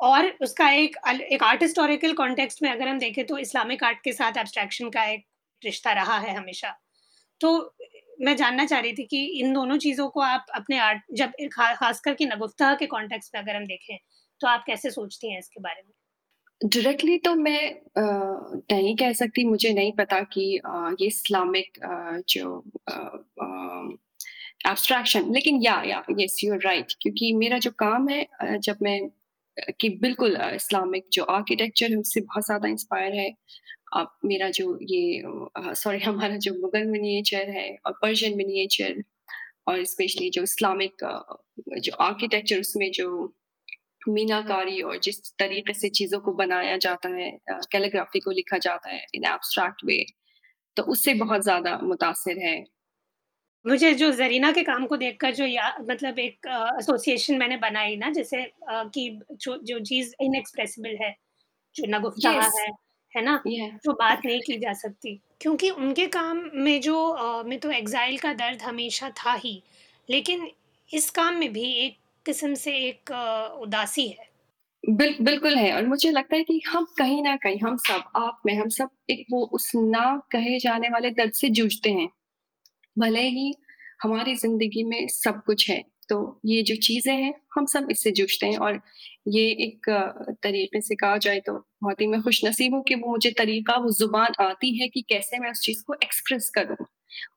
और 0.02 0.28
उसका 0.42 0.70
एक 0.74 0.96
एक 1.32 1.44
आर्ट 1.44 1.62
हिस्टोरिकल 1.64 2.14
कॉन्टेक्स्ट 2.16 2.64
में 2.64 2.70
अगर 2.72 2.88
हम 2.88 3.00
देखें 3.00 3.26
तो 3.28 3.38
इस्लामिक 3.38 3.84
आर्ट 3.84 4.00
के 4.04 4.14
साथ 4.14 4.38
एब्स्ट्रैक्शन 4.38 4.90
का 4.90 5.04
एक 5.06 5.26
रिश्ता 5.62 5.92
रहा 5.94 6.18
है 6.20 6.36
हमेशा। 6.36 6.76
तो 7.42 7.52
मैं 8.22 8.36
जानना 8.38 8.66
चाह 8.66 8.80
रही 8.80 8.94
थी 8.94 9.04
कि 9.06 9.24
इन 9.40 9.54
दोनों 9.54 9.78
चीज़ों 9.80 10.08
को 10.10 10.22
आप 10.22 10.46
अपने 10.56 10.80
आर्ट 10.80 11.02
जब 11.14 11.32
खा 11.54 11.74
ख़ासकर 11.76 12.14
कि 12.16 12.26
नगुफ्ता 12.28 12.74
के 12.76 12.86
कॉन्टेक्स्ट 12.88 13.36
में 13.36 13.42
अगर 13.42 13.56
हम 13.56 13.66
देखें, 13.66 13.98
तो 14.42 14.48
आप 14.48 14.64
कैसे 14.68 14.92
सोचती 14.92 15.32
हैं 15.32 15.40
इसके 15.40 15.62
बारे 15.62 15.82
में? 15.84 15.92
डायरेक्टली 16.62 17.18
तो 17.20 17.34
मैं 17.36 17.60
अ, 17.72 18.02
नहीं 18.74 18.96
कह 18.98 19.14
सकती, 19.14 19.44
मुझे 19.46 19.74
नहीं 19.74 19.92
पता 19.94 20.20
कि 20.34 20.46
अ, 20.58 20.96
ये 21.02 21.08
इस्लामिक 21.08 21.80
जो 22.30 22.64
एब्स्ट्रैक्शन 24.68 25.32
लेकिन 25.34 25.62
या 25.64 25.82
या 25.86 26.04
येस 26.20 26.40
यू 26.44 26.54
आर 26.54 26.60
राइट 26.66 26.94
क्योंकि 27.02 27.32
मेरा 27.36 27.58
जो 27.60 27.72
काम 27.80 28.08
है 28.10 28.26
जब 28.60 28.78
मैं 28.82 29.00
कि 29.80 29.90
बिल्कुल 30.02 30.38
इस्लामिक 30.56 31.08
जो 31.14 31.24
आर्किटेक्चर 31.32 31.92
है 31.92 31.98
उससे 31.98 32.22
बहुत 32.22 32.46
ज़्यादा 32.46 32.70
इंस्पायर 32.70 33.14
है। 33.16 33.30
अब 33.96 34.12
मेरा 34.26 34.50
जो 34.52 34.78
ये 34.84 35.24
सॉरी 35.76 36.00
हमारा 36.04 36.38
जो 36.40 36.54
मुगल 36.56 36.86
मिनिएचर 36.88 37.50
है 37.52 37.70
और 37.86 37.94
पर्शियन 38.04 38.38
मिनिएचर 38.38 39.04
और 39.68 39.84
स्पेशली 39.88 40.30
जो 40.32 40.44
इस्लामिक 40.44 41.06
जो 41.80 41.94
आर्किटेक्चर 42.02 42.60
उसमें 42.62 42.92
जो 42.94 43.10
मीनाकारी 44.10 44.82
और 44.84 45.00
जिस 45.00 45.20
तरीके 45.40 45.74
से 45.76 45.90
चीज़ों 45.92 46.20
को 46.22 46.34
बनाया 46.36 46.78
जाता 46.80 47.10
है 47.12 47.32
कैलीग्राफी 47.72 48.20
को 48.20 48.32
लिखा 48.34 48.58
जाता 48.60 48.90
है 48.90 49.06
इन 49.16 49.26
एब्स्ट्रैक्ट 49.28 49.86
वे, 49.86 50.06
तो 50.78 50.84
उससे 50.86 51.14
बहुत 51.16 51.44
ज़्यादा 51.44 51.78
मुतासर 51.84 52.40
है। 52.42 52.56
मुझे 53.66 53.94
जो 53.96 54.12
ज़रीना 54.14 54.52
के 54.52 54.64
काम 54.64 54.86
को 54.88 54.98
देखकर 54.98 55.34
जो 55.36 55.46
या 55.46 55.74
मतलब 55.84 56.20
एक 56.20 56.48
अ, 56.48 56.78
एसोसिएशन 56.80 57.38
मैंने 57.38 57.58
बनाई 57.60 57.96
ना 57.98 58.10
जैसे 58.12 58.44
अ, 58.44 58.84
कि 58.86 59.10
जो 59.34 59.58
जो 59.64 59.80
चीज़ 59.82 60.14
इनएक्सप्रेसिबल 60.22 60.98
है, 61.02 61.16
जो 61.76 61.86
नगुफ्ताहा 61.90 62.46
येस, 62.46 62.58
है, 62.58 62.68
है 63.14 63.24
ना? 63.24 63.36
या 63.48 63.68
जो 63.86 63.94
बात 63.96 64.22
नहीं 64.26 64.42
की 64.44 64.58
जा 64.60 64.74
सकती। 64.76 65.16
क्योंकि 65.42 65.70
उनके 65.72 66.08
काम 66.10 66.44
में 66.58 66.80
जो 66.82 66.98
अ, 67.08 67.44
में 67.44 67.60
तो 67.60 67.72
एग्ज़ाइल 67.74 68.18
का 68.20 68.34
दर्द 68.36 68.62
हमेशा 68.64 69.10
था 69.18 69.34
ही, 69.38 69.62
लेकिन 70.10 70.50
इस 70.90 71.10
काम 71.12 71.36
में 71.36 71.52
भी 71.54 71.72
एक 71.78 71.98
किस्म 72.26 72.54
से 72.58 72.76
एक 72.80 73.12
अ, 73.12 73.58
उदासी 73.62 74.08
है। 74.10 74.30
बिल 74.84 75.16
बिल्कुल 75.22 75.56
है 75.56 75.72
और 75.76 75.86
मुझे 75.86 76.10
लगता 76.12 76.36
है 76.36 76.44
कि 76.44 76.60
हम 76.68 76.86
कहीं 76.98 77.22
न 77.24 77.36
कहीं 77.38 77.58
हम 77.62 77.76
सब, 77.80 78.04
आप 78.18 78.40
में, 78.46 78.54
हम 78.56 78.70
सब 78.70 78.90
एक 79.10 79.26
वो 79.32 79.44
उस 79.54 79.72
ना 79.76 80.04
कहे 80.32 80.58
जाने 80.60 80.90
वाले 80.90 81.10
दर्द 81.14 81.32
से 81.34 81.50
जूझते 81.52 81.90
हैं। 81.92 82.08
भले 82.98 83.22
ही 83.30 83.54
हमारी 84.04 84.36
ज़िंदगी 84.36 84.84
में 84.84 85.08
सब 85.10 85.42
कुछ 85.46 85.70
है, 85.70 85.84
तो 86.10 86.40
ये 86.46 86.62
जो 86.64 86.76
चीज़ें 86.78 87.14
हैं, 87.14 87.34
हम 87.58 87.66
सब 87.68 87.88
इससे 87.92 88.12
जूझते 88.12 88.46
हैं 88.48 88.58
और 88.60 88.80
ये 89.30 89.44
एक 89.66 89.90
तरीके 90.44 90.82
से 90.82 90.96
कहा 90.96 91.18
जाए 91.18 91.40
तो 91.40 91.54
बहुत 91.84 92.02
ही 92.02 92.08
मैं 92.08 92.22
खुश 92.22 92.44
नसीब 92.46 92.74
हूँ 92.76 92.84
कि 92.84 92.96
वो 92.96 93.12
मुझे 93.12 93.32
तरीका, 93.38 93.76
वो 93.76 93.92
ज़ुबान 93.94 94.34
आती 94.42 94.78
है 94.82 94.88
कि 94.90 95.02
कैसे 95.10 95.40
मैं 95.40 95.52
उस 95.52 95.62
चीज़ 95.62 95.84
को 95.88 95.94
एक्सप्रेस 96.04 96.50
करूँ, 96.56 96.86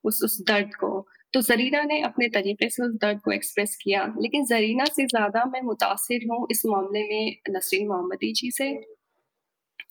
उस 0.05 0.21
उस 0.25 0.41
दर्द 0.49 0.75
को। 0.77 1.07
तो 1.35 1.41
ज़रीना 1.43 1.83
ने 1.85 2.01
अपने 2.03 2.29
तरीके 2.31 2.69
से 2.69 2.83
उस 2.83 2.93
दर्द 3.03 3.21
को 3.21 3.33
एक्सप्रेस 3.33 3.77
किया, 3.83 4.05
लेकिन 4.21 4.45
ज़रीना 4.47 4.85
से 4.87 5.07
ज़्यादा 5.07 5.45
मैं 5.45 5.61
मुतासर 5.63 6.27
हूँ 6.31 6.47
इस 6.51 6.63
मामले 6.67 7.03
में 7.05 7.37
नसरीन 7.51 7.89
मोहम्मदी 7.89 8.33
जी 8.35 8.51
से। 8.53 8.71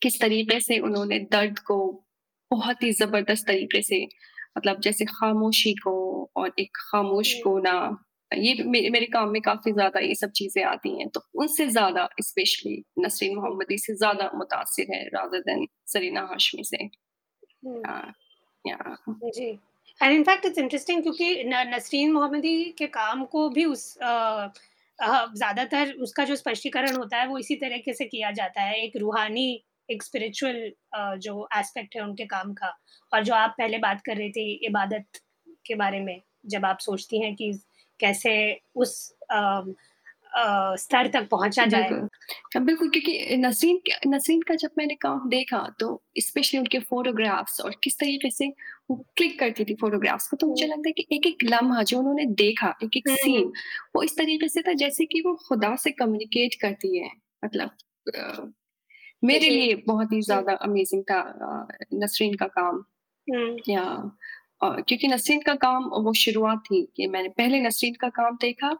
किस 0.01 0.19
तरीके 0.21 0.59
से 0.61 0.77
उन्होंने 0.81 1.19
दर्द 1.31 1.59
को 1.61 1.77
बहुत 2.51 2.83
ही 2.83 2.91
ज़बरदस्त 2.93 3.47
तरीके 3.47 3.81
से 3.81 4.05
मतलब 4.55 4.79
जैसे 4.81 5.05
खामोशी 5.07 5.73
को 5.77 5.93
और 6.35 6.51
एक 6.59 6.77
खामोश 6.81 7.33
हुँ, 7.35 7.41
कोना, 7.43 7.73
ये 8.31 8.53
मे 8.65 8.89
मेरे 8.89 9.05
काम 9.07 9.29
में 9.29 9.41
काफ़ी 9.41 9.71
ज़्यादा 9.73 9.99
ये 10.01 10.15
सब 10.15 10.31
चीज़ें 10.33 10.63
आती 10.65 10.97
हैं, 10.99 11.09
तो 11.09 11.21
उनसे 11.35 11.67
ज़्यादा 11.69 12.07
स्पेशली 12.23 12.83
नसरीन 12.99 13.35
मोहम्मदी 13.35 13.77
से 13.79 13.95
ज़्यादा 13.95 14.29
मुतासिर 14.35 14.87
है 14.91 15.03
रादर 15.09 15.39
देन 15.43 15.65
ज़रीना 15.89 16.21
हाशमी 16.31 16.63
से। 16.65 16.83
हुँ। 17.63 17.87
जी। 19.25 19.45
And 19.99 20.13
in 20.13 20.23
fact 20.23 20.45
it's 20.45 20.57
interesting 20.57 21.01
क्योंकि 21.03 21.43
नसरीन 21.45 22.11
मोहम्मदी 22.13 22.63
के 22.77 22.87
काम 22.89 23.23
को 23.27 23.49
भी 23.49 23.65
उस 23.65 23.93
ज़्यादातर 24.99 25.91
उसका 26.01 26.23
जो 26.25 26.35
स्पष्टीकरण 26.35 26.95
होता 26.95 27.17
है 27.17 27.27
वो 27.27 27.37
इसी 27.37 27.55
तरीके 27.57 27.93
से 27.93 28.05
किया 28.05 28.31
जाता 28.33 28.61
है। 28.61 28.75
एक 28.77 28.97
रूहानी, 28.97 29.63
एक 29.89 30.03
स्पिरिचुअल 30.03 30.71
जो 31.19 31.47
एस्पेक्ट 31.57 31.95
है 31.95 32.01
उनके 32.03 32.25
काम 32.25 32.53
का 32.53 32.77
और 33.11 33.23
जो 33.23 33.33
आप 33.33 33.55
पहले 33.57 33.77
बात 33.77 34.01
कर 34.05 34.17
रहे 34.17 34.29
थे 34.29 34.51
इबादत 34.65 35.21
के 35.65 35.75
बारे 35.75 35.99
में, 35.99 36.21
जब 36.45 36.65
आप 36.65 36.79
सोचती 36.79 37.21
हैं 37.21 37.35
कि 37.35 37.51
कैसे 37.99 38.61
उस 38.75 39.15
स्तर 40.77 41.07
तक 41.07 41.27
पहुँचा 41.31 41.65
जाए। 41.65 41.89
बिल्कुल। 41.89 42.09
हाँ, 42.55 42.65
क्योंकि 42.65 43.35
नसरीन 43.37 43.81
नसरीन 44.07 44.41
का 44.41 44.55
जब 44.55 44.69
मैंने 44.77 44.95
काम 44.95 45.29
देखा 45.29 45.67
तो 45.79 46.03
स्पेशली 46.19 46.59
उनके 46.59 46.79
फ़ोटोग्राफ्स 46.79 47.59
और 47.61 47.75
किस 47.83 47.99
तरीके 47.99 48.29
से 48.31 48.47
वो 48.89 48.95
क्लिक 49.17 49.39
करती 49.39 49.65
थी 49.65 49.75
फ़ोटोग्राफ्स 49.75 50.27
को, 50.27 50.37
तो 50.37 50.47
मुझे 50.47 50.67
लगता 50.67 50.89
है 50.89 50.93
कि 50.93 51.07
एक-एक 51.13 51.43
लम्हा 51.43 51.83
जो 51.83 51.99
उन्होंने 51.99 52.25
देखा, 52.35 52.73
एक-एक 52.83 53.09
सीन, 53.09 53.51
वो 53.95 54.03
इस 54.03 54.17
तरीके 54.17 54.47
से 54.49 54.61
था 54.61 54.73
जैसे 54.73 55.05
कि 55.05 55.21
वो 55.21 55.35
खुदा 55.49 55.75
से 55.75 55.91
कम्युनिकेट 55.93 56.55
करती 56.61 56.97
है। 56.99 57.09
मतलब 57.45 57.71
मेरे 59.23 59.49
लिए 59.49 59.75
बहुत 59.87 60.11
ही 60.13 60.21
ज़्यादा 60.21 60.53
अमेज़िंग 60.63 61.03
था 61.05 61.19
नसरीन 61.95 62.33
का 62.35 62.47
काम। 62.49 62.83
या 63.69 63.83
क्योंकि 64.63 65.07
नसरीन 65.07 65.41
का 65.41 65.55
काम 65.57 65.85
वो 66.03 66.13
शुरुआत 66.15 66.59
थी 66.65 66.81
कि 66.97 67.07
मैंने 67.07 67.29
पहले 67.29 67.61
नसरीन 67.61 67.95
का 68.01 68.09
काम 68.11 68.37
देखा 68.41 68.71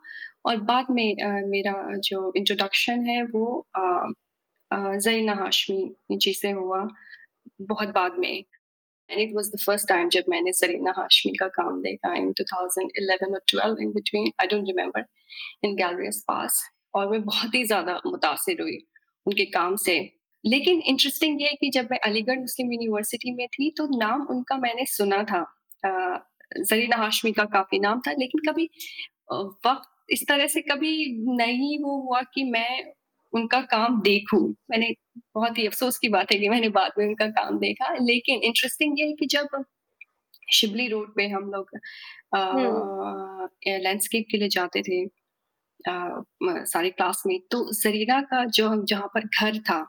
और 0.46 0.58
बाद 0.64 0.88
में 0.92 1.16
अ, 1.18 1.30
मेरा 1.48 1.74
जो 2.02 2.32
इंट्रोडक्शन 2.38 3.06
है 3.08 3.24
वो 3.28 3.46
अ, 3.76 3.82
हाशमी 5.36 6.18
जी 6.18 6.34
से 6.34 6.52
हुआ 6.52 6.88
बहुत 7.62 7.90
बाद 7.92 8.16
में 8.20 8.30
and 8.30 9.20
it 9.20 9.36
was 9.36 9.52
the 9.52 9.60
first 9.66 9.90
time 9.90 10.10
जब 10.10 10.26
मैंने 10.30 10.52
ज़रीना 10.54 10.94
हाशमी 10.98 11.34
का 11.38 11.48
काम 11.54 11.82
देखा 11.82 12.14
इन 12.16 12.32
2011 12.32 13.34
और 13.34 13.42
12 13.48 13.84
in 13.84 13.92
between 13.94 14.32
I 14.42 14.48
don't 14.48 14.68
remember 14.68 15.06
in 15.66 15.76
galleries 15.76 16.22
पास 16.28 16.64
और 16.96 17.10
मैं 17.12 17.24
बहुत 17.24 17.56
ही 17.56 17.64
ज़्यादा 17.66 18.02
मुतासिर 18.08 18.62
हुई 18.62 18.78
उनके 19.26 19.46
काम 19.52 19.76
से। 19.78 20.00
लेकिन 20.44 20.82
इंटरेस्टिंग 20.84 21.42
ये 21.42 21.48
है 21.50 21.56
कि 21.62 21.70
जब 21.72 21.88
मैं 21.92 22.00
अलीगढ़ 22.06 22.40
मुस्लिम 22.40 22.72
यूनिवर्सिटी 22.74 23.32
में 23.36 23.48
थी 23.50 23.70
तो 23.78 23.88
नाम 23.98 24.22
उनका 24.32 24.58
मैंने 24.60 24.86
सुना 24.88 25.24
था। 25.26 25.40
अ, 25.84 25.90
ज़रीना 26.62 26.98
हाशमी 26.98 27.32
का 27.34 27.44
काफ़ी 27.54 27.80
नाम 27.80 28.02
था 28.08 28.12
लेकिन 28.14 28.42
कभी 28.52 28.70
वक़्त 29.34 29.90
इस 30.12 30.26
तरह 30.30 30.48
से 30.48 30.62
कभी 30.64 30.92
नहीं 31.38 31.78
वो 31.84 31.98
हुआ 32.02 32.22
कि 32.34 32.44
मैं 32.46 32.84
उनका 33.34 33.62
काम 33.68 34.02
देखूँ। 34.04 34.42
मैंने 34.72 34.94
बहुत 35.36 35.58
ही 35.60 35.66
अफ़सोस 35.68 35.98
की 36.00 36.10
बात 36.10 36.32
है 36.32 36.38
कि 36.40 36.50
मैंने 36.50 36.70
बाद 36.72 36.92
में 37.00 37.06
उनका 37.08 37.28
काम 37.32 37.58
देखा। 37.60 37.94
लेकिन 38.02 38.42
इंटरेस्टिंग 38.44 39.00
ये 39.00 39.06
है 39.08 39.14
कि 39.16 39.26
जब 39.28 39.64
शिबली 40.52 40.88
रोड 40.90 41.14
पे 41.16 41.28
हम 41.30 41.52
लोग 41.52 41.72
लैंडस्केप 43.68 44.26
के 44.32 44.38
लिए 44.38 44.50
जाते 44.52 44.82
थे 44.90 45.04
म 46.44 46.64
सारे 46.68 46.90
क्लासमेट 46.92 47.44
तो 47.52 47.60
ज़रीना 47.74 48.22
का 48.24 48.46
जो 48.52 48.68
हम 48.70 48.86
जहाँ 48.88 49.08
पर 49.16 49.26
घर 49.42 49.60
था, 49.62 49.80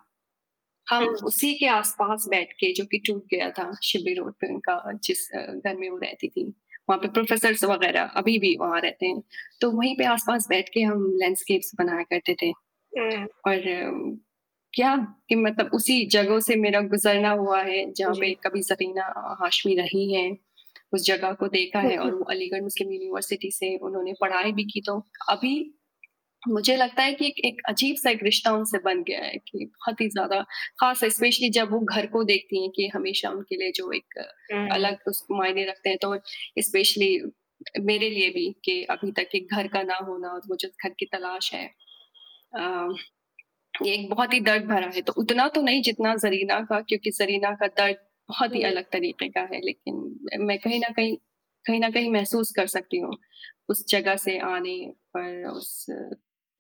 हम 0.87 1.05
उसी 1.27 1.55
के 1.55 1.67
आस-पास 1.67 2.27
बैठ 2.31 2.53
के 2.53 2.73
जो 2.73 2.85
कि 2.85 2.99
टूट 3.07 3.25
गया 3.31 3.51
था 3.51 3.71
शिबली 3.83 4.15
रोड 4.15 4.33
पे 4.41 4.53
उनका 4.55 4.81
जिस 5.05 5.29
घर 5.35 5.77
में 5.77 5.89
वो 5.91 5.97
रहती 5.99 6.29
थी। 6.29 6.45
वहाँ 6.91 6.99
पे 7.01 7.09
प्रोफ़ेसर्स 7.09 7.65
वग़ैरह 7.65 8.03
अभी 8.17 8.39
भी 8.39 8.57
वहाँ 8.61 8.81
रहते 8.81 9.07
हैं। 9.07 9.23
तो 9.61 9.71
वहीं 9.71 9.97
पे 9.97 10.05
आस-पास 10.05 10.47
बैठ 10.49 10.69
के 10.69 10.81
हम 10.83 11.07
लैंडस्केप्स 11.17 11.73
बनाया 11.79 12.03
करते 12.03 12.35
थे। 12.43 12.51
और 13.47 13.63
क्या 14.75 14.97
कि 15.29 15.35
मतलब 15.35 15.71
उसी 15.75 16.05
जगहों 16.07 16.41
से 16.41 16.57
मेरा 16.57 16.81
गुज़रना 16.85 17.31
हुआ 17.33 17.61
है 17.63 17.85
जहाँ 17.93 18.15
पे 18.15 18.33
कभी 18.45 18.61
ज़रीना 18.63 19.03
हाशमी 19.41 19.75
रही 19.77 20.13
है 20.15 20.31
उस 20.93 21.05
जगह 21.07 21.33
को 21.33 21.49
देखा 21.49 21.81
है 21.81 21.99
और 21.99 22.15
वो 22.15 22.25
अलीगढ़ 22.25 22.63
मुस्लिम 22.63 22.93
यूनिवर्सिटी 22.93 23.51
से 23.51 23.77
उन्होंने 23.79 24.13
पढ़ाई 24.21 24.53
भी 24.53 24.65
की। 24.65 24.81
तो 24.81 24.99
अभी 25.31 25.55
मुझे 26.45 26.77
लगता 26.77 27.03
है 27.03 27.13
कि 27.15 27.27
एक 27.27 27.39
एक 27.45 27.61
अजीब-सा 27.69 28.11
एक 28.11 28.23
रिश्ता 28.23 28.53
उनसे 28.53 28.79
बन 28.81 29.03
गया 29.03 29.21
है 29.21 29.37
कि 29.41 29.65
बहुत 29.67 30.01
ही 30.01 30.09
ज़्यादा 30.09 30.41
ख़ास 30.81 31.03
है 31.03 31.11
स्पेशली 31.11 31.51
जब 31.51 31.71
वो 31.73 31.81
घर 31.83 32.07
को 32.07 32.23
देखती 32.25 32.63
हैं 32.63 32.71
कि 32.71 32.89
हमेशा 32.89 33.31
उनके 33.31 33.57
लिए 33.57 33.73
जो 33.73 33.91
एक 33.93 34.19
अलग 34.71 34.99
उसको 35.09 35.39
मायने 35.39 35.65
रखते 35.67 35.89
हैं। 35.91 35.99
तो 35.99 36.17
स्पेशली 36.63 37.11
मेरे 37.83 38.11
लिए 38.11 38.29
भी 38.31 38.51
कि 38.65 38.83
अभी 38.91 39.11
तक 39.13 39.35
एक 39.35 39.53
घर 39.53 39.69
का 39.69 39.83
ना 39.85 39.97
होना 40.03 40.29
और 40.29 40.41
वो 40.49 40.57
जो 40.57 40.69
घर 40.85 40.95
की 40.99 41.07
तलाश 41.07 41.53
है 41.55 41.67
अ, 42.55 42.89
ये 43.75 43.95
एक 43.95 44.09
बहुत 44.11 44.33
ही 44.35 44.41
दर्द 44.43 44.65
भरा 44.67 44.89
है। 44.89 45.03
तो 45.03 45.13
उतना 45.19 45.49
तो 45.51 45.63
नहीं 45.63 45.83
जितना 45.83 46.15
ज़रीना 46.19 46.61
का 46.65 46.81
क्योंकि 46.83 47.11
ज़रीना 47.13 47.51
का 47.57 47.67
दर्द 47.79 47.97
बहुत 48.29 48.55
ही 48.55 48.63
अलग 48.65 48.85
तरीके 48.93 49.29
का 49.31 49.41
है। 49.53 49.61
लेकिन 49.61 50.47
मैं 50.47 50.59
कहीं 50.61 50.81
ना 50.81 50.89
कहीं 50.93 51.17
कहीं 51.65 51.81
ना 51.81 51.91
कहीं 51.91 52.11
महसूस 52.13 52.53
कर 52.53 52.67
सकती 52.69 52.99
हूँ 53.01 53.17
उस 53.71 53.87
जगह 53.89 54.17
से 54.19 54.39
आने 54.47 54.77
पर 55.17 55.47
उस 55.51 55.87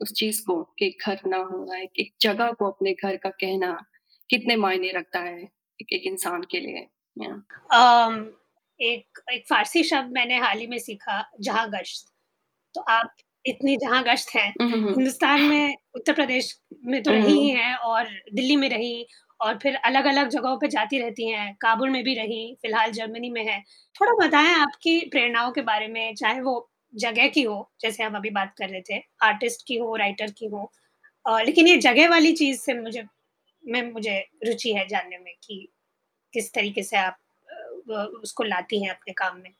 उस 0.00 0.12
चीज़ 0.12 0.42
को 0.46 0.62
कि 0.62 0.98
घर 1.06 1.20
ना 1.26 1.36
होना, 1.36 1.78
एक 1.78 1.90
एक 1.98 2.14
जगह 2.20 2.52
को 2.52 2.70
अपने 2.70 2.92
घर 2.92 3.16
का 3.16 3.30
कहना, 3.30 3.84
कितने 4.30 4.56
मायने 4.56 4.92
रखता 4.92 5.20
है 5.20 5.42
एक, 5.80 5.92
एक 5.92 6.02
इंसान 6.02 6.42
के 6.42 6.60
लिए 6.60 6.88
yeah. 7.16 7.36
um, 7.74 8.24
एक 8.80 9.20
एक 9.32 9.44
फारसी 9.48 9.82
शब्द 9.82 10.12
मैंने 10.12 10.38
हाल 10.38 10.58
ही 10.58 10.66
में 10.66 10.78
सीखा 10.78 11.30
जहाँ 11.40 11.70
गश्त 11.70 12.12
तो 12.74 12.80
आप 12.80 13.16
इतनी 13.46 13.76
जहाँ 13.76 14.02
गश्त 14.02 14.34
है 14.34 14.54
हिंदुस्तान 14.62 15.42
में 15.42 15.76
उत्तर 15.94 16.12
प्रदेश 16.12 16.60
में 16.84 17.02
तो 17.02 17.10
रही 17.10 17.32
ही 17.32 17.48
हैं 17.48 17.74
और 17.76 18.08
दिल्ली 18.34 18.56
में 18.56 18.68
रही 18.68 19.06
और 19.40 19.58
फिर 19.58 19.74
अलग-अलग 19.74 20.28
जगहों 20.28 20.56
पे 20.56 20.68
जाती 20.68 20.98
रहती 20.98 21.28
हैं, 21.28 21.56
काबुल 21.60 21.90
में 21.90 22.04
भी 22.04 22.14
रही, 22.14 22.54
फ़िलहाल 22.54 22.90
जर्मनी 22.90 23.30
में 23.30 23.46
है। 23.46 23.60
थोड़ा 24.00 24.26
बताएँ 24.26 24.54
आपकी 24.54 25.00
प्रेरणाओं 25.00 25.52
के 25.52 25.60
बारे 25.60 25.88
में, 25.88 26.14
चाहे 26.14 26.40
वो 26.40 26.70
जगह 26.94 27.28
की 27.28 27.42
हो, 27.42 27.72
जैसे 27.80 28.02
हम 28.02 28.16
अभी 28.16 28.30
बात 28.30 28.54
कर 28.58 28.68
रहे 28.68 28.82
थे, 28.82 29.02
आर्टिस्ट 29.22 29.64
की 29.68 29.76
हो, 29.76 29.96
राइटर 29.96 30.30
की 30.30 30.46
हो। 30.46 30.72
अ, 31.28 31.42
लेकिन 31.42 31.68
ये 31.68 31.76
जगह 31.76 32.10
वाली 32.10 32.32
चीज़ 32.32 32.60
से 32.60 32.74
मुझे 32.74 33.04
में 33.66 33.92
मुझे 33.92 34.18
रुचि 34.46 34.74
है 34.74 34.88
जानने 34.88 35.18
में 35.18 35.34
कि 35.44 35.68
किस 36.34 36.54
तरीके 36.54 36.82
से 36.82 36.96
आप 36.96 37.18
उसको 38.22 38.44
लाती 38.44 38.84
हैं 38.84 38.90
अपने 38.90 39.12
काम 39.12 39.38
में? 39.38 39.52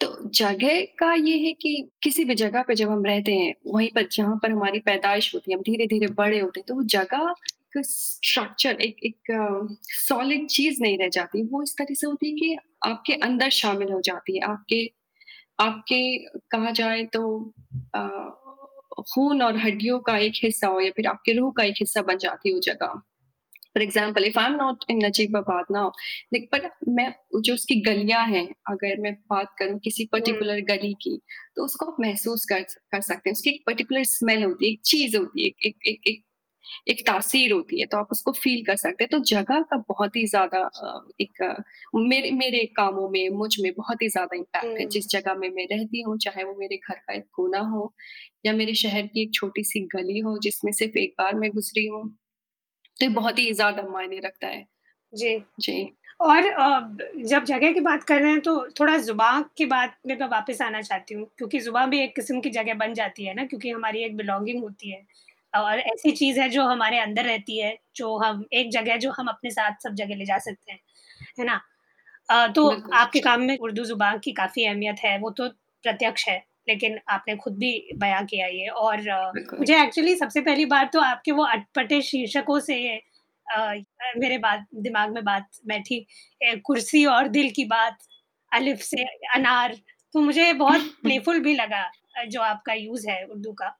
तो 0.00 0.30
जगह 0.30 0.80
का 0.82 1.14
ये 1.14 1.38
है 1.38 1.52
कि 1.52 1.90
किसी 2.02 2.24
भी 2.24 2.34
जगह 2.34 2.62
पे 2.62 2.74
जब 2.74 2.90
हम 2.90 3.04
रहते 3.04 3.32
हैं, 3.32 3.54
वहीं 3.66 3.88
पर 3.94 4.08
जहाँ 4.12 4.36
पर 4.42 4.52
हमारी 4.52 4.78
पैदाइश 4.80 5.34
होती 5.34 5.52
है, 5.52 5.56
हम 5.58 5.62
धीरे-धीरे 5.62 6.06
बड़े 6.06 6.40
होते 6.40 6.60
हैं, 6.60 6.64
तो 6.68 6.74
वो 6.74 6.82
जगह 6.82 7.34
स्ट्रक्चर 7.78 8.80
एक 8.80 8.96
एक 9.04 9.18
सॉलिड 9.82 10.46
चीज़ 10.48 10.82
नहीं 10.82 10.98
रह 10.98 11.08
जाती। 11.08 11.42
वो 11.44 11.62
इस 11.62 11.74
तरह 11.78 11.94
से 11.94 12.06
होती 12.06 12.30
है 12.30 12.36
कि 12.36 12.56
आपके 12.86 13.12
अंदर 13.14 13.50
शामिल 13.50 13.92
हो 13.92 14.00
जाती 14.00 14.38
है। 14.38 14.44
आपके 14.44 14.90
आपके 15.58 16.00
कहा 16.50 16.70
जाए 16.70 17.04
तो 17.04 17.22
खून 19.14 19.42
और 19.42 19.56
हड्डियों 19.56 19.98
का 19.98 20.16
एक 20.18 20.32
हिस्सा 20.44 20.68
हो 20.68 20.80
या 20.80 20.90
फिर 20.90 21.06
आपके 21.06 21.32
रूह 21.32 21.52
का 21.56 21.64
एक 21.64 21.74
हिस्सा 21.80 22.02
बन 22.02 22.18
जाती 22.18 22.48
है 22.48 22.54
वो 22.54 22.60
जगह। 22.60 23.00
For 23.74 23.82
example 23.82 24.24
if 24.24 24.38
I 24.38 24.46
am 24.46 24.54
not 24.56 24.84
in 24.90 25.04
Najibabad 25.06 25.66
now 25.70 25.90
पर 26.34 26.70
मैं 26.88 27.12
जो 27.40 27.54
उसकी 27.54 27.80
गलियाँ 27.80 28.26
हैं 28.26 28.46
अगर 28.68 29.00
मैं 29.00 29.14
बात 29.30 29.54
करूँ 29.58 29.78
किसी 29.78 30.04
पर्टिकुलर 30.12 30.60
गली 30.70 30.92
की 30.94 31.20
तो 31.56 31.64
उसको 31.64 31.86
आप 31.86 31.96
महसूस 32.00 32.44
कर 32.44 32.62
कर 32.92 33.00
सकते 33.00 33.30
हैं 33.30 33.32
उसकी 33.32 33.50
एक 33.50 33.62
पर्टिकुलर 33.66 34.04
स्मेल 34.04 34.44
होती 34.44 34.66
है 34.66 34.72
एक 34.72 34.80
चीज़ 34.84 35.16
होती 35.16 35.42
है 35.42 35.48
एक 35.48 35.66
एक 35.66 35.86
एक, 35.86 36.00
एक 36.06 36.24
एक 36.88 37.00
तासीर 37.06 37.52
होती 37.52 37.80
है 37.80 37.86
तो 37.86 37.98
आप 37.98 38.08
उसको 38.12 38.32
फील 38.34 38.64
कर 38.64 38.76
सकते 38.78 39.04
हैं 39.04 39.08
तो 39.10 39.18
जगह 39.26 39.60
का 39.70 39.76
बहुत 39.88 40.16
ही 40.16 40.26
ज़्यादा 40.26 40.60
एक 41.20 41.42
मेरे 41.96 42.30
मेरे 42.32 42.64
कामों 42.76 43.08
में 43.10 43.28
मुझमें 43.36 43.72
बहुत 43.74 44.02
ही 44.02 44.08
ज़्यादा 44.10 44.36
इम्पैक्ट 44.36 44.80
है 44.80 44.86
जिस 44.88 45.08
जगह 45.10 45.34
में 45.36 45.48
मैं 45.50 45.66
रहती 45.72 46.02
हूँ 46.02 46.16
चाहे 46.20 46.44
वो 46.44 46.54
मेरे 46.58 46.76
घर 46.78 46.94
का 46.98 47.14
एक 47.14 47.26
कोना 47.32 47.60
हो 47.68 47.92
या 48.46 48.52
मेरे 48.54 48.74
शहर 48.76 49.06
की 49.08 49.22
एक 49.22 49.34
छोटी 49.34 49.64
सी 49.64 49.80
गली 49.96 50.18
हो 50.20 50.38
जिसमें 50.40 50.72
सिर्फ़ 50.74 50.98
एक 50.98 51.14
बार 51.18 51.34
मैं 51.36 51.50
गुजरी 51.52 51.86
हूँ 51.88 52.08
तो 52.96 53.04
ये 53.04 53.08
बहुत 53.12 53.38
ही 53.38 53.52
ज़्यादा 53.54 53.82
मायने 53.90 54.18
रखता 54.20 54.48
है। 54.48 54.66
जी। 55.12 55.38
जी। 55.60 55.92
और 56.20 56.42
जब 57.24 57.44
जगह 57.44 57.72
की 57.72 57.80
बात 57.80 58.02
कर 58.04 58.20
रहे 58.20 58.30
हैं 58.32 58.40
तो 58.40 58.54
थोड़ा 58.80 58.96
ज़ुबान 58.98 59.44
की 59.56 59.66
बात 59.66 59.96
में 60.06 60.14
मैं 60.16 60.26
वापस 60.28 60.62
आना 60.62 60.80
चाहती 60.82 61.14
हूँ 61.14 61.26
क्योंकि 61.38 61.58
ज़ुबान 61.60 61.90
भी 61.90 62.00
एक 62.02 62.14
किस्म 62.16 62.40
की 62.40 62.50
जगह 62.50 62.74
बन 62.76 62.94
जाती 62.94 63.24
है 63.24 63.34
ना 63.34 63.44
क्योंकि 63.46 63.70
हमारी 63.70 64.02
एक 64.04 64.16
बिलोंगिंग 64.16 64.62
होती 64.62 64.90
है 64.90 65.02
और 65.54 65.78
ऐसी 65.78 66.10
चीज़ 66.10 66.40
है 66.40 66.48
जो 66.48 66.64
हमारे 66.64 66.98
अंदर 66.98 67.24
रहती 67.24 67.58
है, 67.58 67.76
जो 67.96 68.16
हम 68.18 68.44
एक 68.52 68.70
जगह 68.70 68.96
जो 68.96 69.10
हम 69.10 69.28
अपने 69.28 69.50
साथ 69.50 69.82
सब 69.82 69.94
जगह 69.94 70.14
ले 70.14 70.24
जा 70.24 70.38
सकते 70.38 70.72
हैं, 70.72 70.80
है 71.38 71.44
ना? 71.44 71.60
तो 72.48 72.68
आपके 72.94 73.20
काम 73.20 73.40
में 73.40 73.58
उर्दू 73.58 73.84
ज़ुबान 73.84 74.18
की 74.18 74.32
काफ़ी 74.32 74.64
अहमियत 74.64 74.96
है, 75.04 75.18
वो 75.18 75.30
तो 75.30 75.48
प्रत्यक्ष 75.84 76.28
है। 76.28 76.48
लेकिन 76.68 76.98
आपने 77.08 77.36
खुद 77.36 77.52
भी 77.58 77.90
बयां 77.96 78.24
किया 78.26 78.46
ये 78.46 78.66
और 78.66 79.00
मुझे 79.58 79.82
एक्चुअली 79.82 80.14
सबसे 80.16 80.40
पहली 80.40 80.64
बात 80.64 80.92
तो 80.92 81.00
आपके 81.00 81.32
वो 81.32 81.44
अटपटे 81.44 82.02
शीर्षकों 82.02 82.58
से 82.60 83.02
आ, 83.52 83.74
मेरे 84.16 84.38
बात 84.38 84.66
दिमाग 84.74 85.12
में 85.12 85.24
बात 85.24 85.48
बैठी 85.66 86.06
कुर्सी 86.64 87.04
और 87.06 87.28
दिल 87.28 87.50
की 87.50 87.64
बात 87.64 87.98
अलिफ 88.52 88.80
से 88.80 89.04
अनार 89.34 89.76
तो 90.14 90.20
मुझे 90.20 90.52
बहुत 90.52 90.80
प्लेफुल 91.02 91.40
भी 91.40 91.54
लगा 91.54 91.90
जो 92.28 92.40
आपका 92.40 92.72
यूज़ 92.72 93.08
है 93.10 93.24
उर्दू 93.24 93.52
का 93.52 93.76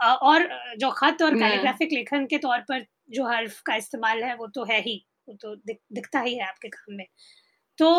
और 0.00 0.48
जो 0.80 0.90
खत 0.92 1.22
और 1.22 1.38
कैलीग्राफिक 1.38 1.92
लेखन 1.92 2.26
के 2.26 2.38
तौर 2.38 2.58
पर 2.68 2.84
जो 3.10 3.26
हर्फ 3.26 3.60
का 3.66 3.76
इस्तेमाल 3.76 4.22
है 4.24 4.34
वो 4.36 4.46
तो 4.54 4.64
है 4.64 4.80
ही। 4.80 4.96
वो 5.28 5.34
तो 5.34 5.54
दिख, 5.56 5.78
दिखता 5.92 6.20
ही 6.20 6.34
है 6.34 6.46
आपके 6.46 6.68
काम 6.68 6.96
में। 6.96 7.06
तो 7.78 7.90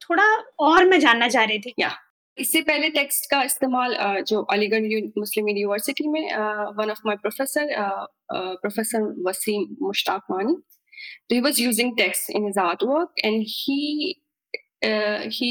थोड़ा 0.00 0.24
और 0.60 0.84
मैं 0.84 1.00
जानना 1.00 1.28
चाह 1.28 1.44
रही 1.44 1.58
थी। 1.58 1.74
Yeah. 1.80 1.96
इससे 2.38 2.60
पहले 2.62 2.88
टेक्स्ट 2.90 3.30
का 3.30 3.42
इस्तेमाल 3.42 3.94
जो 4.28 4.40
अलीगढ़ 4.52 4.84
मुस्लिम 5.18 5.48
यूनिवर्सिटी 5.48 6.06
में 6.08 6.34
one 6.76 6.90
of 6.90 7.00
my 7.06 7.16
professor 7.16 7.74
professor 8.32 9.02
Wasim 9.26 9.66
Mushtaq 9.82 10.22
मानी 10.30 10.54
तो 10.54 11.34
he 11.34 11.40
was 11.40 11.60
using 11.60 11.96
text 11.96 12.30
in 12.30 12.44
his 12.46 12.58
art 12.58 12.82
work 12.82 13.24
and 13.24 13.44
he 13.48 14.14
he 15.36 15.50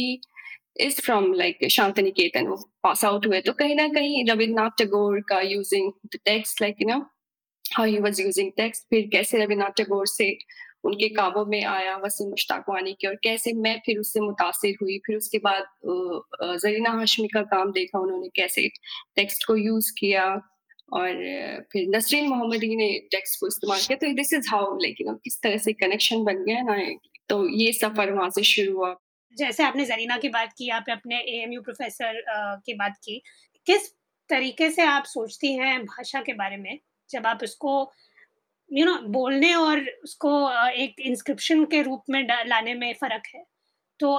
from 0.99 1.31
like 1.33 1.67
Shanti 1.71 2.01
Niketan 2.01 2.47
वो 2.47 2.55
पास 2.83 3.05
आउट 3.05 3.25
हुए 3.27 3.41
तो 3.41 3.53
कहीं 3.53 3.75
ना 3.75 3.87
कहीं 3.87 4.23
रविन्द्रनाथ 4.25 4.77
टैगोर 4.77 5.19
का 5.29 5.39
using 5.41 5.91
the 6.05 6.19
text 6.25 6.61
like 6.61 6.81
you 6.81 6.87
know 6.87 6.99
how 7.65 7.85
he 7.85 7.99
was 7.99 8.19
using 8.21 8.51
text 8.57 8.83
फिर 8.89 9.09
कैसे 9.11 9.37
रविन्द्रनाथ 9.37 9.77
टैगोर 9.77 10.07
से 10.07 10.35
उनके 10.83 11.07
काबों 11.09 11.45
में 11.45 11.63
आया 11.63 11.95
वसीम 11.97 12.29
मुश्ताक 12.29 12.65
वानी 12.69 12.93
के 12.93 13.07
और 13.07 13.15
कैसे 13.23 13.53
मैं 13.53 13.77
फिर 13.85 13.97
उससे 13.99 14.19
मुतासिर 14.19 14.75
हुई 14.81 14.97
फिर 15.05 15.15
उसके 15.17 15.37
बाद 15.37 15.65
जरीना 16.57 16.91
हाशमी 16.91 17.27
का 17.27 17.41
काम 17.47 17.71
देखा 17.71 17.99
उन्होंने 17.99 18.29
कैसे 18.35 18.67
टेक्स्ट 19.15 19.45
को 19.47 19.55
यूज़ 19.55 19.91
किया 19.99 20.25
और 20.93 21.13
फिर 21.71 21.89
नसरीन 21.95 22.27
मोहम्मदी 22.29 22.75
ने 22.75 22.87
टेक्स्ट 23.11 23.39
को 23.39 23.47
इस्तेमाल 23.47 23.79
किया 23.79 23.97
तो 23.97 24.13
this 24.13 24.33
is 24.33 24.49
how 24.49 24.75
like 24.77 25.01
you 25.01 25.07
know 25.07 25.15
किस 25.23 25.41
तरह 25.41 25.57
से 25.57 25.73
कनेक्शन 25.75 26.23
बन 26.23 26.43
गया 26.45 26.61
ना 26.61 26.77
तो 27.29 27.47
ये 27.49 27.71
सफ़र 27.73 28.11
वहाँ 28.11 28.29
से 28.29 28.43
शुरू 28.45 28.75
हुआ 28.77 28.95
जैसे 29.39 29.63
आपने 29.63 29.85
जरीना 29.85 30.17
की 30.17 30.29
बात 30.29 30.53
की 30.57 30.69
आपने 30.71 30.93
अपने 30.93 31.19
एएमयू 31.31 31.61
प्रोफेसर 31.61 32.21
की 32.65 32.73
बात 32.75 32.97
की 33.03 33.21
किस 33.67 33.89
तरीके 34.29 34.69
से 34.71 34.83
आप 34.87 35.05
सोचती 35.05 35.53
हैं 35.55 35.79
भाषा 35.85 36.21
के 36.21 36.33
बारे 36.33 36.57
में 36.57 36.79
जब 37.09 37.27
आप 37.27 37.43
उसको 37.43 37.73
यू 38.71 38.85
नो 38.85 38.97
बोलने 39.09 39.53
और 39.55 39.79
उसको 40.03 40.31
एक 40.83 40.99
इंस्क्रिप्शन 41.01 41.65
के 41.65 41.81
रूप 41.81 42.03
में 42.09 42.21
लाने 42.47 42.73
में 42.75 42.93
फ़र्क 42.93 43.23
है। 43.35 43.43
तो 43.99 44.13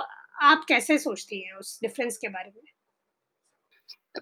आप 0.45 0.64
कैसे 0.68 0.99
सोचती 0.99 1.41
हैं 1.47 1.55
उस 1.55 1.79
डिफ़रेंस 1.83 2.18
के 2.18 2.29
बारे 2.29 2.51
में? 2.51 2.73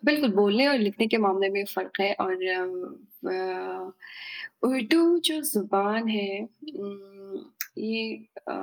बिल्कुल, 0.04 0.32
बोलने 0.32 0.66
और 0.68 0.78
लिखने 0.78 1.06
के 1.06 1.16
मामले 1.18 1.48
में 1.50 1.64
फ़र्क 1.66 2.00
है 2.00 2.12
और 2.14 2.34
उर्दू 4.64 5.18
जो 5.20 5.40
ज़ुबान 5.42 6.08
है 6.08 6.46
ये 7.78 8.26
आ, 8.50 8.54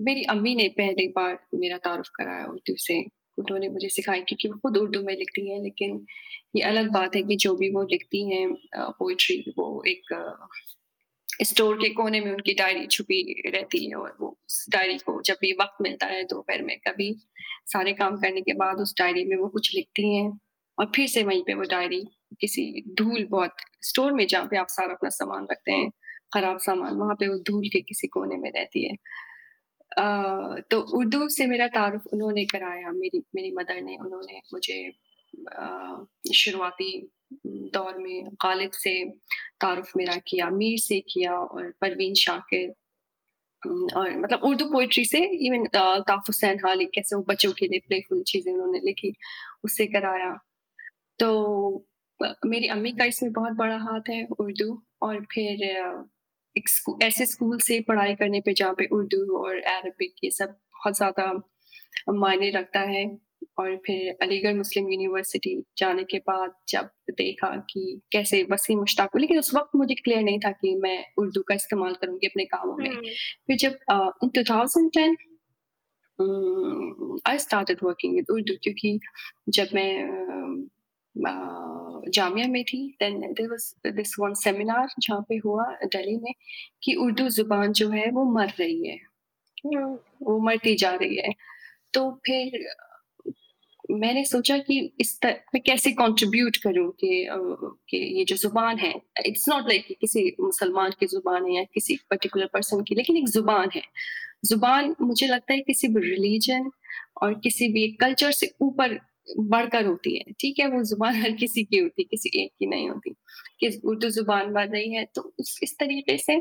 मेरी 0.00 0.22
अम्मी 0.30 0.54
ने 0.54 0.68
पहली 0.68 1.06
बार 1.08 1.38
मेरा 1.54 1.78
तारुफ़ 1.78 2.10
कराया 2.16 2.46
उर्दू 2.46 2.74
से। 2.78 2.98
उन्होंने 3.38 3.68
मुझे 3.68 3.88
सिखाई 3.88 4.20
क्योंकि 4.20 4.48
वो 4.48 4.58
खुद 4.58 4.76
उर्दू 4.76 5.02
में 5.02 5.14
लिखती 5.16 5.48
हैं, 5.50 5.62
लेकिन 5.62 6.06
ये 6.56 6.62
अलग 6.62 6.90
बात 6.92 7.16
है 7.16 7.22
कि 7.22 7.36
जो 7.36 7.54
भी 7.56 7.70
वो 7.70 7.82
लिखती 7.82 8.28
हैं 8.30 8.54
पोइट्री 8.76 9.54
वो 9.58 9.84
एक 9.86 10.14
स्टोर 11.42 11.76
के 11.76 11.88
कोने 11.88 12.20
में 12.20 12.30
उनकी 12.32 12.54
डायरी 12.54 12.86
छुपी 12.86 13.50
रहती 13.50 13.84
है 13.90 13.96
और 13.96 14.16
वो 14.20 14.28
उस 14.28 14.66
डायरी 14.70 14.98
को 14.98 15.20
जब 15.22 15.36
भी 15.40 15.52
वक्त 15.52 15.82
मिलता 15.82 16.06
है 16.06 16.24
दोपहर 16.24 16.62
में 16.62 16.76
कभी 16.78 17.14
सारे 17.66 17.92
काम 17.92 18.16
करने 18.16 18.40
के 18.40 18.52
बाद 18.52 18.76
उस 18.76 18.94
डायरी 18.98 19.24
में 19.24 19.36
वो 19.36 19.48
कुछ 19.48 19.74
लिखती 19.74 20.16
हैं 20.16 20.40
और 20.78 20.90
फिर 20.96 21.06
से 21.06 21.22
वहीं 21.22 21.42
पे 21.42 21.54
वो 21.54 21.62
डायरी 21.62 22.00
किसी 22.40 22.84
धूल 22.88 23.26
बहुत 23.30 23.54
स्टोर 23.82 24.12
में 24.12 24.26
जहाँ 24.26 24.46
पे 24.46 24.56
आप 24.56 24.68
सारा 24.68 24.94
अपना 24.94 25.10
सामान 25.10 25.46
रखते 25.50 25.72
हैं 25.72 25.90
खराब 26.32 26.58
सामान, 26.60 26.94
वहाँ 26.96 27.14
पे 27.14 27.28
वो 27.28 27.38
धूल 27.46 27.68
के 27.68 27.80
किसी 27.82 28.06
कोने 28.08 28.36
में 28.36 28.50
रहती 28.52 28.84
है। 28.84 28.96
तो 30.70 30.80
उर्दू 30.98 31.28
से 31.28 31.46
मेरा 31.46 31.66
तारुफ 31.68 32.06
उन्होंने 32.12 32.44
कराया, 32.46 32.90
मेरी 32.92 33.22
मेरी 33.34 33.52
मदर 33.54 33.80
ने, 33.82 33.96
उन्होंने 33.96 34.40
मुझे 34.52 34.92
शुरुआती 36.34 36.90
दौर 37.74 37.98
में 37.98 38.28
गालिब 38.44 38.70
से 38.72 38.92
तारुफ 39.60 39.92
मेरा 39.96 40.16
किया, 40.26 40.50
मीर 40.50 40.78
से 40.78 41.00
किया 41.08 41.32
और 41.32 41.72
परवीन 41.80 42.14
शाकिर 42.16 42.74
और 43.62 44.18
मतलब 44.18 44.40
उर्दू 44.44 44.64
पोइट्री 44.72 45.04
से 45.04 45.18
इवन 45.46 45.66
ताफ 45.74 46.24
हुसैन 46.28 46.58
कैसे 46.64 47.16
वो 47.16 47.22
बच्चों 47.28 47.52
के 47.52 47.66
लिए 47.66 47.78
प्लेफुल 47.88 48.22
चीज़ें 48.26 48.52
उन्होंने 48.52 48.78
लिखी, 48.78 49.12
उससे 49.64 49.86
कराया। 49.86 50.32
तो 51.18 51.84
मेरी 52.22 52.68
अम्मी 52.68 52.92
का 52.92 53.04
इसमें 53.04 53.32
बहुत 53.32 53.52
बड़ा 53.56 53.76
हाथ 53.78 54.08
है 54.10 54.26
उर्दू 54.40 54.82
और 55.02 55.20
फिर 55.32 55.64
ऐसे 57.02 57.26
स्कूल 57.26 57.58
से 57.58 57.80
पढ़ाई 57.80 58.14
करने 58.14 58.40
पे 58.40 58.52
जहाँ 58.52 58.74
पे 58.74 58.86
उर्दू 58.86 59.38
और 59.38 59.60
अरबिक 59.60 60.14
ये 60.24 60.30
सब 60.30 60.48
बहुत 60.48 60.96
ज़्यादा 60.96 61.42
मायने 62.12 62.50
रखता 62.50 62.80
है 62.80 63.18
और 63.58 63.76
फिर 63.76 64.18
अलीगढ़ 64.22 64.54
मुस्लिम 64.54 64.88
यूनिवर्सिटी 64.88 65.64
जाने 65.78 66.04
के 66.04 66.18
बाद 66.18 66.52
जब 66.68 66.90
देखा 67.10 67.56
कि 67.56 68.00
कैसे 68.12 68.42
वसीम 68.50 68.78
मुश्ताक 68.78 69.16
लेकिन 69.16 69.38
उस 69.38 69.54
वक्त 69.54 69.76
मुझे 69.76 69.94
क्लियर 69.94 70.22
नहीं 70.22 70.38
था 70.38 70.50
कि 70.50 70.74
मैं 70.74 71.04
उर्दू 71.18 71.42
का 71.42 71.54
इस्तेमाल 71.54 71.94
करूँगी 71.94 72.26
अपने 72.26 72.44
कामों 72.44 72.76
में। 72.76 72.90
फिर 73.46 73.56
जब 73.56 73.78
in 74.24 74.28
two 74.28 74.42
thousand 74.42 74.90
ten 74.90 75.16
I 77.26 77.38
started 77.38 77.78
working 77.82 78.14
with 78.14 78.30
Urdu 78.30 78.54
क्योंकि 78.62 79.00
जब 79.48 79.68
मैं 79.74 80.68
जामिया 82.08 82.48
में 82.48 82.64
थी 82.64 82.96
then 83.00 83.20
there 83.20 83.48
was 83.50 83.74
this 83.86 84.14
one 84.20 84.34
seminar 84.34 84.88
जहाँ 84.98 85.20
पे 85.28 85.36
हुआ 85.36 85.64
दिल्ली 85.84 86.16
में 86.16 86.32
कि 86.82 86.94
उर्दू 86.94 87.28
ज़ुबान 87.28 87.72
जो 87.72 87.88
है 87.90 88.10
वो 88.10 88.24
मर 88.24 88.52
रही 88.60 88.88
है। 88.88 88.98
वो 90.22 90.38
मरती 90.38 90.74
जा 90.76 90.94
रही 90.94 91.16
है। 91.16 91.32
तो 91.94 92.10
फिर 92.26 92.66
मैंने 93.90 94.24
सोचा 94.24 94.58
कि 94.58 94.78
इस 95.00 95.20
तरह 95.20 95.32
मैं 95.54 95.62
कैसे 95.66 95.92
कंट्रीब्यूट 95.92 96.56
करूँ 96.56 96.90
कि 97.00 97.26
कि 97.90 97.96
ये 98.18 98.24
जो 98.24 98.36
ज़ुबान 98.36 98.78
है 98.78 98.94
इट्स 99.26 99.48
नॉट 99.48 99.68
लाइक 99.68 99.86
किसी 100.00 100.36
मुसलमान 100.40 100.90
की 101.00 101.06
ज़ुबान 101.06 101.46
है 101.46 101.54
या 101.56 101.62
किसी 101.74 101.96
पर्टिकुलर 102.10 102.46
पर्सन 102.52 102.82
की 102.82 102.94
लेकिन 102.94 103.16
एक 103.16 103.28
ज़ुबान 103.28 103.70
है 103.74 103.82
ज़ुबान 104.44 104.94
मुझे 105.00 105.26
लगता 105.26 105.52
है 105.54 105.60
किसी 105.60 105.88
भी 105.88 106.00
रिलीजन 106.00 106.70
और 107.22 107.34
किसी 107.34 107.68
भी 107.68 107.88
कल्चर 107.92 108.30
से 108.32 108.50
ऊपर 108.62 108.98
बढ़कर 109.38 109.86
होती 109.86 110.16
है 110.18 110.32
ठीक 110.40 110.58
है? 110.58 110.66
वो 110.68 110.82
ज़ुबान 110.84 111.14
हर 111.14 111.32
किसी 111.32 111.64
की 111.64 111.78
होती 111.78 112.02
है 112.02 112.06
किसी 112.10 112.30
एक 112.42 112.52
की 112.58 112.66
नहीं 112.66 112.88
होती 112.90 113.10
कि 113.60 113.68
उर्दू 113.84 114.08
ज़ुबान 114.10 114.52
बढ़ 114.52 114.68
रही 114.70 114.92
है 114.92 115.04
तो 115.14 115.22
उस 115.40 115.58
इस 115.62 115.76
तरीके 115.78 116.16
से 116.18 116.36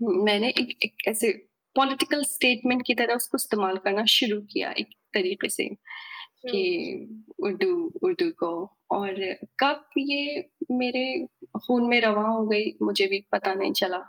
मैंने 0.00 0.48
एक, 0.48 0.76
एक 0.84 1.08
ऐसे 1.08 1.32
पॉलिटिकल 1.76 2.22
स्टेटमेंट 2.24 2.82
की 2.86 2.94
तरह 2.94 3.14
उसको 3.14 3.38
इस्तेमाल 3.38 3.76
करना 3.76 4.04
शुरू 4.10 4.40
किया 4.52 4.70
एक 4.78 4.88
तरीके 5.14 5.48
से 5.48 5.68
कि 6.48 6.62
उर्दू 7.38 7.74
उर्दू 8.02 8.30
को। 8.38 8.52
और 8.90 9.14
कब 9.60 9.84
ये 9.98 10.48
मेरे 10.70 11.04
खून 11.58 11.88
में 11.88 12.00
रवा 12.00 12.26
हो 12.28 12.46
गई 12.46 12.72
मुझे 12.82 13.06
भी 13.06 13.20
पता 13.32 13.54
नहीं 13.54 13.72
चला। 13.72 14.02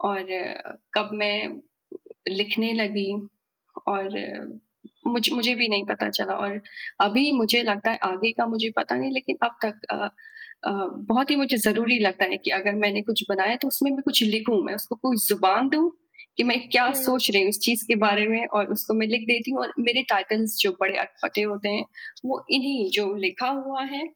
और 0.00 0.26
कब 0.94 1.10
मैं 1.14 1.60
लिखने 2.28 2.72
लगी 2.72 3.12
और 3.88 4.08
मुझे 5.08 5.34
मुझे 5.34 5.54
भी 5.54 5.68
नहीं 5.68 5.84
पता 5.86 6.08
चला 6.10 6.34
और 6.36 6.60
अभी 7.00 7.30
मुझे 7.32 7.62
लगता 7.62 7.90
है 7.90 7.98
आगे 8.04 8.32
का 8.32 8.46
मुझे 8.46 8.70
पता 8.76 8.96
नहीं 8.96 9.10
लेकिन 9.12 9.38
अब 9.42 9.56
तक 9.62 9.80
आ, 9.90 9.96
आ, 9.96 10.72
बहुत 11.04 11.30
ही 11.30 11.36
मुझे 11.36 11.56
ज़रूरी 11.58 11.98
लगता 11.98 12.24
है 12.24 12.36
कि 12.38 12.50
अगर 12.52 12.74
मैंने 12.76 13.02
कुछ 13.02 13.24
बनाया 13.28 13.56
तो 13.56 13.68
उसमें 13.68 13.90
मैं 13.90 14.02
कुछ 14.02 14.22
लिखूं 14.24 14.62
मैं 14.64 14.74
उसको 14.74 14.96
कोई 14.96 15.16
ज़ुबान 15.18 15.68
दूँ 15.68 15.90
कि 16.38 16.44
मैं 16.44 16.58
क्या 16.68 16.84
हम्म। 16.84 16.94
सोच 16.96 17.30
रही 17.30 17.42
हूँ 17.42 17.48
इस 17.48 17.58
चीज़ 17.60 17.84
के 17.86 17.94
बारे 17.98 18.26
में 18.28 18.46
और 18.48 18.66
उसको 18.72 18.94
मैं 18.94 19.06
लिख 19.06 19.26
देती 19.28 19.50
हूँ 19.50 19.60
और 19.60 19.72
मेरे 19.80 20.02
टाइटल्स 20.08 20.56
जो 20.58 20.72
बड़े 20.80 20.96
अटपटे 20.98 21.42
होते 21.42 21.68
हैं 21.68 21.84
वो 22.24 22.44
इन्हीं 22.50 22.90
जो 22.90 23.14
लिखा 23.16 23.48
हुआ 23.58 23.82
है 23.86 24.06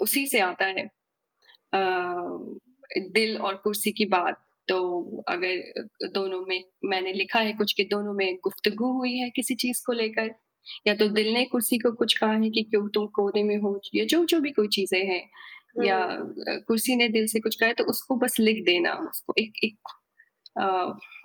उसी 0.00 0.26
से 0.26 0.40
आता 0.40 0.66
है 0.68 0.84
आ, 1.74 1.80
दिल 3.10 3.36
और 3.38 3.56
कुर्सी 3.56 3.92
की 3.92 4.04
बात 4.08 4.40
तो 4.70 4.78
अगर 5.28 6.08
दोनों 6.10 6.40
में 6.46 6.62
मैंने 6.84 7.12
लिखा 7.12 7.40
है 7.40 7.52
कुछ 7.52 7.72
के 7.72 7.84
दोनों 7.86 8.12
में 8.14 8.36
गुफ्तगु 8.44 8.92
हुई 8.92 9.16
है 9.16 9.30
किसी 9.30 9.54
चीज़ 9.56 9.82
को 9.86 9.92
लेकर 9.92 10.30
या 10.86 10.94
तो 10.94 11.08
दिल 11.08 11.32
ने 11.34 11.44
कुर्सी 11.44 11.78
को 11.78 11.92
कुछ 11.92 12.16
कहा 12.18 12.32
है 12.32 12.50
कि 12.50 12.62
क्यों 12.64 12.88
तुम 12.88 13.06
कोने 13.14 13.42
में 13.42 13.56
हो 13.56 13.80
या 13.94 14.04
जो 14.04 14.24
जो 14.24 14.40
भी 14.40 14.50
कोई 14.50 14.68
चीज़ें 14.68 15.00
हैं 15.06 15.22
या 15.78 15.98
हम्म। 15.98 16.58
कुर्सी 16.62 16.96
ने 16.96 17.08
दिल 17.08 17.26
से 17.26 17.40
कुछ 17.40 17.56
कहा 17.56 17.68
है 17.68 17.74
तो 17.74 17.84
उसको 17.84 18.16
बस 18.16 18.36
लिख 18.40 18.64
देना 18.64 18.92
उसको 19.08 19.34
एक 19.38 19.64
एक 19.64 19.96
आ, 20.56 20.66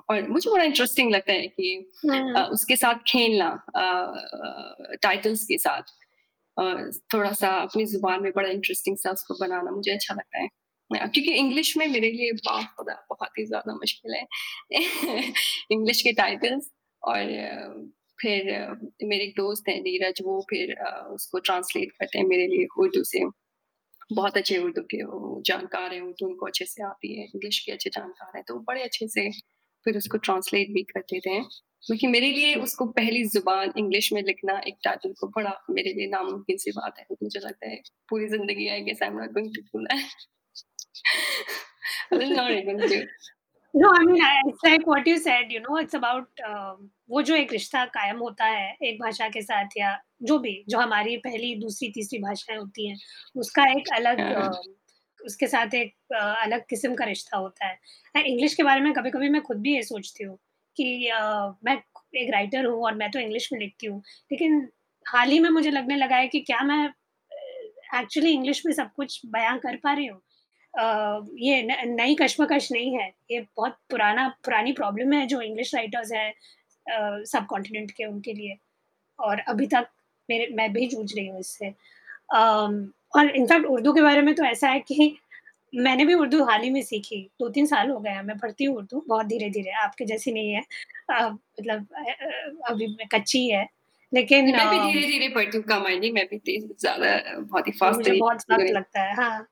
और 0.10 0.28
मुझे 0.30 0.50
बड़ा 0.52 0.64
इंटरेस्टिंग 0.64 1.12
लगता 1.12 1.34
है 1.34 1.48
कि 1.50 1.92
uh, 2.08 2.46
उसके 2.48 2.76
साथ 2.76 2.96
खेलना 3.08 3.50
टाइटल्स 5.02 5.46
के 5.46 5.58
साथ 5.58 5.94
थोड़ा 7.14 7.32
सा 7.34 7.50
अपनी 7.62 7.86
ज़ुबान 7.86 8.22
में 8.24 8.32
बड़ा 8.36 8.50
इंटरेस्टिंग 8.50 8.98
सा 8.98 9.12
उसको 9.12 9.38
बनाना 9.40 9.72
मुझे 9.72 9.92
अच्छा 9.92 10.14
लगता 10.14 10.42
है 10.42 10.48
क्योंकि 10.92 11.32
इंग्लिश 11.34 11.76
में 11.78 11.88
मेरे 11.88 12.12
लिए 12.12 12.32
खुदा 12.48 12.94
बहुत 13.10 13.38
ही 13.40 13.46
ज़्यादा 13.46 13.74
मुश्किल 13.76 14.14
है। 14.14 14.26
इंग्लिश 15.72 16.02
के 16.02 16.12
टाइटल्स 16.14 16.70
और, 17.04 17.24
फिर, 18.20 18.44
मेरे 19.04 19.24
एक 19.24 19.34
दोस्त 19.38 19.70
हैं 19.70 19.80
नीरज 19.82 20.22
वो 20.26 20.40
फिर, 20.50 20.74
उसको 21.14 21.40
ट्रांसलेट 21.40 21.92
करते 21.92 22.18
हैं 22.20 22.26
मेरे 22.26 22.48
लिए 22.48 22.68
उर्दू 22.80 23.04
से। 23.04 23.26
बहुत 24.14 24.38
अच्छे 24.38 24.58
उर्दू 24.58 24.82
के 24.94 24.98
जानकार 25.52 25.94
हैं, 25.94 26.02
उर्दू 26.02 26.28
उनको 26.28 26.46
अच्छे 26.46 26.66
से 26.66 26.84
आती 26.84 27.16
है 27.20 27.26
इंग्लिश 27.26 27.60
के 27.66 27.72
अच्छे 27.72 27.90
जानकार 27.90 28.32
हैं 28.36 28.44
तो 28.48 28.60
बड़े 28.62 28.84
अच्छे 28.84 29.08
से 29.08 29.30
फिर 29.86 29.98
उसको 29.98 30.18
ट्रांसलेट 30.18 30.70
भी 30.74 30.84
कर 30.84 31.00
देते 31.12 31.30
हैं। 31.30 31.44
क्योंकि 31.84 32.08
मेरे 32.08 32.32
लिए 32.32 32.54
उसको 32.58 32.86
पहली 32.92 33.24
ज़ुबान 33.26 33.74
इंग्लिश 33.78 34.12
में 34.14 34.22
लिखना 34.24 34.60
एक 34.68 34.78
टाइटल 34.84 35.14
को 35.20 35.28
बड़ा 35.38 35.52
मेरे 35.72 35.94
लिए 35.94 36.08
नामुमकिन 36.10 36.58
सी 36.58 36.72
बात 36.72 37.00
है, 37.00 37.06
मुझे 37.24 37.40
लगता 37.40 37.70
है 37.70 37.82
पूरी 38.10 38.28
ज़िंदगी 38.30 38.68
I 38.70 38.82
guess 38.84 39.02
I 39.04 39.10
am 39.10 39.18
not 39.20 39.32
going 39.34 39.56
to 39.56 39.62
do 39.62 39.84
that 39.86 40.26
No, 43.74 43.92
I 43.92 44.06
mean, 44.06 44.24
it's 44.48 44.64
like 44.64 44.88
what 44.88 45.06
you 45.06 45.20
said, 45.20 45.46
you 45.50 45.60
know, 45.60 45.78
it's 45.78 45.94
about 45.94 46.28
uh, 46.50 46.76
वो 47.10 47.22
जो 47.22 47.36
एक 47.36 47.52
रिश्ता 47.52 47.86
कायम 47.86 48.20
होता 48.20 48.46
है 48.46 48.78
एक 48.84 49.02
भाषा 49.02 49.30
के 49.30 49.42
साथ 49.42 49.66
या 49.78 49.98
जो 50.24 50.40
भी 50.40 50.64
जो 50.70 50.80
हमारी 50.80 51.18
पहली 51.18 51.56
दूसरी 51.56 51.90
तीसरी 51.90 52.20
भाषाएँ 52.20 52.60
होती 52.60 52.90
हैं 52.90 52.98
उसका 53.36 53.72
एक 53.72 53.84
अलग 53.96 54.36
uh, 54.36 54.52
उसके 55.26 55.48
साथ 55.48 55.74
एक 55.74 55.96
uh, 56.16 56.46
अलग 56.46 56.62
किस्म 56.70 56.96
का 56.96 57.06
रिश्ता 57.06 57.38
होता 57.38 57.68
है। 57.68 57.78
इंग्लिश 58.26 58.54
के 58.54 58.64
बारे 58.64 58.82
में 58.82 58.94
कभी 58.94 59.12
कभी 59.12 59.30
मैं 59.30 59.42
खुद 59.42 59.58
भी 59.58 59.76
ये 59.76 59.84
सोचती 59.84 60.24
हूँ 60.24 60.38
कि 60.78 61.12
uh, 61.22 61.54
मैं 61.66 61.82
एक 62.22 62.34
राइटर 62.34 62.66
हूँ 62.66 62.86
और 62.86 62.96
मैं 62.96 63.12
तो 63.12 63.20
इंग्लिश 63.20 63.50
में 63.54 63.60
लिखती 63.60 63.88
हूँ 63.88 64.04
लेकिन 64.32 64.70
हाल 65.06 65.30
ही 65.30 65.40
में 65.40 65.50
मुझे 65.50 65.72
लगने 65.72 65.96
लगा 65.96 66.16
है 66.16 66.28
कि 66.28 66.40
क्या 66.40 66.64
मैं 66.64 66.94
एक्चुअली 67.96 68.32
इंग्लिश 68.32 68.66
में 68.66 68.74
सब 68.74 68.90
कुछ 68.96 69.22
बयां 69.26 69.58
कर 69.58 69.76
पा 69.76 69.94
रही 69.94 70.08
हूँ। 70.08 70.22
ये 70.76 71.62
नई 71.86 72.16
कश्मकश 72.16 72.72
नहीं 72.72 72.98
है। 72.98 73.08
ये 73.32 73.40
बहुत 73.58 73.78
पुराना 73.90 74.28
पुरानी 74.46 74.72
प्रॉब्लम 74.74 75.14
है 75.14 75.26
जो 75.28 75.42
इंग्लिश 75.42 75.74
राइटर्स 75.76 76.12
हैं 76.14 77.24
सब 77.26 77.46
कॉन्टिनेंट 77.50 77.92
के 77.92 78.06
उनके 78.06 78.34
लिए। 78.34 78.58
और 79.20 79.40
अभी 79.40 79.68
तक 79.68 79.88
मेरे 80.30 80.48
मैं 80.56 80.72
भी 80.74 80.88
जूझ 80.88 81.14
रही 81.16 81.28
हूँ 81.28 81.40
इससे। 81.40 81.74
और 83.16 83.30
इनफैक्ट 83.30 83.66
उर्दू 83.66 83.94
के 83.94 84.02
बारे 84.02 84.22
में 84.22 84.34
तो 84.36 84.44
ऐसा 84.44 84.70
है 84.70 84.80
कि 84.82 85.16
मैंने 85.74 86.06
भी 86.06 86.14
उर्दू 86.14 86.44
हाल 86.46 86.62
ही 86.62 86.70
में 86.70 86.82
सीखी। 86.82 87.22
दो 87.40 87.50
तीन 87.50 87.66
साल 87.66 87.90
हो 87.90 88.00
गया 88.00 88.22
मैं 88.24 88.38
पढ़ती 88.40 88.64
हूँ 88.64 88.76
उर्दू 88.78 89.04
बहुत 89.08 89.26
धीरे 89.26 89.50
धीरे 89.50 89.72
आपके 89.84 90.06
जैसी 90.06 90.32
नहीं 90.32 90.52
है। 90.52 90.62
मतलब 91.12 91.88
अभी 92.70 92.88
मैं 92.88 93.08
कच्ची 93.14 93.48
है। 93.50 93.68
लेकिन 94.12 94.52
मैं 94.52 94.68
भी 94.70 94.80
धीरे 94.94 95.08
धीरे 95.08 95.28
पढ़ती 95.30 95.58
हूँ 95.58 95.66
कमाई 95.66 96.12
मैं 96.12 96.26
भी 96.28 96.58
ज़्यादा 96.60 97.40
बहुत 97.40 97.68
ही 97.68 97.72
फास्ट 97.72 97.98
मुझे 97.98 98.14
बहुत 98.14 98.44
वक्त 98.52 98.72
लगता 98.72 99.02
है 99.02 99.16
हाँ। 99.16 99.46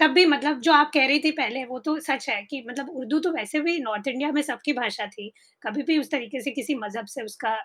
तब 0.00 0.10
भी 0.12 0.24
मतलब 0.26 0.60
जो 0.60 0.72
आप 0.72 0.90
कह 0.94 1.06
रही 1.06 1.18
थी 1.20 1.30
पहले 1.32 1.64
वो 1.66 1.78
तो 1.80 1.98
सच 2.00 2.28
है 2.28 2.40
कि 2.44 2.62
मतलब 2.68 2.88
उर्दू 2.92 3.18
तो 3.20 3.30
वैसे 3.32 3.60
भी 3.60 3.78
नॉर्थ 3.80 4.08
इंडिया 4.08 4.30
में 4.32 4.40
सबकी 4.42 4.72
भाषा 4.74 5.06
थी। 5.08 5.32
कभी 5.62 5.82
भी 5.82 5.98
उस 5.98 6.10
तरीके 6.10 6.40
से 6.42 6.50
किसी 6.52 6.74
मज़हब 6.76 7.06
से 7.06 7.22
उसका 7.24 7.56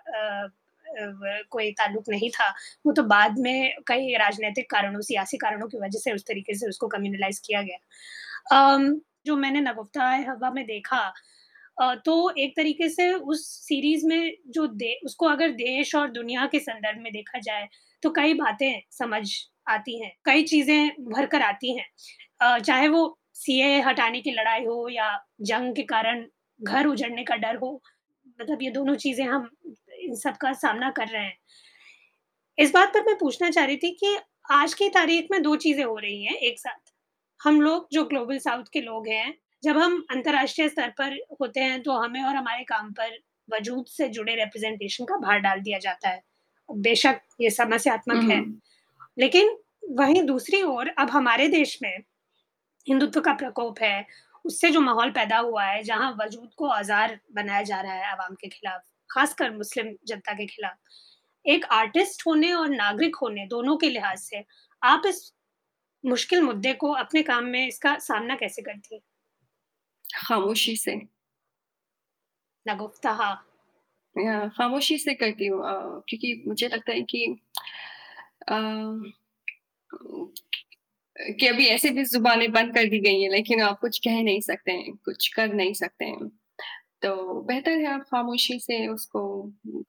कोई 1.50 1.70
ताल्लुक 1.72 2.08
नहीं 2.10 2.30
था। 2.30 2.48
वो 2.86 2.92
तो 2.92 3.02
बाद 3.04 3.38
में 3.38 3.74
कई 3.88 4.14
राजनीतिक 4.18 4.70
कारणों, 4.70 5.00
सियासी 5.02 5.36
कारणों 5.38 5.68
की 5.68 5.78
वज़ह 5.78 5.98
से 5.98 6.12
उस 6.12 6.24
तरीके 6.26 6.54
से 6.54 6.68
उसको 6.68 6.88
कम्युनलाइज़ 6.88 7.40
किया 7.46 7.62
गया। 7.62 7.78
जो 9.26 9.36
मैंने 9.36 9.60
नगुफ्ता 9.62 10.08
हवा 10.28 10.50
में 10.50 10.64
देखा 10.66 11.12
तो 12.04 12.14
एक 12.38 12.52
तरीके 12.56 12.88
से 12.88 13.12
उस 13.14 13.46
सीरीज़ 13.60 14.06
में 14.06 14.32
जो 14.48 14.66
दे 14.68 14.92
उसको 15.04 15.26
अगर 15.26 15.50
देश 15.52 15.94
और 15.94 16.10
दुनिया 16.12 16.46
के 16.46 16.58
संदर्भ 16.60 16.98
में 17.02 17.12
देखा 17.12 17.38
जाए, 17.40 17.68
तो 18.02 18.10
कई 18.10 18.34
बातें 18.34 18.80
समझ 18.92 19.22
आती 19.70 19.98
हैं, 20.00 20.12
कई 20.24 20.42
चीज़ें 20.44 20.90
भर 21.02 21.26
कर 21.26 21.42
आती 21.42 21.76
हैं। 21.76 22.60
चाहे 22.60 22.88
वो 22.88 23.18
सीए 23.36 23.80
हटाने 23.82 24.20
की 24.20 24.30
लड़ाई 24.32 24.64
हो 24.64 24.88
या 24.90 25.08
जंग 25.42 25.74
के 25.76 25.82
कारण 25.84 26.24
घर 26.60 26.86
उजड़ने 26.86 27.24
का 27.24 27.36
डर 27.38 27.56
हो, 27.56 27.80
मतलब 28.40 28.62
ये 28.62 28.70
दोनों 28.70 28.94
चीज़ें 28.96 29.24
हम 29.26 29.48
इन 30.00 30.14
सब 30.16 30.36
का 30.36 30.52
सामना 30.54 30.90
कर 30.92 31.08
रहे 31.08 31.22
हैं। 31.22 31.36
इस 32.58 32.72
बात 32.72 32.92
पर 32.94 33.02
मैं 33.02 33.16
पूछना 33.18 33.50
चाह 33.50 33.64
रही 33.64 33.76
थी 33.76 33.90
कि 33.94 34.16
आज 34.52 34.74
की 34.74 34.88
तारीख 34.90 35.28
में 35.30 35.42
दो 35.42 35.54
चीज़ें 35.58 35.84
हो 35.84 35.96
रही 35.96 36.24
हैं 36.24 36.34
एक 36.34 36.58
साथ। 36.58 36.92
हम 37.40 37.60
लोग 37.60 37.88
जो 37.92 38.04
ग्लोबल 38.04 38.38
साउथ 38.40 38.64
के 38.72 38.80
लोग 38.80 39.08
हैं, 39.08 39.34
जब 39.62 39.78
हम 39.78 40.04
अंतर्राष्ट्रीय 40.10 40.68
स्तर 40.68 40.88
पर 40.98 41.18
होते 41.40 41.60
हैं 41.60 41.82
तो 41.82 41.92
हमें 41.94 42.22
और 42.22 42.36
हमारे 42.36 42.64
काम 42.64 42.90
पर 42.92 43.18
वजूद 43.48 43.86
से 43.88 44.08
जुड़े 44.08 44.34
रिप्रेजेंटेशन 44.34 45.04
का 45.04 45.16
भार 45.18 45.38
डाल 45.40 45.60
दिया 45.60 45.78
जाता 45.78 46.08
है। 46.08 46.22
बेशक 46.68 47.20
ये 47.40 47.50
समस्यात्मक 47.50 48.30
है, 48.30 48.40
लेकिन 49.16 49.56
वहीं 49.98 50.22
दूसरी 50.24 50.62
ओर 50.64 50.88
अब 50.98 51.10
हमारे 51.10 51.48
देश 51.48 51.78
में 51.82 51.96
हिंदुत्व 52.86 53.20
का 53.20 53.32
प्रकोप 53.34 53.80
है, 53.82 54.06
उससे 54.44 54.70
जो 54.70 54.80
माहौल 54.80 55.10
पैदा 55.12 55.38
हुआ 55.38 55.64
है, 55.64 55.82
जहाँ 55.84 56.12
वजूद 56.20 56.50
को 56.56 56.68
औज़ार 56.70 57.18
बनाया 57.34 57.62
जा 57.64 57.80
रहा 57.80 57.94
है 57.94 58.10
आवाम 58.12 58.34
के 58.34 58.48
खिलाफ, 58.48 58.82
ख़ासकर 59.10 59.50
मुस्लिम 59.52 59.94
जनता 60.08 60.32
के 60.34 60.46
खिलाफ। 60.46 60.76
एक 61.44 61.64
आर्टिस्ट 61.72 62.22
होने 62.26 62.52
और 62.54 62.68
नागरिक 62.70 63.16
होने 63.22 63.46
दोनों 63.48 63.76
के 63.76 63.90
लिहाज 63.90 64.18
से 64.20 64.44
आप 64.82 65.02
इस 65.06 65.32
मुश्किल 66.04 66.42
मुद्दे 66.42 66.72
को 66.74 66.92
अपने 66.94 67.22
काम 67.22 67.44
में 67.46 67.66
इसका 67.66 67.96
सामना 68.00 68.36
कैसे 68.36 68.62
करती 68.62 68.94
हैं? 68.94 69.02
खामोशी 70.16 70.76
से। 70.76 71.00
नगुफ्ता 72.66 73.12
या 74.16 74.46
खामोशी 74.48 74.96
से 74.98 75.14
करती 75.14 75.46
हूँ 75.46 75.60
क्योंकि 76.08 76.42
मुझे 76.46 76.68
लगता 76.68 76.92
है 76.92 77.02
कि 77.02 77.26
कि 81.30 81.46
अभी 81.46 81.66
ऐसे 81.68 81.90
भी 81.90 82.04
ज़ुबानें 82.04 82.50
बंद 82.52 82.74
कर 82.74 82.84
दी 82.88 82.98
गई 83.00 83.20
हैं, 83.22 83.30
लेकिन 83.30 83.62
आप 83.62 83.78
कुछ 83.80 83.98
कह 83.98 84.22
नहीं 84.22 84.40
सकते 84.42 84.72
हैं, 84.72 84.92
कुछ 85.04 85.28
कर 85.34 85.54
नहीं 85.54 85.72
सकते 85.74 86.04
हैं। 86.04 86.28
तो 87.02 87.14
बेहतर 87.42 87.78
है 87.78 87.86
आप 87.86 88.02
खामोशी 88.10 88.58
से 88.60 88.86
उसको 88.88 89.22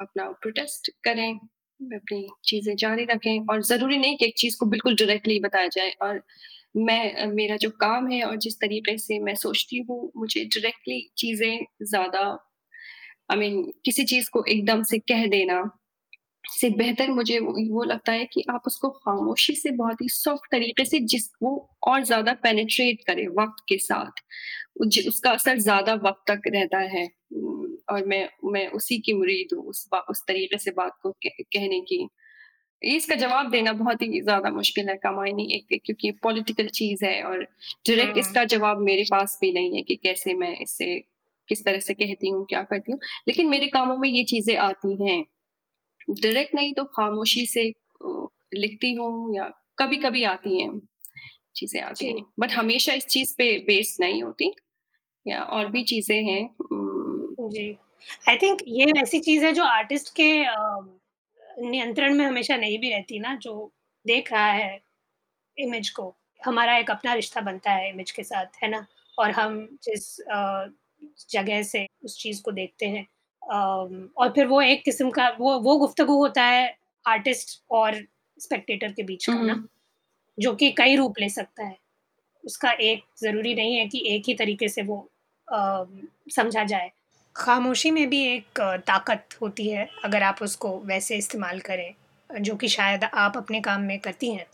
अपना 0.02 0.30
प्रोटेस्ट 0.42 0.92
करें 1.06 1.34
अपनी 1.80 2.28
चीज़ें 2.46 2.76
जारी 2.78 3.06
रखें 3.06 3.46
और 3.52 3.62
ज़रूरी 3.64 3.98
नहीं 3.98 4.18
कि 4.18 4.26
एक 4.26 4.36
चीज़ 4.38 4.58
को 4.60 4.66
बिल्कुल 4.68 4.96
डायरेक्टली 4.96 5.40
बताया 5.40 5.68
जाए 5.68 5.92
और 6.04 6.22
मैं 6.78 7.28
मेरा 7.28 7.58
जो 7.58 7.70
काम 7.82 8.08
है 8.10 8.24
और 8.24 8.36
जिस 8.38 8.60
तरीके 8.62 8.98
से 9.00 9.20
मैं 9.20 9.36
सोचती 9.36 9.80
हूँ, 9.82 10.12
मुझे 10.18 10.44
डायरेक्टली 10.46 11.02
चीज़ें 11.18 11.66
ज़्यादा 11.84 12.22
आई 13.32 13.38
मीन 13.38 13.64
किसी 13.86 14.04
चीज़ 14.06 14.30
को 14.30 14.44
एकदम 14.46 14.84
से 14.84 15.00
कह 15.02 15.26
देना 15.28 15.62
से 16.52 16.70
बेहतर 16.72 17.10
मुझे 17.12 17.40
वो 17.40 17.84
लगता 17.84 18.12
है 18.12 18.26
कि 18.26 18.44
आप 18.50 18.64
उसको 18.68 18.90
खामोशी 18.92 19.56
से 19.56 19.72
बहुत 19.74 20.02
ही 20.02 20.08
सॉफ्ट 20.10 20.52
तरीके 20.52 20.86
से 20.86 21.00
जिस 21.08 21.30
वो 21.44 21.52
और 21.88 22.04
ज़्यादा 22.04 22.34
पेनिट्रेट 22.44 23.04
करे 23.08 23.28
वक़्त 23.38 23.64
के 23.70 23.78
साथ। 23.80 24.22
उसका 25.08 25.32
असर 25.32 25.58
ज़्यादा 25.60 25.94
वक़्त 26.00 26.24
तक 26.28 26.42
रहता 26.48 26.80
है। 26.90 27.06
और 27.90 28.06
मैं 28.08 28.28
मैं 28.52 28.68
उसी 28.72 28.98
की 29.00 29.14
मुरीद 29.14 29.56
हूँ, 29.56 29.64
उस 29.66 29.88
उस 30.10 30.24
तरीके 30.28 30.58
से 30.58 30.72
बात 30.74 30.98
को 31.04 31.12
कह 31.26 31.44
कहने 31.54 31.80
की। 31.84 32.08
इसका 32.82 33.16
जवाब 33.16 33.50
देना 33.52 33.74
बहुत 33.76 34.02
ही 34.02 34.22
ज़्यादा 34.22 34.50
मुश्किल 34.52 34.90
है 34.90 34.96
कमायनी 34.98 35.44
एक 35.56 35.74
एक 35.74 35.82
क्योंकि 35.86 36.12
पॉलिटिकल 36.24 36.68
चीज़ 36.70 37.06
है 37.06 37.22
और 37.24 37.44
डायरेक्ट 37.88 38.18
इसका 38.20 38.44
जवाब 38.48 38.82
मेरे 38.84 39.04
पास 39.12 39.38
भी 39.42 39.52
नहीं 39.54 39.76
है 39.76 39.82
कि 39.84 39.96
कैसे 39.98 40.34
मैं 40.36 40.56
इसे 40.60 40.96
किस 41.50 41.64
तरह 41.66 41.80
से 41.82 41.94
कहती 41.96 42.30
हूँ, 42.30 42.46
क्या 42.46 42.62
करती 42.64 42.92
हूँ। 42.92 43.00
लेकिन 43.28 43.50
मेरे 43.50 43.68
कामों 43.70 43.98
में 43.98 44.10
ये 44.10 44.24
चीज़ें 44.26 44.56
आती 44.60 44.96
हैं। 45.06 45.24
डायरेक्ट 46.14 46.56
नहीं 46.56 46.74
तो 46.74 46.84
खामोशी 46.92 47.46
से 47.46 47.64
लिखती 48.56 48.94
हूँ 48.96 49.36
या 49.36 49.50
कभी-कभी 49.80 50.24
आती 50.26 50.62
हैं, 50.62 50.80
चीज़ें 51.56 51.82
आती 51.82 52.08
हैं। 52.08 52.26
बट 52.40 52.52
हमेशा 52.52 52.94
इस 52.94 53.06
चीज़ 53.08 53.34
पे 53.38 53.58
बेस 53.68 53.98
नहीं 54.02 54.24
होती 54.24 54.54
या 55.26 55.44
और 55.50 55.68
भी 55.72 55.84
चीज़ें 55.86 56.24
हैं 56.24 56.44
जी। 57.42 57.66
आई 58.30 58.38
थिंक 58.38 58.60
ये 58.68 58.86
ऐसी 59.02 59.20
चीज़ 59.20 59.46
है 59.46 59.52
जो 59.54 59.64
आर्टिस्ट 59.66 60.14
के 60.16 60.32
नियंत्रण 61.62 62.14
में 62.16 62.26
हमेशा 62.26 62.56
नहीं 62.58 62.78
भी 62.80 62.90
रहती 62.90 63.20
ना, 63.20 63.36
जो 63.36 63.72
देख 64.06 64.32
रहा 64.34 64.52
है 64.52 64.80
इमेज 65.58 65.90
को। 65.92 66.16
हमारा 66.40 66.78
एक 66.78 66.92
अपना 66.92 67.14
रिश्ता 67.14 67.42
बनता 67.42 67.72
है 67.72 67.90
इमेज 67.90 68.12
के 68.12 68.24
साथ, 68.24 68.64
है 68.64 68.70
ना? 68.70 68.86
और 69.18 69.32
हम 69.32 69.68
जिस 69.84 70.18
जगह 71.32 71.62
से 71.64 71.86
उस 72.04 72.18
चीज़ 72.24 72.42
को 72.44 72.52
देखते 72.52 72.86
हैं 72.88 73.06
और 73.44 74.30
फिर 74.36 74.46
वो 74.48 74.62
एक 74.62 74.84
किस्म 74.86 75.10
का 75.10 75.30
वो 75.40 75.60
वो 75.60 75.78
गुफ्तगु 75.78 76.16
होता 76.16 76.44
है 76.44 76.78
आर्टिस्ट 77.06 77.62
और 77.72 77.96
स्पेक्टेटर 78.38 78.92
के 78.92 79.04
बीच 79.04 79.26
का 79.26 79.34
ना, 79.34 79.64
जो 80.38 80.54
कि 80.56 80.72
कई 80.72 80.96
रूप 80.96 81.20
ले 81.20 81.30
सकता 81.30 81.66
है। 81.66 81.78
उसका 82.44 82.72
एक 82.72 83.04
ज़रूरी 83.22 83.54
नहीं 83.56 83.76
है 83.76 83.88
कि 83.88 84.04
एक 84.08 84.24
ही 84.28 84.34
तरीके 84.34 84.68
से 84.68 84.82
वो 84.82 85.08
समझा 85.48 86.64
जाए। 86.64 86.92
खामोशी 87.36 87.92
में 87.92 88.10
भी 88.10 88.24
एक 88.26 88.60
ताकत 88.88 89.38
होती 89.42 89.70
है, 89.70 89.88
अगर 90.06 90.24
आप 90.24 90.42
उसको 90.42 90.78
वैसे 90.86 91.18
इस्तेमाल 91.18 91.60
करें, 91.60 91.94
जो 92.30 92.56
कि 92.56 92.68
शायद 92.68 93.04
आप 93.04 93.38
अपने 93.38 93.62
काम 93.62 93.82
में 93.82 94.00
करती 94.00 94.32
हैं। 94.34 94.46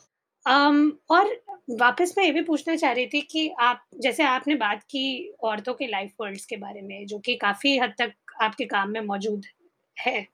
अम, 0.46 0.92
और 1.10 1.26
वापस 1.72 2.14
मैं 2.18 2.26
ये 2.26 2.32
भी 2.32 2.42
पूछना 2.42 2.76
चाह 2.76 2.92
रही 2.92 3.08
थी 3.08 3.22
कि 3.22 3.50
आप 3.60 3.84
जैसे 4.02 4.24
आपने 4.24 4.56
बात 4.56 4.84
की 4.84 5.34
औरतों 5.44 5.74
के 5.74 5.88
लाइफ 5.88 6.14
वर्ल्ड्स 6.22 6.46
के 6.46 6.58
बारे 6.58 6.82
में, 6.82 7.06
जो 7.08 7.20
कि 7.20 7.36
काफ़ी 7.36 7.78
हद 7.78 7.94
तक 8.00 8.14
आपके 8.38 8.66
काम 8.68 8.90
में 8.92 9.02
मौजूद 9.04 9.46
है। 9.98 10.26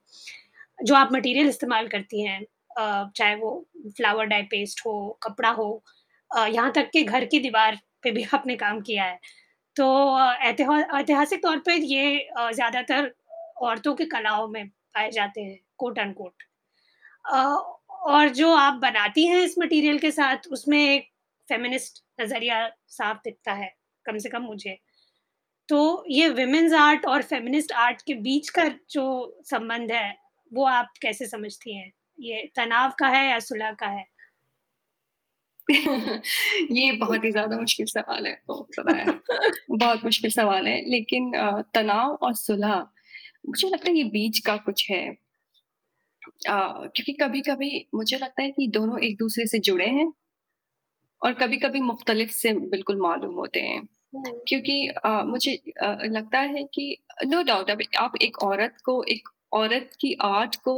जो 0.80 0.96
आप 0.96 1.10
मटीरियल 1.14 1.50
इस्तेमाल 1.50 1.88
करती 1.90 2.24
हैं 2.24 2.42
चाहे 2.78 3.36
वो 3.36 3.52
फ्लावर 3.98 4.26
डाई 4.28 4.44
पेस्ट 4.52 4.82
हो, 4.86 5.20
कपड़ा 5.24 5.50
हो 5.52 5.84
यहाँ 6.32 6.72
तक 6.74 6.90
कि 6.94 7.04
घर 7.04 7.26
की 7.28 7.40
दीवार 7.40 7.80
पे 8.04 8.12
भी 8.12 8.24
आपने 8.34 8.56
काम 8.58 8.82
किया 8.82 9.04
है। 9.06 9.20
तो 9.76 9.86
ऐतिहासिक 10.44 11.44
तौर 11.44 11.60
पे 11.66 11.76
ये 11.76 12.18
ज़्यादातर 12.54 13.14
औरतों 13.64 13.94
के 13.96 14.06
कलाओं 14.08 14.48
में 14.50 14.68
पाए 14.68 15.10
जाते 15.12 15.42
हैं, 15.42 15.60
कोट 15.78 16.00
अनकोट। 16.00 16.44
अ, 17.26 17.38
और 18.06 18.30
जो 18.32 18.54
आप 18.56 18.74
बनाती 18.82 19.26
हैं 19.28 19.42
इस 19.42 19.56
मटीरियल 19.60 20.00
के 20.00 20.12
साथ, 20.12 20.48
उसमें 20.52 20.80
एक 20.80 21.08
फ़ेमिनिस्ट 21.48 22.04
नज़रिया 22.22 22.68
साफ़ 22.90 23.18
दिखता 23.26 23.54
है, 23.54 23.74
कम 24.06 24.18
से 24.20 24.30
कम 24.30 24.42
मुझे। 24.44 24.78
तो 25.70 25.78
ये 26.10 26.28
वुमेन्स 26.32 26.74
आर्ट 26.76 27.06
और 27.08 27.22
फ़ेमिनिस्ट 27.24 27.72
आर्ट 27.80 28.02
के 28.02 28.14
बीच 28.22 28.50
का 28.52 28.68
जो 28.92 29.06
संबंध 29.46 29.92
है, 29.92 30.14
वो 30.52 30.66
आप 30.68 30.92
कैसे 31.02 31.28
समझती 31.28 31.76
हैं? 31.76 31.92
ये 32.20 32.46
तनाव 32.56 32.94
का 33.00 33.08
है 33.10 33.28
या 33.30 33.40
सुलह 33.42 33.72
का 33.74 33.88
है? 33.90 34.06
ये 36.72 36.92
बहुत 36.94 37.24
ही 37.24 37.32
ज़्यादा 37.32 37.58
मुश्किल 37.58 37.86
सवाल 37.88 38.26
है। 38.28 38.36
बहुत 39.72 40.04
मुश्किल 40.04 40.32
सवाल 40.32 40.68
है, 40.68 40.78
लेकिन 40.88 41.32
तनाव 41.76 42.18
और 42.22 42.34
सुलह, 42.36 42.76
मुझे 43.48 43.70
लगता 43.70 43.90
है 43.90 43.98
ये 43.98 44.04
बीच 44.12 44.40
का 44.42 44.58
कुछ 44.62 44.90
है। 44.92 45.04
अ, 46.48 46.56
क्योंकि 46.88 47.14
कभी-कभी 47.16 47.70
मुझे 47.96 48.18
लगता 48.18 48.42
है 48.44 48.52
कि 48.52 48.68
दोनों 48.72 49.00
एक-दूसरे 49.02 49.46
से 49.48 49.60
जुड़े 49.62 49.88
हैं 49.90 50.12
और 51.22 51.34
कभी-कभी 51.34 51.80
मुख्तलिफ़ 51.82 52.32
से 52.32 52.54
बिल्कुल 52.70 53.00
मालूम 53.02 53.34
होते 53.36 53.60
हैं। 53.62 53.82
क्योंकि 54.14 54.88
अ, 54.88 55.10
मुझे 55.24 55.56
अ, 55.82 55.98
लगता 56.06 56.40
है 56.50 56.64
कि 56.74 56.86
नो 57.26 57.42
डाउट 57.44 57.70
अब 57.72 57.82
आप 57.98 58.16
एक 58.22 58.38
औरत 58.44 58.78
को 58.86 59.04
एक 59.10 59.30
औरत 59.54 59.90
की 60.02 60.14
आर्ट 60.24 60.56
को 60.64 60.76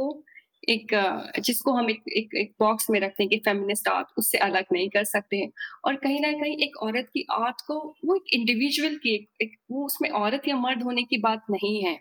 एक 0.68 0.92
जिसको 1.40 1.72
हम 1.72 1.90
एक 1.90 2.02
एक 2.16 2.34
एक 2.36 2.52
बॉक्स 2.60 2.88
में 2.90 2.98
रखते 3.00 3.22
हैं 3.22 3.30
कि 3.30 3.36
फेमिनिस्ट 3.40 3.88
आर्ट 3.88 4.06
उससे 4.18 4.38
अलग 4.40 4.64
नहीं 4.72 4.88
कर 4.90 5.04
सकते 5.04 5.36
हैं 5.36 5.50
और 5.84 5.96
कहीं 5.96 6.20
ना 6.20 6.32
कहीं 6.32 6.56
एक 6.58 6.76
औरत 6.82 7.08
की 7.14 7.24
आर्ट 7.32 7.60
को 7.66 7.78
वो 8.04 8.14
एक 8.16 8.34
इंडिविजुअल 8.34 8.96
की 8.96 9.14
एक 9.14 9.28
एक 9.42 9.56
वो 9.70 9.84
उसमें 9.86 10.08
औरत 10.20 10.48
या 10.48 10.56
मर्द 10.58 10.82
होने 10.82 11.02
की 11.04 11.18
बात 11.20 11.44
नहीं 11.50 11.82
है। 11.84 11.98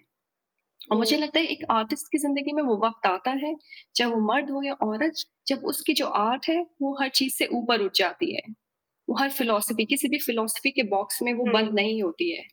और 0.82 0.98
मुझे 0.98 1.18
लगता 1.18 1.40
है 1.40 1.46
एक 1.48 1.66
आर्टिस्ट 1.72 2.12
की 2.12 2.18
ज़िंदगी 2.18 2.52
में 2.54 2.64
वो 2.64 2.78
वक़्त 2.80 3.08
आता 3.08 3.32
है, 3.38 3.56
चाहे 3.96 4.12
वो 4.12 4.20
मर्द 4.28 4.50
हो 4.52 4.64
या 4.64 4.74
औरत, 4.84 5.14
जब 5.48 5.66
उसकी 5.66 5.94
जो 5.96 6.08
आर्ट 6.20 6.50
है, 6.50 6.62
वो 6.82 6.96
हर 7.02 7.10
चीज़ 7.12 7.34
से 7.36 7.48
ऊपर 7.54 7.82
उठ 7.82 7.98
जाती 7.98 8.36
है। 8.36 8.42
वो 9.08 9.16
हर 9.18 9.30
फिलॉसफी 9.32 9.86
किसी 9.86 10.08
भी 10.10 10.20
फिलॉसफी 10.22 10.72
के 10.72 10.84
बॉक्स 10.90 11.22
में 11.24 11.34
वो 11.34 11.46
बंद 11.52 11.74
नहीं 11.76 12.02
होती 12.04 12.32
है। 12.32 12.44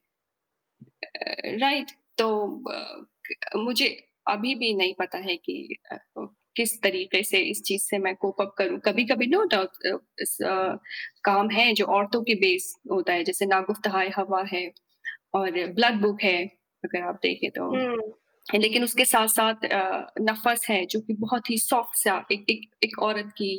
राइट 1.58 1.90
तो 2.18 2.28
अ, 2.70 2.78
क 3.26 3.56
मुझे 3.56 3.86
अभी 4.26 4.54
भी 4.54 4.72
नहीं 4.74 4.94
पता 4.94 5.18
है 5.18 5.36
कि 5.38 5.54
अ, 5.92 5.96
किस 6.56 6.80
तरीके 6.82 7.22
से 7.22 7.38
इस 7.42 7.62
चीज़ 7.62 7.82
से 7.82 7.98
मैं 7.98 8.14
कोप 8.16 8.40
अप 8.40 8.54
करूँ। 8.58 8.78
कभी-कभी 8.80 9.26
नो 9.26 9.42
डाउट 9.46 9.70
काम 11.24 11.50
है 11.50 11.72
जो 11.74 11.84
औरतों 11.88 12.22
के 12.22 12.34
बेस 12.34 12.72
होता 12.92 13.12
है, 13.12 13.24
जैसे 13.24 13.46
नागुफ्तहाए 13.46 14.10
हवा 14.16 14.42
है 14.52 14.66
और 15.34 15.50
ब्लड 15.74 16.00
बुक 16.02 16.22
है, 16.22 16.36
अगर 16.84 17.02
आप 17.02 17.20
देखें 17.22 17.50
तो। 17.50 17.70
हुँ, 17.70 17.96
लेकिन 18.46 18.84
उसके 18.84 19.04
साथ-साथ 19.04 19.64
अ, 19.66 20.06
नफ़स 20.20 20.66
है 20.70 20.84
जो 20.86 21.00
कि 21.00 21.14
बहुत 21.18 21.50
ही 21.50 21.58
सॉफ्ट 21.60 21.96
सा 21.98 22.24
एक 22.32 22.44
एक 22.50 22.70
एक 22.84 22.98
औरत 23.00 23.32
की 23.32 23.52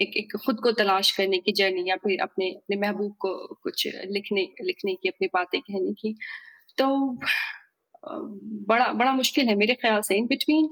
एक 0.00 0.16
एक 0.16 0.36
खुद 0.44 0.60
को 0.60 0.72
तलाश 0.72 1.10
करने 1.16 1.38
की 1.38 1.52
जर्नी 1.52 1.88
या 1.88 1.96
फिर 1.96 2.20
अपने 2.22 2.50
अपने 2.50 2.76
महबूब 2.76 3.14
को 3.20 3.34
कुछ 3.62 3.86
लिखने 3.86 4.42
लिखने 4.64 4.94
की, 4.94 5.08
अपनी 5.08 5.26
बातें 5.34 5.60
कहने 5.60 5.92
की। 5.92 6.14
तो 6.78 6.86
बड़ा 8.68 8.92
बड़ा 8.92 9.12
मुश्किल 9.12 9.48
है 9.48 9.54
मेरे 9.54 9.74
ख़्याल 9.74 10.00
से 10.02 10.16
इन 10.16 10.26
बिटवीन 10.26 10.68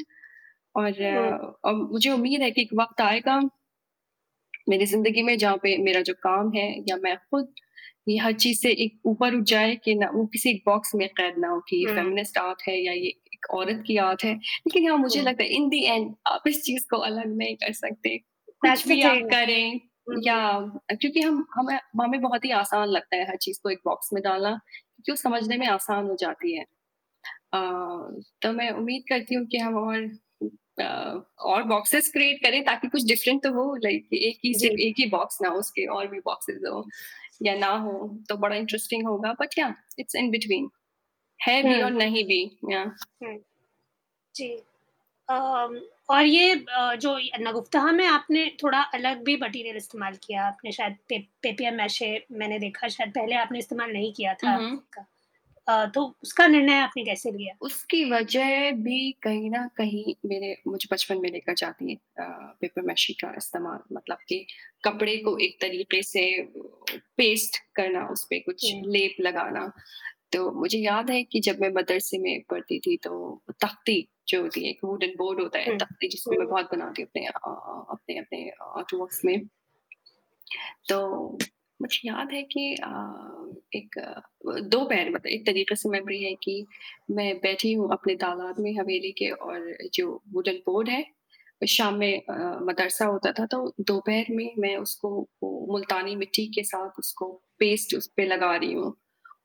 और 0.77 1.03
और 1.65 1.75
मुझे 1.75 2.11
उम्मीद 2.11 2.43
है 2.43 2.51
कि 2.51 2.63
एक 2.63 2.75
वक़्त 2.75 3.01
आएगा 3.01 3.41
मेरी 4.69 4.87
ज़िंदगी 4.87 5.23
में 5.23 5.37
जहाँ 5.39 5.57
पे 5.57 5.77
मेरा 5.79 6.01
जो 6.01 6.15
काम 6.23 6.53
है 6.57 6.69
या 6.89 6.97
मैं 6.97 7.17
खुद 7.17 7.53
ये 8.09 8.17
हर 8.19 8.33
चीज़ 8.35 8.59
से 8.61 8.71
एक 8.85 8.99
ऊपर 9.07 9.35
उठ 9.35 9.45
जाए 9.45 9.75
कि 9.77 9.95
ना 9.95 10.11
वो 10.15 10.27
किसी 10.27 10.51
एक 10.51 10.63
बॉक्स 10.67 10.95
में 10.95 11.09
कैद 11.09 11.35
ना 11.39 11.49
हो 11.49 11.61
कि 11.61 11.77
ये 11.77 11.95
फेमिनिस्ट 11.95 12.39
आर्ट 12.39 12.63
है 12.69 12.77
या 12.85 12.93
ये 12.93 13.09
एक 13.35 13.47
औरत 13.55 13.83
की 13.87 13.97
आर्ट 13.97 14.25
है। 14.25 14.33
लेकिन 14.35 14.89
हाँ, 14.91 14.99
मुझे 14.99 15.23
लगता 15.23 15.43
है 15.45 15.49
इन 15.51 15.69
द 15.69 15.75
एंड 15.75 16.15
आप 16.27 16.49
इस 16.49 16.63
चीज़ 16.63 16.87
को 16.91 16.97
अलग 17.03 17.37
नहीं 17.37 17.57
कर 17.57 17.73
सकते। 17.73 18.19
कुछ 18.63 18.87
भी 18.89 19.01
आप 19.05 19.27
करें 19.31 19.81
या 20.21 20.37
क्योंकि 20.93 21.21
हम 21.21 21.45
हमें 21.55 21.79
हमें 22.03 22.21
बहुत 22.21 22.45
ही 22.45 22.51
आसान 22.53 22.89
लगता 22.89 23.17
है 23.17 23.29
हर 23.29 23.37
चीज़ 23.39 23.61
को 23.63 23.71
एक 23.71 23.81
बॉक्स 23.85 24.09
में 24.13 24.23
डालना 24.23 24.51
क्योंकि 24.67 25.13
वो 25.13 25.17
समझने 25.17 25.57
में 25.57 25.67
आसान 25.69 26.07
हो 26.07 26.17
जाती 26.17 26.57
है। 26.57 26.65
तो 28.43 28.53
मैं 28.53 28.71
उम्मीद 28.73 29.05
करती 29.09 29.35
हूँ 29.35 29.47
कि 29.47 29.59
हम 29.59 29.77
और 29.77 30.09
और 31.45 31.63
बॉक्सेस 31.65 32.11
क्रिएट 32.13 32.43
करें 32.45 32.63
ताकि 32.65 32.89
कुछ 32.89 33.05
डिफरेंट 33.07 33.43
तो 33.43 33.53
हो 33.55 33.75
लाइक 33.77 34.09
एक 34.15 34.39
ही 34.45 34.55
सिर्फ़ 34.55 34.77
एक 34.81 34.95
ही 34.99 35.07
बॉक्स 35.11 35.39
ना 35.43 35.49
हो 35.49 35.59
उसके 35.59 35.87
और 35.97 36.07
भी 36.09 36.21
बॉक्सेस 36.21 36.61
हो 36.69 36.85
या 37.43 37.55
ना 37.57 37.69
हो 37.79 37.95
तो 38.29 38.37
बड़ा 38.39 38.57
इंटरेस्टिंग 38.57 39.07
होगा। 39.09 39.33
बट 39.41 39.59
या 39.59 39.75
इट्स 39.99 40.15
इन 40.17 40.31
बिटवीन 40.31 40.71
है 41.41 41.63
भी 41.65 41.81
और 41.81 41.93
नहीं 41.93 42.25
भी 42.25 42.43
या 42.71 42.85
जी। 44.35 44.49
और 46.11 46.25
ये 46.25 46.55
जो 46.97 47.17
नगुफ्तहा 47.41 47.93
में 47.93 48.05
आपने 48.07 48.47
थोड़ा 48.63 48.81
अलग 48.95 49.23
भी 49.25 49.37
मटीरियल 49.43 49.77
इस्तेमाल 49.77 50.17
किया, 50.25 50.45
आपने 50.45 50.73
शायद 50.73 50.97
पे 51.09 51.19
पेपियर 51.43 51.75
मैशे 51.75 52.27
मैंने 52.33 52.59
देखा 52.59 52.89
शायद 52.89 53.11
पहले 53.11 53.35
आपने 53.37 53.59
इस्तेमाल 53.59 53.93
नहीं 53.93 54.13
किया 54.13 54.35
था 54.35 54.55
हम्म 54.57 54.77
का 54.93 55.07
तो 55.87 56.03
उसका 56.23 56.47
निर्णय 56.47 56.79
आपने 56.79 57.05
कैसे 57.05 57.31
लिया? 57.31 57.55
उसकी 57.63 58.05
वजह 58.11 58.71
भी 58.75 59.11
कहीं 59.23 59.51
न 59.51 59.67
कहीं 59.77 60.15
मेरे 60.27 60.57
मुझे 60.67 60.89
बचपन 60.93 61.21
में 61.21 61.31
लेकर 61.31 61.55
जाती 61.55 61.91
है 61.91 61.97
पेपर 62.61 62.83
मैशी 62.83 63.13
का 63.13 63.33
इस्तेमाल 63.37 63.79
मतलब 63.93 64.19
कि 64.29 64.45
कपड़े 64.85 65.17
को 65.17 65.37
एक 65.39 65.57
तरीके 65.61 66.03
से 66.03 66.25
पेस्ट 67.17 67.59
करना, 67.77 68.07
उस 68.07 68.25
पर 68.25 68.39
कुछ 68.47 68.67
लेप 68.87 69.21
लगाना। 69.21 69.71
तो 70.33 70.51
मुझे 70.53 70.79
याद 70.79 71.11
है 71.11 71.23
कि 71.23 71.41
जब 71.41 71.61
मैं 71.61 71.71
मदरसे 71.71 72.19
में 72.19 72.41
पढ़ती 72.51 72.79
थी 72.79 72.97
तो 72.97 73.43
तख्ती 73.63 74.01
जो 74.31 74.41
होती 74.43 74.65
है 74.65 74.71
एक 74.71 74.85
वुडन 74.85 75.15
बोर्ड 75.19 75.41
होता 75.41 75.59
है 75.59 75.77
तख्ती 75.79 76.09
जिसको 76.09 76.39
मैं 76.39 76.49
बहुत 76.49 76.73
बनाती 76.73 77.03
हूँ 77.03 77.09
अपने 77.09 77.27
अपने 77.27 78.19
अपने 78.19 78.49
आर्ट 78.63 78.95
वर्क्स 78.95 79.25
में। 79.25 79.47
तो 80.89 81.39
मुझे 81.81 82.09
याद 82.09 82.33
है 82.33 82.43
कि 82.53 82.63
एक 83.77 83.99
दो 84.71 84.85
पैर 84.85 85.11
मतलब 85.11 85.27
एक 85.27 85.47
तरीके 85.47 85.77
से 85.77 85.89
मेमोरी 85.89 86.23
है 86.25 86.35
कि 86.43 86.65
मैं 87.11 87.35
बैठी 87.39 87.73
हूँ 87.73 87.89
अपने 87.93 88.15
तालाब 88.17 88.59
में 88.59 88.73
हवेली 88.79 89.13
के 89.13 89.31
और 89.31 89.77
जो 89.95 90.23
वुडन 90.33 90.63
बोर्ड 90.67 90.89
है, 90.89 91.05
शाम 91.67 91.95
में 91.95 92.23
मदरसा 92.67 93.07
होता 93.07 93.33
था 93.33 93.47
तो 93.47 93.75
दोपहर 93.81 94.27
में 94.31 94.55
मैं 94.59 94.77
उसको 94.77 95.11
मुल्तानी 95.73 96.17
मिट्टी 96.17 96.47
के 96.47 96.63
साथ 96.63 96.99
उसको 96.99 97.27
पेस्ट 97.59 97.95
उस 97.95 98.07
पर 98.07 98.27
लगा 98.27 98.55
रही 98.57 98.73
हूँ 98.73 98.95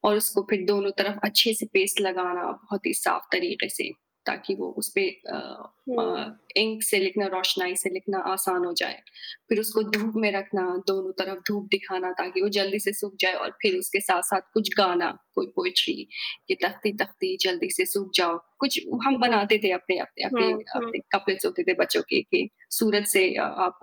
और 0.03 0.17
उसको 0.17 0.41
फिर 0.49 0.65
दोनों 0.65 0.91
तरफ़ 0.91 1.19
अच्छे 1.23 1.53
से 1.53 1.65
पेस्ट 1.65 2.01
लगाना 2.01 2.43
बहुत 2.51 2.85
ही 2.85 2.93
साफ़ 2.93 3.23
तरीके 3.31 3.69
से 3.69 3.91
ताकि 4.25 4.55
वो 4.55 4.67
उसपे 4.77 5.09
अ 5.27 5.71
हुँ, 5.89 5.97
अ, 5.99 6.37
इंक 6.57 6.83
से 6.83 6.99
लिखना, 6.99 7.25
रोशनाई 7.27 7.75
से 7.75 7.89
लिखना 7.89 8.17
आसान 8.19 8.65
हो 8.65 8.73
जाए। 8.73 9.01
फिर 9.49 9.59
उसको 9.59 9.83
धूप 9.83 10.13
में 10.15 10.31
रखना, 10.31 10.83
दोनों 10.87 11.11
तरफ़ 11.11 11.39
धूप 11.47 11.67
दिखाना 11.71 12.11
ताकि 12.11 12.41
वो 12.41 12.49
जल्दी 12.49 12.79
से 12.79 12.93
सूख 12.93 13.15
जाए 13.19 13.33
और 13.33 13.51
फिर 13.61 13.77
उसके 13.77 13.99
साथ-साथ 13.99 14.41
कुछ 14.53 14.69
गाना, 14.77 15.17
कोई 15.35 15.47
पोइट्री 15.47 16.07
कि 16.47 16.55
तख्ती-तख्ती 16.55 17.37
जल्दी 17.41 17.69
से 17.69 17.85
सूख 17.85 18.11
जाओ। 18.15 18.39
कुछ 18.59 18.79
हम 19.05 19.17
बनाते 19.17 19.57
थे 19.57 19.71
अपने 19.71 19.97
अपने 19.97 20.25
अपने 20.25 20.45
हुँ, 20.45 20.53
हुँ। 20.53 20.61
अपने 20.75 20.99
कपल्स 20.99 21.45
होते 21.45 21.63
थे 21.63 21.73
बच्चों 21.73 22.01
के 22.01 22.21
कि 22.21 22.49
सूरज 22.71 23.05
से 23.05 23.35
आप 23.35 23.79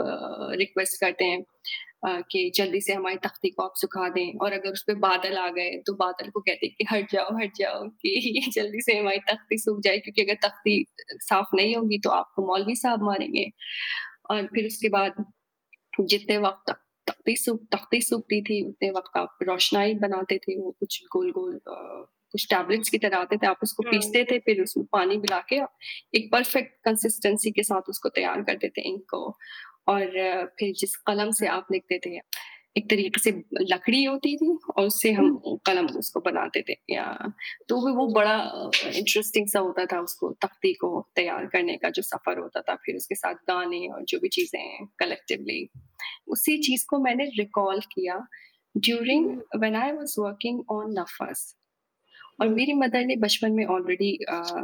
रिक्वेस्ट 0.59 1.01
करते 1.01 1.25
हैं 1.25 1.45
कि 2.05 2.51
जल्दी 2.57 2.81
से 2.81 2.93
हमारी 2.93 3.17
तख्ती 3.17 3.51
को 3.51 3.63
आप 3.63 3.73
सुखा 3.77 4.09
दें। 4.09 4.39
और 4.39 4.53
अगर 4.53 4.73
उसपे 4.73 4.95
बादल 5.01 5.37
आ 5.39 5.49
गए 5.51 5.71
तो 5.87 5.95
बादल 5.95 6.31
को 6.31 6.41
कहते 6.41 6.67
हैं 6.67 6.75
कि 6.79 6.85
हट 6.91 7.13
जाओ, 7.13 7.37
हट 7.37 7.53
जाओ 7.57 7.87
कि 8.03 8.19
ये 8.29 8.51
जल्दी 8.51 8.81
से 8.83 8.99
हमारी 8.99 9.19
तख्ती 9.31 9.59
सूख 9.59 9.81
जाए। 9.81 9.99
क्योंकि 9.99 10.23
अगर 10.23 10.39
तख्ती 10.43 10.85
साफ़ 11.23 11.57
नहीं 11.57 11.77
होगी 11.77 11.99
तो 11.99 12.11
आपको 12.11 12.47
मौलवी 12.47 12.77
साहब 12.77 13.03
मारेंगे। 13.03 13.51
और 14.31 14.47
फिर 14.47 14.67
उसके 14.67 14.89
बाद 14.89 15.25
जितने 16.01 16.39
वक़्त 16.39 16.65
तक 16.69 16.79
तख्ती 17.07 17.37
सूख 17.37 17.61
तख्ती 17.73 18.01
सूखती 18.03 18.43
थी, 18.43 18.63
उतने 18.63 18.91
वक़्त 18.91 19.17
आप 19.17 19.39
रोशनाई 19.43 19.95
बनाते 19.95 20.39
थे, 20.39 20.57
वो 20.59 20.71
कुछ 20.81 21.03
गोल-गोल 21.13 21.61
कुछ 22.35 22.47
टैबलेट्स 22.51 22.91
की 22.91 22.99
तरह 22.99 23.19
आते 23.19 23.37
थे, 23.37 23.47
आप 23.47 23.59
उसको 23.63 23.83
पीसते 23.83 24.25
थे, 24.25 24.39
फिर 24.39 24.63
उसमें 24.63 24.87
पानी 24.93 25.17
मिला 25.17 25.39
के 25.49 25.57
एक 26.19 26.31
परफेक्ट 26.33 26.73
कंसिस्टेंसी 26.85 27.51
के 27.51 27.63
साथ 27.63 27.89
उसको 27.89 28.09
तैयार 28.09 28.43
करते 28.43 28.69
थे 28.69 28.83
इंक 28.89 29.03
को 29.11 29.21
और 29.89 30.47
फिर 30.59 30.73
जिस 30.79 30.97
कलम 30.97 31.31
से 31.31 31.47
आप 31.49 31.67
लिखते 31.73 31.99
थे, 32.07 32.19
एक 32.77 32.89
तरीके 32.91 33.21
से 33.21 33.31
लकड़ी 33.63 34.03
होती 34.05 34.37
थी 34.37 34.49
और 34.77 34.87
उससे 34.87 35.11
हम 35.13 35.59
कलम 35.67 35.87
उसको 35.99 36.21
बनाते 36.21 36.63
थे 36.69 36.77
या 36.91 37.05
तो 37.69 37.81
भी 37.87 37.93
वो 37.93 38.07
बड़ा 38.15 38.37
इंटरेस्टिंग 38.87 39.49
सा 39.49 39.61
होता 39.61 39.85
था 39.87 40.01
उसको 40.01 40.31
तख्ती 40.43 40.73
को 40.75 40.91
तैयार 41.17 41.47
करने 41.47 41.77
का 41.77 41.91
जो 41.91 42.03
सफ़र 42.03 42.39
होता 42.39 42.61
था, 42.61 42.75
फिर 42.75 42.97
उसके 42.97 43.15
साथ 43.15 43.35
गाने 43.49 43.87
और 43.89 44.05
जो 44.09 44.19
भी 44.19 44.29
चीज़ें 44.29 44.61
हैं 44.61 44.87
कलेक्टिवली 44.99 45.69
उसी 46.29 46.57
चीज़ 46.59 46.85
को 46.91 46.99
मैंने 46.99 47.25
रिकॉल 47.39 47.81
किया 47.93 48.21
during 48.75 49.27
when 49.57 49.77
I 49.77 49.93
was 49.93 50.15
working 50.21 50.63
on 50.71 50.95
नफ़स 50.99 51.55
और 52.39 52.49
मेरी 52.49 52.73
मदर 52.73 53.05
ने 53.05 53.17
बचपन 53.17 53.53
में 53.53 53.65
ऑलरेडी 53.67 54.19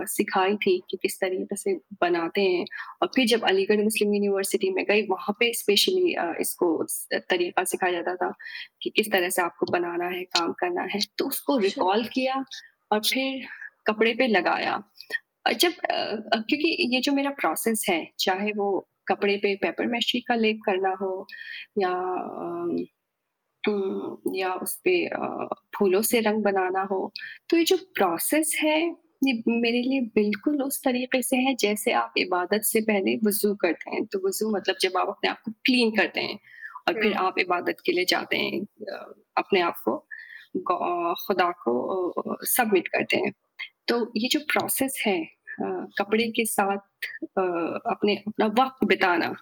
सिखाई 0.09 0.57
थी 0.57 0.77
कि 0.91 0.97
किस 1.03 1.19
तरीके 1.21 1.57
से 1.57 1.75
बनाते 2.01 2.43
हैं 2.43 2.65
और 3.03 3.09
फिर 3.17 3.27
जब 3.27 3.45
अलीगढ़ 3.45 3.83
मुस्लिम 3.83 4.15
यूनिवर्सिटी 4.15 4.71
में 4.71 4.85
गई 4.85 5.03
वहाँ 5.07 5.37
पे 5.41 5.53
स्पेशली 5.55 6.15
इसको 6.41 6.73
तरीका 7.15 7.65
सिखाया 7.65 7.93
जाता 7.93 8.15
था 8.17 8.33
कि 8.83 8.91
किस 8.91 9.11
तरह 9.13 9.29
से 9.29 9.43
आपको 9.43 9.67
बनाना 9.73 10.09
है, 10.09 10.23
काम 10.25 10.53
करना 10.53 10.83
है। 10.95 11.01
तो 11.19 11.29
उसको 11.29 11.57
अच्छा। 11.57 11.67
रिकॉल 11.67 12.05
किया 12.15 12.45
और 12.91 13.01
फिर 13.03 13.47
कपड़े 13.87 14.15
पे 14.15 14.27
लगाया। 14.27 14.83
जब 15.47 15.73
क्योंकि 15.83 16.77
ये 16.95 17.01
जो 17.01 17.13
मेरा 17.13 17.31
प्रोसेस 17.31 17.87
है, 17.91 18.07
चाहे 18.19 18.53
वो 18.53 18.89
कपड़े 19.09 19.37
पे 19.37 19.55
पेपर 19.57 19.87
मैशी 19.87 20.21
का 20.21 20.35
लेप 20.35 20.59
करना 20.67 20.97
हो 21.01 21.27
या 21.79 21.91
या 24.37 24.53
उसपे 24.55 25.05
अ, 25.07 25.49
फूलों 25.79 26.03
से 26.03 26.21
रंग 26.21 26.43
बनाना 26.45 26.83
हो, 26.83 27.13
तो 27.51 27.57
ये 27.57 27.65
जो 27.65 27.77
प्रोसेस 27.95 28.57
है, 28.63 28.79
ये 29.25 29.33
मेरे 29.49 29.83
लिए 29.83 30.01
बिल्कुल 30.15 30.63
उस 30.63 30.83
तरीके 30.85 31.23
से 31.23 31.37
है 31.37 31.55
जैसे 31.55 31.93
आप 31.93 32.13
इबादत 32.19 32.63
से 32.65 32.81
पहले 32.81 33.17
वज़ू 33.27 33.55
करते 33.55 33.91
हैं। 33.91 34.05
तो 34.07 34.19
वज़ू 34.29 34.51
मतलब 34.57 34.77
जब 34.81 34.99
आप 34.99 35.09
अपने 35.09 35.31
आप 35.31 35.41
को 35.45 35.53
क्लीन 35.65 35.91
करते 35.97 36.21
हैं 36.21 36.39
और 36.89 36.95
फिर 37.03 37.15
आप 37.19 37.39
इबादत 37.39 37.77
के 37.87 37.93
लिए 37.93 38.05
जाते 38.05 38.37
हैं 38.37 38.61
अपने 39.39 39.61
आप 39.61 39.77
को 39.85 39.97
खुदा 41.27 41.51
को 41.65 42.45
सबमिट 42.47 42.89
करते 42.89 43.17
हैं। 43.17 43.33
तो 43.89 44.01
ये 44.17 44.29
जो 44.29 44.41
प्रोसेस 44.53 45.03
है 45.07 45.19
कपड़े 45.99 46.25
के 46.31 46.45
साथ 46.47 46.79
अपने 47.39 48.17
अपना 48.17 48.47
वक़्त 48.61 48.85
बिताना 48.85 49.35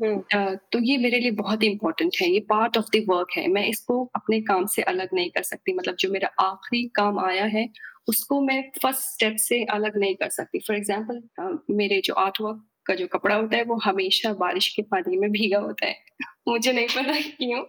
तो 0.00 0.78
ये 0.80 0.96
मेरे 0.98 1.18
लिए 1.20 1.30
बहुत 1.32 1.62
इम्पोर्टेंट 1.64 2.12
है, 2.20 2.28
ये 2.30 2.40
पार्ट 2.50 2.76
ऑफ़ 2.78 2.86
द 2.96 3.04
वर्क 3.08 3.28
है। 3.36 3.46
मैं 3.48 3.66
इसको 3.68 4.04
अपने 4.16 4.40
काम 4.42 4.66
से 4.68 4.82
अलग 4.84 5.08
नहीं 5.14 5.30
कर 5.30 5.42
सकती 5.44 5.72
मतलब 5.74 5.96
जो 6.00 6.10
मेरा 6.10 6.28
आखिरी 6.40 6.82
काम 6.94 7.18
आया 7.20 7.44
है, 7.46 7.68
उसको 8.08 8.40
मैं 8.40 8.60
फ़र्स्ट 8.82 9.02
स्टेप 9.04 9.36
से 9.40 9.62
अलग 9.70 9.96
नहीं 9.98 10.14
कर 10.16 10.28
सकती। 10.30 10.58
फॉर 10.60 10.76
एग्ज़ाम्पल 10.76 11.58
मेरे 11.72 12.00
जो 12.04 12.14
आर्ट 12.16 12.40
वर्क 12.40 12.64
का 12.86 12.94
जो 12.94 13.06
कपड़ा 13.06 13.34
होता 13.36 13.56
है, 13.56 13.62
वो 13.64 13.76
हमेशा 13.84 14.32
बारिश 14.34 14.68
के 14.76 14.82
पानी 14.84 15.16
में 15.16 15.30
भीगा 15.32 15.58
होता 15.60 15.86
है। 15.86 15.96
मुझे 16.48 16.72
नहीं 16.72 16.86
पता 16.88 17.20
क्यों? 17.38 17.62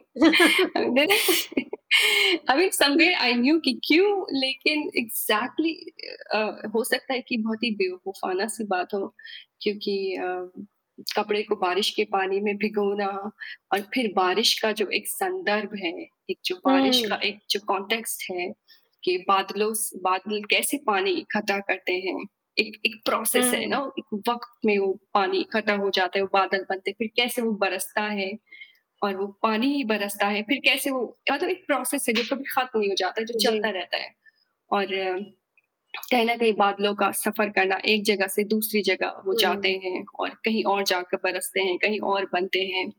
मीन 2.50 2.70
समवेयर 2.72 3.14
आई 3.16 3.34
न्यू 3.34 3.60
कि 3.60 3.74
क्यों 3.88 4.26
लेकिन 4.34 4.90
एग्ज़ैक्टली 4.98 5.74
अ, 6.34 6.38
हो 6.76 6.84
सकता 6.84 7.14
है 7.14 7.22
कि 7.22 7.38
बहुत 7.38 7.64
ही 7.64 7.72
बेवकूफ़ाना 7.76 8.48
सी 8.48 8.64
बात 8.68 8.94
हो 8.94 9.08
क्योंकि 9.62 9.98
अ 10.16 10.28
कपड़े 11.16 11.42
को 11.44 11.56
बारिश 11.56 11.90
के 11.92 12.04
पानी 12.06 12.40
में 12.42 12.56
भिगोना 12.58 13.08
और 13.74 13.82
फिर 13.94 14.12
बारिश 14.16 14.60
का 14.60 14.72
जो 14.74 14.88
एक 14.90 15.08
संदर्भ 15.10 15.76
है, 15.76 15.92
एक 16.30 16.38
जो 16.46 16.56
बारिश 16.66 17.02
का 17.10 17.16
एक 17.24 17.40
जो 17.52 17.60
कॉन्टेक्स्ट 17.68 18.24
है 18.32 18.52
कि 19.04 19.18
बादलों 19.28 19.74
बादल 20.04 20.42
कैसे 20.52 20.78
पानी 20.88 21.12
इकट्ठा 21.12 21.60
करते 21.62 21.94
हैं। 22.00 22.18
एक 22.58 22.80
एक 22.86 22.96
प्रोसेस 23.06 23.54
है 23.54 23.66
ना, 23.68 23.78
एक 24.00 24.14
वक़्त 24.30 24.66
में 24.66 24.78
वो 24.80 24.92
पानी 25.14 25.40
इकट्ठा 25.40 25.76
हो 25.76 25.90
जाता 25.92 26.20
है, 26.20 26.24
वो 26.24 26.30
बादल 26.34 26.66
बनते 26.70 26.92
फिर 26.94 27.08
कैसे 27.18 27.42
वो 27.42 27.52
बरसता 27.60 28.04
है 28.04 28.32
और 29.02 29.16
वो 29.18 29.28
पानी 29.44 29.68
ही 29.74 29.84
बरसता 29.86 30.28
है, 30.28 30.42
फिर 30.44 30.60
कैसे 30.66 30.92
वो 30.92 31.02
मतलब 31.32 31.50
एक 31.50 31.66
प्रोसेस 31.68 32.06
है 32.10 32.14
जो 32.16 32.24
कभी 32.32 32.44
ख़त्म 32.52 32.80
नहीं 32.80 32.90
हो 32.90 32.96
जाता, 32.96 33.24
जो 33.24 33.34
चलता 33.42 33.70
रहता 33.72 33.98
है। 33.98 34.12
और 34.72 34.88
कहीं 36.12 36.26
ना 36.26 36.36
कहीं 36.36 36.54
बादलों 36.54 36.94
का 36.96 37.12
सफ़र 37.14 37.50
करना, 37.50 37.78
एक 37.86 38.04
जगह 38.04 38.28
से 38.28 38.44
दूसरी 38.46 38.82
जगह 38.84 39.22
वो 39.26 39.34
जाते 39.34 39.70
हैं 39.86 40.04
और 40.20 40.30
कहीं 40.46 40.64
और 40.66 40.84
जाकर 40.84 41.18
बरसते 41.24 41.62
हैं, 41.62 41.78
कहीं 41.78 42.00
और 42.06 42.26
बनते 42.34 42.60
हैं। 42.66 42.90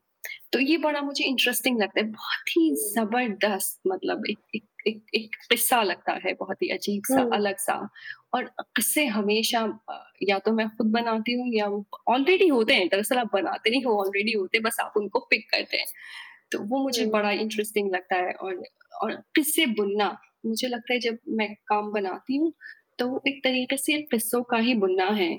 तो 0.52 0.58
ये 0.60 0.76
बड़ा 0.78 1.00
मुझे 1.02 1.24
इंटरेस्टिंग 1.24 1.80
लगता 1.80 2.00
है, 2.00 2.06
बहुत 2.06 2.48
ही 2.50 2.74
ज़बरदस्त 2.76 3.80
मतलब 3.88 4.22
एक 4.30 4.38
एक 4.56 4.64
एक 4.88 5.02
एक 5.14 5.36
किस्सा 5.50 5.82
लगता 5.82 6.12
है, 6.24 6.32
बहुत 6.34 6.62
ही 6.62 6.68
अजीब-सा, 6.70 7.22
अलग-सा 7.32 7.74
और 8.34 8.44
किस्से 8.76 9.06
हमेशा 9.08 9.60
या 10.22 10.38
तो 10.38 10.52
मैं 10.52 10.68
खुद 10.70 10.90
बनाती 10.92 11.32
हूँ 11.32 11.48
या 11.54 11.66
वो 11.68 11.84
ऑलरेडी 12.08 12.48
होते 12.48 12.74
हैं, 12.74 12.88
दरअसल 12.88 13.18
आप 13.18 13.30
बनाते 13.32 13.70
नहीं 13.70 13.84
हो, 13.84 13.98
ऑलरेडी 14.00 14.32
होते 14.32 14.60
बस 14.60 14.76
आप 14.80 14.92
उनको 14.96 15.20
पिक 15.30 15.50
करते 15.50 15.76
हैं। 15.76 15.86
तो 16.52 16.58
वो 16.64 16.82
मुझे 16.82 17.06
बड़ा 17.06 17.30
इंटरेस्टिंग 17.32 17.92
लगता 17.92 18.16
है 18.16 18.32
और 18.34 18.62
और 19.02 19.14
किस्से 19.34 19.66
बुनना, 19.68 20.16
मुझे 20.46 20.68
लगता 20.68 20.92
है 20.94 20.98
जब 21.00 21.18
मैं 21.30 21.54
काम 21.68 21.90
बनाती 21.92 22.36
हूँ, 22.36 22.52
तो 22.98 23.22
एक 23.28 23.40
तरीके 23.44 23.76
से 23.78 24.00
किस्सों 24.04 24.42
का 24.44 24.56
ही 24.58 24.74
बुनना 24.76 25.06
है। 25.12 25.30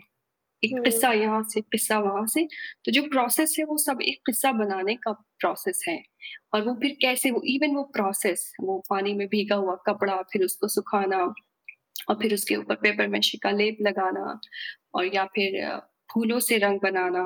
एक 0.63 0.73
हुँ, 0.73 0.81
किस्सा 0.81 1.11
यहाँ 1.13 1.43
से, 1.45 1.61
किस्सा 1.63 1.99
वहाँ 1.99 2.25
से, 2.27 2.43
तो 2.85 2.91
जो 2.91 3.01
प्रोसेस 3.05 3.55
है 3.59 3.65
वो 3.65 3.77
सब 3.79 4.01
एक 4.03 4.19
किस्सा 4.25 4.51
बनाने 4.53 4.95
का 4.97 5.11
प्रोसेस 5.39 5.83
है। 5.89 6.01
और 6.53 6.63
वो 6.63 6.73
फिर 6.81 6.97
कैसे 7.01 7.31
वो 7.31 7.41
इवन 7.47 7.75
वो 7.75 7.83
प्रोसेस, 7.93 8.51
वो 8.61 8.77
पानी 8.89 9.13
में 9.15 9.27
भीगा 9.29 9.55
हुआ 9.57 9.75
कपड़ा, 9.87 10.21
फिर 10.33 10.43
उसको 10.45 10.67
सुखाना 10.69 11.17
और 12.09 12.15
फिर 12.21 12.33
उसके 12.33 12.55
ऊपर 12.57 12.75
पेपर 12.77 13.07
माशे 13.09 13.37
का 13.39 13.51
लेप 13.53 13.77
लगाना 13.83 14.39
और 14.95 15.05
या 15.07 15.25
फिर 15.35 15.61
फूलों 16.09 16.39
से 16.41 16.57
रंग 16.59 16.79
बनाना 16.81 17.23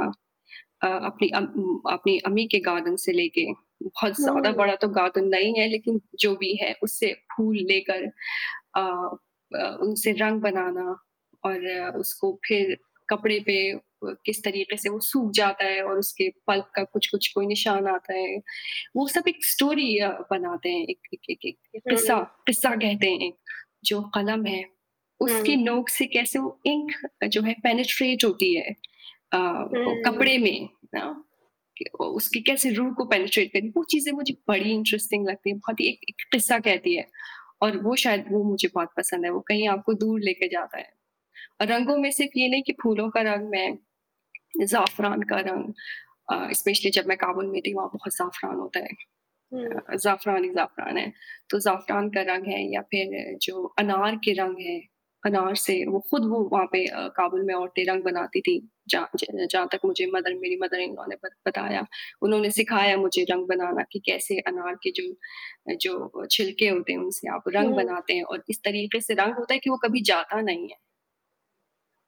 अपनी 0.85 1.29
अम 1.31 1.45
अपनी 1.91 2.17
अम्मी 2.27 2.45
के 2.47 2.59
गार्डन 2.61 2.95
से 2.97 3.11
लेके, 3.13 3.45
बहुत 3.83 4.13
ज़्यादा 4.17 4.51
बड़ा 4.53 4.75
तो 4.77 4.87
गार्डन 4.91 5.25
नहीं 5.29 5.53
है 5.59 5.67
लेकिन 5.69 6.01
जो 6.19 6.35
भी 6.37 6.55
है 6.57 6.73
उससे 6.83 7.13
फूल 7.33 7.57
लेकर 7.63 8.05
उनसे 9.55 10.11
रंग 10.13 10.41
बनाना 10.41 10.95
और 11.43 11.67
उसको 11.97 12.39
फिर 12.47 12.77
कपड़े 13.09 13.39
पे 13.39 13.55
किस 14.25 14.43
तरीके 14.43 14.77
से 14.77 14.89
वो 14.89 14.99
सूख 14.99 15.31
जाता 15.31 15.65
है 15.65 15.81
और 15.83 15.97
उसके 15.99 16.29
पल्प 16.47 16.69
का 16.75 16.83
कुछ-कुछ 16.83 17.27
कोई 17.33 17.45
निशान 17.47 17.87
आता 17.87 18.13
है। 18.13 18.37
वो 18.95 19.07
सब 19.07 19.27
एक 19.27 19.45
स्टोरी 19.45 19.99
बनाते 20.31 20.69
हैं, 20.69 20.85
एक 20.87 20.99
एक 21.13 21.29
एक 21.29 21.45
एक 21.45 21.57
एक 21.75 21.83
किस्सा 21.89 22.19
किस्सा 22.47 22.75
कहते 22.75 23.07
हैं 23.07 23.19
एक, 23.19 23.35
जो 23.85 24.01
कलम 24.15 24.45
है, 24.45 24.63
उसकी 25.19 25.55
नोक 25.55 25.89
से 25.89 26.05
कैसे 26.07 26.39
वो 26.39 26.59
इंक 26.67 26.91
जो 27.27 27.41
है 27.41 27.53
पेनिट्रेट 27.63 28.23
होती 28.25 28.55
है 28.55 28.75
अ, 29.33 29.37
वो 29.77 29.95
हुँ, 29.95 30.03
कपड़े 30.05 30.37
में 30.37 30.69
ना 30.95 31.05
उसकी 31.99 32.41
कैसे 32.41 32.69
रूह 32.71 32.91
को 32.93 33.05
पेनिट्रेट 33.05 33.51
करी, 33.53 33.69
वो 33.69 33.83
चीज़ें 33.83 34.11
मुझे 34.13 34.33
बड़ी 34.47 34.71
इंटरेस्टिंग 34.71 35.27
लगती 35.27 35.49
है 35.49 35.55
बहुत 35.57 35.79
ही 35.79 35.87
एक 35.89 35.99
एक 36.09 36.15
किस्सा 36.31 36.59
कहती 36.59 36.95
है। 36.95 37.07
और 37.61 37.77
वो 37.79 37.95
शायद 37.97 38.25
वो 38.31 38.43
मुझे 38.45 38.67
बहुत 38.75 38.89
पसंद 38.97 39.25
है, 39.25 39.31
वो 39.31 39.39
कहीं 39.47 39.67
आपको 39.69 39.93
दूर 39.95 40.19
लेके 40.21 40.47
जाता 40.49 40.77
है 40.79 40.89
और 41.61 41.67
रंगों 41.67 41.97
में 41.99 42.11
सिर्फ़ 42.13 42.39
ये 42.39 42.49
नहीं 42.49 42.63
कि 42.63 42.73
फूलों 42.83 43.09
का 43.11 43.21
रंग 43.23 43.49
मैं 43.49 43.77
ज़ाफ़रान 44.65 45.21
का 45.25 45.39
रंग 45.43 45.73
स्पेशली 46.55 46.91
जब 46.91 47.07
मैं 47.07 47.17
काबुल 47.17 47.47
में 47.47 47.61
थी 47.61 47.73
वहाँ 47.73 47.89
बहुत 47.89 48.13
ज़ाफ़रान 48.15 48.55
होता 48.57 48.79
है। 48.81 48.89
हुँ। 49.51 49.65
अ, 49.89 49.95
ज़ाफ़रान 49.97 50.43
ही 50.45 50.49
ज़ाफ़रान 50.51 50.97
है। 50.97 51.11
तो 51.49 51.59
ज़ाफ़रान 51.61 52.09
का 52.09 52.21
रंग 52.25 52.47
है 52.47 52.61
या 52.73 52.81
फिर 52.91 53.37
जो 53.43 53.63
अनार 53.79 54.15
के 54.25 54.33
रंग 54.35 54.57
है 54.61 54.79
अनार 55.23 55.55
से 55.57 55.73
वो 55.87 55.99
खुद 56.11 56.25
वो 56.27 56.43
वहाँ 56.53 56.65
पे 56.67 56.85
काबुल 57.17 57.43
में 57.45 57.53
औरतें 57.55 57.85
रंग 57.87 58.03
बनाती 58.03 58.41
थी। 58.41 58.59
जहाँ 58.91 59.09
जहाँ 59.47 59.67
तक 59.71 59.79
मुझे 59.85 60.05
मदर 60.15 60.33
मेरी 60.35 60.57
मदर 60.57 60.79
इन 60.79 60.95
ने 61.09 61.15
बताया। 61.47 61.85
उन्होंने 62.21 62.51
सिखाया 62.51 62.97
मुझे 62.97 63.23
रंग 63.23 63.47
बनाना 63.47 63.83
कि 63.91 63.99
कैसे 64.05 64.39
अनार 64.47 64.75
के 64.83 64.91
जो 64.91 65.75
जो 65.77 66.25
छिलके 66.31 66.69
होते 66.69 66.93
हैं 66.93 66.99
उनसे 66.99 67.29
आप 67.29 67.43
रंग 67.49 67.75
बनाते 67.75 68.13
हैं 68.13 68.23
और 68.25 68.43
इस 68.49 68.59
तरीके 68.63 69.01
से 69.01 69.13
रंग 69.15 69.35
होता 69.35 69.53
है 69.53 69.59
कि 69.59 69.69
वो 69.69 69.77
कभी 69.77 70.01
जाता 70.03 70.41
नहीं 70.41 70.69
है। 70.69 70.77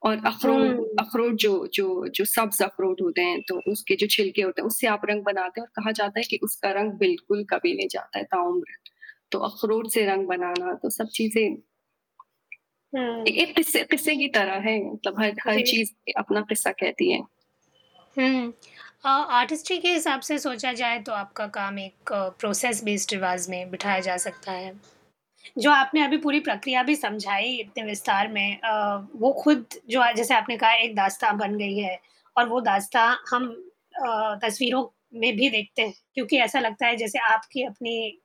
और 0.02 0.18
अखरोट 0.26 0.80
अखरोट 1.00 1.36
जो 1.36 1.52
जो 1.74 2.08
जो 2.08 2.26
सब्ज़ 2.26 2.64
अखरोट 2.64 3.02
होते 3.02 3.22
हैं, 3.22 3.42
तो 3.42 3.60
उसके 3.72 3.96
जो 3.96 4.08
छिलके 4.08 4.42
होते 4.42 4.62
हैं, 4.62 4.68
उससे 4.68 4.88
आप 4.88 5.02
रंग 5.10 5.24
बनाते 5.24 5.62
हैं 5.62 5.68
और 5.68 5.72
कहा 5.76 5.92
जाता 5.92 6.20
है 6.20 6.24
कि 6.30 6.40
उसका 6.44 6.72
रंग 6.72 6.92
बिल्कुल 7.00 7.44
कभी 7.50 7.74
नहीं 7.76 7.88
जाता 7.88 8.18
है 8.18 8.24
ताउम्र। 8.26 8.76
तो 9.32 9.40
अखरोट 9.42 9.90
से 9.90 10.06
रंग 10.06 10.28
बनाना, 10.28 10.74
तो 10.74 10.90
सब 10.90 11.08
चीज़ें 11.14 11.56
ए 12.94 13.00
हुँ। 13.00 13.34
एक 13.34 13.56
किस्से 13.56 13.84
किस्से 13.86 14.16
की 14.18 14.28
तरह 14.30 14.60
है, 14.62 14.78
मतलब 14.86 15.20
हर 15.20 15.34
हर 15.44 15.56
जी। 15.56 15.64
चीज़ 15.64 15.92
अपना 16.18 16.42
किस्सा 16.50 16.72
कहती 16.74 17.12
है। 17.12 17.22
हुँ। 18.18 18.52
अ, 19.06 19.08
आर्टिस्ट्री 19.10 19.78
के 19.80 19.88
हिसाब 19.90 20.22
से 20.22 20.38
सोचा 20.40 20.72
जाए 20.74 21.00
तो 21.02 21.12
आपका 21.14 21.46
काम 21.50 21.80
एक 21.80 22.12
प्रोसेस 22.40 22.84
बेस्ड 22.84 23.14
रिवाज़ 23.14 23.50
में 23.52 23.70
बिठाया 23.72 24.00
जा 24.02 24.18
सकता 24.20 24.52
है। 24.52 24.74
जो 25.58 25.72
आपने 25.72 26.04
अभी 26.04 26.18
पूरी 26.20 26.40
प्रक्रिया 26.42 26.84
भी 26.84 26.96
समझाई 26.98 27.56
इतने 27.58 27.84
विस्तार 27.86 28.30
में 28.30 28.60
अ, 28.60 28.98
वो 29.16 29.34
खुद 29.36 29.66
जो 29.90 30.04
जैसे 30.16 30.36
आपने 30.36 30.58
कहा 30.58 30.74
एक 30.78 30.96
दास्ताँ 30.96 31.38
बन 31.38 31.58
गई 31.58 31.78
है 31.78 32.00
और 32.36 32.50
वो 32.50 32.62
दास्ताँ 32.64 33.10
हम 33.30 33.50
अ, 34.00 34.40
तस्वीरों 34.44 34.88
में 35.16 35.36
भी 35.38 35.50
देखते 35.52 35.82
हैं 35.82 35.94
क्योंकि 36.16 36.38
ऐसा 36.40 36.60
लगता 36.60 36.88
है 36.88 36.98
जैसे 36.98 37.20
आपकी 37.26 37.64
अपनी 37.66 38.20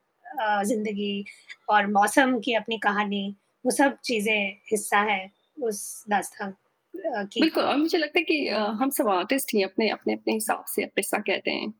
ज़िंदगी 0.65 1.25
और 1.71 1.87
मौसम 1.89 2.39
की 2.41 2.55
अपनी 2.55 2.79
कहानी, 2.81 3.37
वो 3.69 3.73
सब 3.73 3.97
चीज़ें 4.05 4.61
हिस्सा 4.73 5.01
है 5.03 5.21
उस 5.63 5.81
दास्ताँ 6.11 6.49
अ, 6.51 7.25
की। 7.25 7.41
बिल्कुल 7.41 7.65
और 7.65 7.77
मुझे 7.77 7.99
लगता 7.99 8.19
है 8.19 8.25
कि 8.25 8.49
हम 8.81 8.91
सब 8.91 9.09
आर्टिस्ट 9.09 9.55
ही 9.55 9.63
अपने 9.63 9.89
अपने-अपने 9.91 10.35
हिसाब 10.35 10.65
से 10.69 10.87
किस्सा 10.87 11.19
कहते 11.19 11.51
हैं 11.51 11.73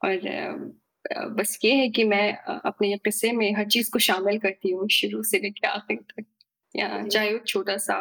और 0.00 1.32
बस 1.36 1.58
ये 1.64 1.74
है 1.74 1.88
कि 1.88 2.04
मैं 2.04 2.32
अपने 2.64 2.96
किस्से 2.98 3.32
में 3.32 3.52
हर 3.54 3.66
चीज़ 3.68 3.90
को 3.90 3.98
शामिल 3.98 4.38
करती 4.38 4.70
हूँ, 4.70 4.88
शुरू 4.88 5.22
से 5.22 5.38
लेके 5.38 5.66
आखिर 5.66 5.98
तक। 6.12 6.24
या 6.74 7.02
चाहे 7.06 7.32
वो 7.32 7.38
छोटा-सा 7.46 7.98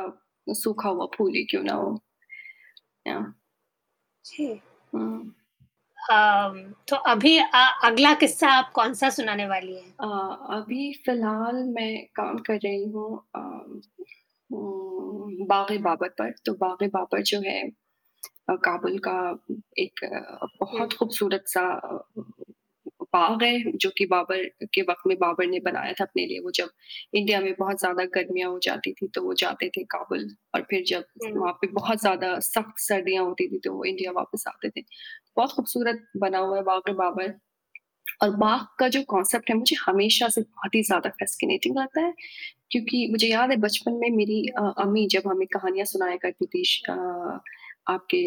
सूखा 0.47 0.89
हुआ 0.89 1.07
फूल 1.17 1.33
ही 1.35 1.43
क्यों 1.45 1.63
ना 1.63 1.73
हो। 1.73 2.01
या 3.07 3.19
जी। 4.25 4.61
अम, 6.01 6.57
तो 6.87 6.95
अभी 7.07 7.37
अगला 7.83 8.13
किस्सा 8.15 8.47
आप 8.51 8.71
कौन-सा 8.75 9.09
सुनाने 9.09 9.45
वाली 9.47 9.73
हैं? 9.75 9.91
अभी 10.51 10.91
फ़िलहाल 11.05 11.55
मैं 11.69 11.91
काम 12.15 12.37
कर 12.47 12.57
रही 12.57 12.83
हूँ 12.85 13.07
उम, 14.49 15.45
बाग़-ए-बाबर 15.47 16.09
पर। 16.11 16.31
तो 16.45 16.53
बाग़-ए-बाबर 16.55 17.21
जो 17.23 17.41
है 17.41 17.61
काबुल 18.61 18.97
का 19.07 19.17
एक 19.79 20.05
बहुत 20.61 20.93
खूबसूरत-सा 20.93 21.63
बाग 23.13 23.43
है, 23.43 23.71
जो 23.73 23.89
कि 23.97 24.05
बाबर 24.07 24.43
के 24.73 24.81
वक़्त 24.81 25.03
में 25.07 25.17
बाबर 25.19 25.45
ने 25.47 25.59
बनाया 25.61 25.93
था 25.93 26.03
अपने 26.03 26.25
लिए। 26.27 26.39
वो 26.39 26.51
जब 26.55 26.69
इंडिया 27.15 27.39
में 27.41 27.53
बहुत 27.59 27.79
ज़्यादा 27.79 28.05
गर्मियाँ 28.15 28.49
हो 28.51 28.59
जाती 28.63 28.93
थी, 28.93 29.07
तो 29.07 29.21
वो 29.23 29.33
जाते 29.35 29.69
थे 29.69 29.83
काबुल 29.87 30.27
और 30.55 30.61
फिर 30.69 30.83
जब 30.87 31.03
वहाँ 31.27 31.53
पे 31.61 31.67
बहुत 31.73 32.01
ज़्यादा 32.01 32.39
सख्त 32.41 32.79
सर्दियाँ 32.81 33.23
होती 33.25 33.47
थी, 33.49 33.59
तो 33.59 33.73
वो 33.73 33.83
इंडिया 33.85 34.11
वापस 34.13 34.43
आते 34.47 34.69
थे। 34.71 34.83
बहुत 35.37 35.51
खूबसूरत 35.51 36.05
बना 36.17 36.37
हुआ 36.39 36.57
है 36.57 36.63
बाग-ए-बाबर 36.63 37.33
और 38.23 38.29
बाग 38.37 38.65
का 38.79 38.87
जो 38.89 39.01
कॉन्सेप्ट 39.07 39.49
है, 39.49 39.55
मुझे 39.57 39.75
हमेशा 39.81 40.27
से 40.29 40.41
बहुत 40.41 40.75
ही 40.75 40.81
ज़्यादा 40.83 41.09
फ़ैसिनेटिंग 41.11 41.77
लगता 41.77 42.01
है, 42.01 42.13
क्योंकि 42.71 43.07
मुझे 43.11 43.27
याद 43.27 43.51
है 43.51 43.57
बचपन 43.59 43.93
में 43.95 44.09
मेरी 44.17 44.45
अम्मी 44.79 45.07
जब 45.11 45.27
हमें 45.27 45.47
कहानियाँ 45.53 45.85
सुनाया 45.87 46.17
करती 46.19 46.45
थी 46.47 46.63
आपके 47.89 48.21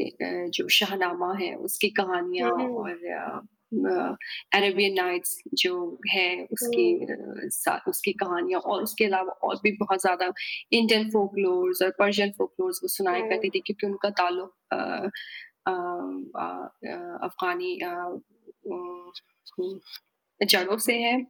जो 0.50 0.68
शाहनामा 0.70 1.32
है 1.34 1.54
उसकी 1.60 1.88
कहानियाँ 1.92 2.50
हुँ, 2.50 2.66
और 2.72 2.90
अ, 3.06 3.40
अ, 3.88 4.16
अरेबियन 4.54 4.94
नाइट्स 4.94 5.36
जो 5.54 5.74
है 6.10 6.26
उसकी 6.52 6.84
हुँ, 6.84 7.04
अ, 7.04 7.16
सा 7.50 7.80
उसकी 7.88 8.12
कहानियाँ 8.14 8.60
और 8.62 8.82
उसके 8.82 9.04
अलावा 9.04 9.32
और 9.44 9.56
भी 9.62 9.72
बहुत 9.80 10.00
ज़्यादा 10.00 10.32
इंडियन 10.72 11.08
फ़ोकलोर्स 11.10 11.82
और 11.82 11.90
पर्शियन 11.98 12.30
फ़ोकलोर्स 12.38 12.80
वो 12.82 12.88
सुनाया 12.88 13.20
करती 13.24 13.50
थी 13.50 13.60
क्योंकि 13.60 13.86
उनका 13.86 14.10
ताल्लुक 14.14 14.54
अफ़गानी 17.26 17.78
जड़ों 20.44 20.76
से 20.78 20.94
है। 20.98 21.26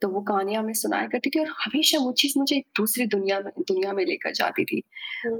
तो 0.00 0.08
वो 0.08 0.20
कहानियाँ 0.20 0.62
हमें 0.62 0.72
सुनाया 0.72 1.06
करती 1.06 1.30
थी 1.30 1.40
और 1.40 1.48
हमेशा 1.48 1.98
वो 1.98 2.12
चीज़ 2.12 2.38
मुझे 2.38 2.62
दूसरी 2.76 3.06
दुनिया 3.06 3.40
में 3.40 3.52
दुनिया 3.58 3.92
में 3.92 4.04
लेकर 4.06 4.32
जाती 4.32 4.64
थी। 4.64 4.82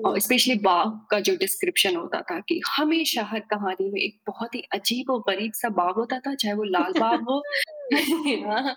और 0.07 0.18
स्पेशली 0.18 0.55
बाघ 0.55 0.88
का 1.11 1.20
जो 1.20 1.36
डिस्क्रिप्शन 1.36 1.97
होता 1.97 2.20
था 2.20 2.40
कि 2.40 2.61
हमेशा 2.76 3.22
हर 3.22 3.40
कहानी 3.40 3.90
में 3.90 4.01
एक 4.01 4.20
बहुत 4.26 4.55
ही 4.55 4.61
अजीब 4.72 5.11
और 5.11 5.20
गरीब 5.20 5.53
सा 5.53 5.68
बाघ 5.68 5.95
होता 5.95 6.18
था, 6.18 6.34
चाहे 6.34 6.55
वो 6.55 6.64
लाल 6.64 6.92
बाघ 7.01 7.20
हो 7.20 7.42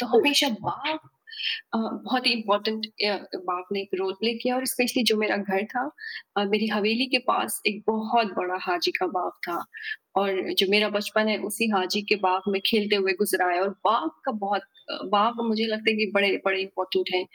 तो 0.00 0.06
हमेशा 0.06 0.48
बाघ 0.48 0.98
बहुत 1.76 2.26
ही 2.26 2.32
इम्पोर्टेंट 2.32 2.86
बाघ 3.36 3.62
ने 3.72 3.80
एक 3.80 3.90
रोल 3.94 4.12
प्ले 4.12 4.34
किया 4.34 4.56
और 4.56 4.66
स्पेशली 4.66 5.02
जो 5.02 5.16
मेरा 5.16 5.36
घर 5.36 5.64
था 5.64 5.90
मेरी 6.44 6.66
हवेली 6.66 7.06
के 7.06 7.18
पास 7.18 7.60
एक 7.66 7.82
बहुत 7.86 8.26
बड़ा 8.26 8.58
हाजी 8.62 8.90
का 8.90 9.06
बाग 9.06 9.32
था 9.48 9.64
और 10.16 10.52
जो 10.54 10.66
मेरा 10.70 10.88
बचपन 10.88 11.28
है 11.28 11.38
उसी 11.38 11.68
हाजी 11.70 12.02
के 12.02 12.16
बाग 12.16 12.42
में 12.48 12.60
खेलते 12.66 12.96
हुए 12.96 13.12
गुज़रा 13.12 13.46
है 13.46 13.60
और 13.60 13.68
बाग 13.70 14.10
का 14.24 14.32
बहुत 14.32 14.62
बाग 15.04 15.40
मुझे 15.40 15.66
लगता 15.66 15.90
है 15.90 15.96
कि 15.96 16.10
बड़े 16.14 16.36
बड़े 16.44 16.60
इम्पोर्टेंट 16.62 17.10
हैं 17.14 17.26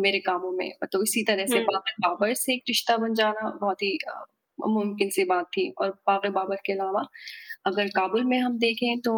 मेरे 0.00 0.18
कामों 0.18 0.52
में। 0.52 0.70
तो 0.92 1.02
इसी 1.02 1.22
तरह 1.22 1.46
से 1.46 1.58
हुँ, 1.58 1.64
बाग 1.64 1.82
बाबर 2.00 2.34
से 2.34 2.54
एक 2.54 2.62
रिश्ता 2.68 2.96
बन 2.96 3.14
जाना 3.14 3.50
बहुत 3.60 3.82
ही 3.82 3.98
मुमकिन 4.58 5.10
सी 5.10 5.24
बात 5.24 5.46
थी 5.46 5.70
और 5.78 5.90
बाग 6.06 6.26
बाबर 6.26 6.56
के 6.66 6.72
अलावा 6.72 7.04
अगर 7.66 7.88
काबुल 7.88 8.24
में 8.24 8.38
हम 8.38 8.58
देखें 8.58 9.00
तो 9.00 9.14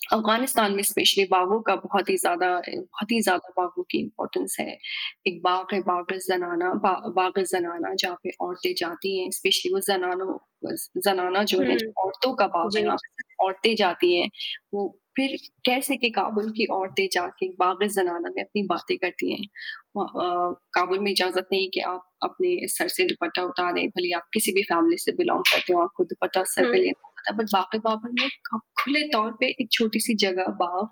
अफ़गानिस्तान 0.00 0.72
में 0.74 0.82
स्पेशली 0.82 1.24
बाघों 1.24 1.60
का 1.62 1.74
बहुत 1.76 2.08
ही 2.10 2.16
ज़्यादा 2.16 2.46
बहुत 2.68 3.10
ही 3.12 3.20
ज़्यादा 3.22 3.52
बाघों 3.58 3.82
की 3.90 3.98
इम्पोर्टेंस 4.00 4.56
है। 4.60 4.76
एक 5.26 5.40
बाग 5.42 5.74
है 5.74 5.80
बाग़-ए-ज़नाना 5.82 6.72
बा 6.84 6.92
बाग़-ए-ज़नाना 7.16 7.94
जहाँ 7.94 8.16
पे 8.24 8.30
औरतें 8.40 8.72
जाती 8.78 9.18
हैं, 9.18 9.30
स्पेशली 9.30 9.72
वो 9.74 9.80
ज़नानों 9.82 10.38
ज़नाना 10.98 11.42
जो 11.44 11.60
है, 11.62 11.76
औरतों 11.98 12.34
का 12.34 12.46
बाग 12.48 12.78
है, 12.78 12.84
औरतें 13.40 13.74
जाती 13.76 14.14
हैं। 14.16 14.28
वो 14.74 14.88
फिर 15.16 15.36
कैसे 15.64 15.96
कि 15.96 16.10
काबुल 16.10 16.50
की 16.56 16.64
औरतें 16.72 17.06
जाके 17.12 17.48
बाग़-ए-ज़नाना 17.60 18.30
में 18.36 18.42
अपनी 18.42 18.62
बातें 18.66 18.96
करती 18.98 19.32
हैं। 19.32 19.46
काबुल 20.74 20.98
में 20.98 21.10
इजाज़त 21.12 21.46
नहीं 21.52 21.68
कि 21.74 21.80
आप 21.82 22.06
अपने 22.24 22.68
सर 22.68 22.88
से 22.88 23.04
दुपट्टा 23.06 23.42
उतारें, 23.44 23.88
भले 23.88 24.12
आप 24.16 24.28
किसी 24.34 24.52
भी 24.52 24.62
फैमिली 24.64 24.96
से 24.98 25.12
बिलोंग 25.14 25.42
करते 25.52 25.72
हो, 25.72 25.80
आपको 25.82 26.04
दुपट्टा 26.04 26.42
सर 26.46 26.64
पे 26.66 26.78
लेना 26.78 27.09
है, 27.28 27.36
बट 27.36 27.50
बाग़-ए-बाबर 27.52 28.12
में 28.12 28.28
खुले 28.80 29.02
तौर 29.10 29.32
पे 29.40 29.48
एक 29.52 29.68
छोटी-सी 29.72 30.14
जगह 30.18 30.46
बाग 30.60 30.86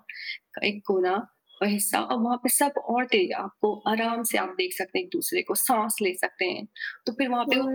का 0.55 0.67
एक 0.67 0.81
कोना 0.87 1.15
और 1.61 1.67
हिस्सा 1.67 1.99
और 2.01 2.17
वहाँ 2.19 2.37
पे 2.43 2.49
सब 2.49 2.73
औरतें 2.89 3.33
आपको 3.37 3.73
आराम 3.89 4.21
से 4.25 4.37
आप 4.37 4.49
देख 4.57 4.73
सकते 4.73 4.97
हैं 4.99 5.03
एक-दूसरे 5.05 5.41
को, 5.43 5.55
साँस 5.55 5.97
ले 6.01 6.13
सकते 6.15 6.45
हैं। 6.45 6.65
तो 7.05 7.11
फिर 7.13 7.29
वहाँ 7.29 7.45
पे 7.47 7.57
वो 7.57 7.67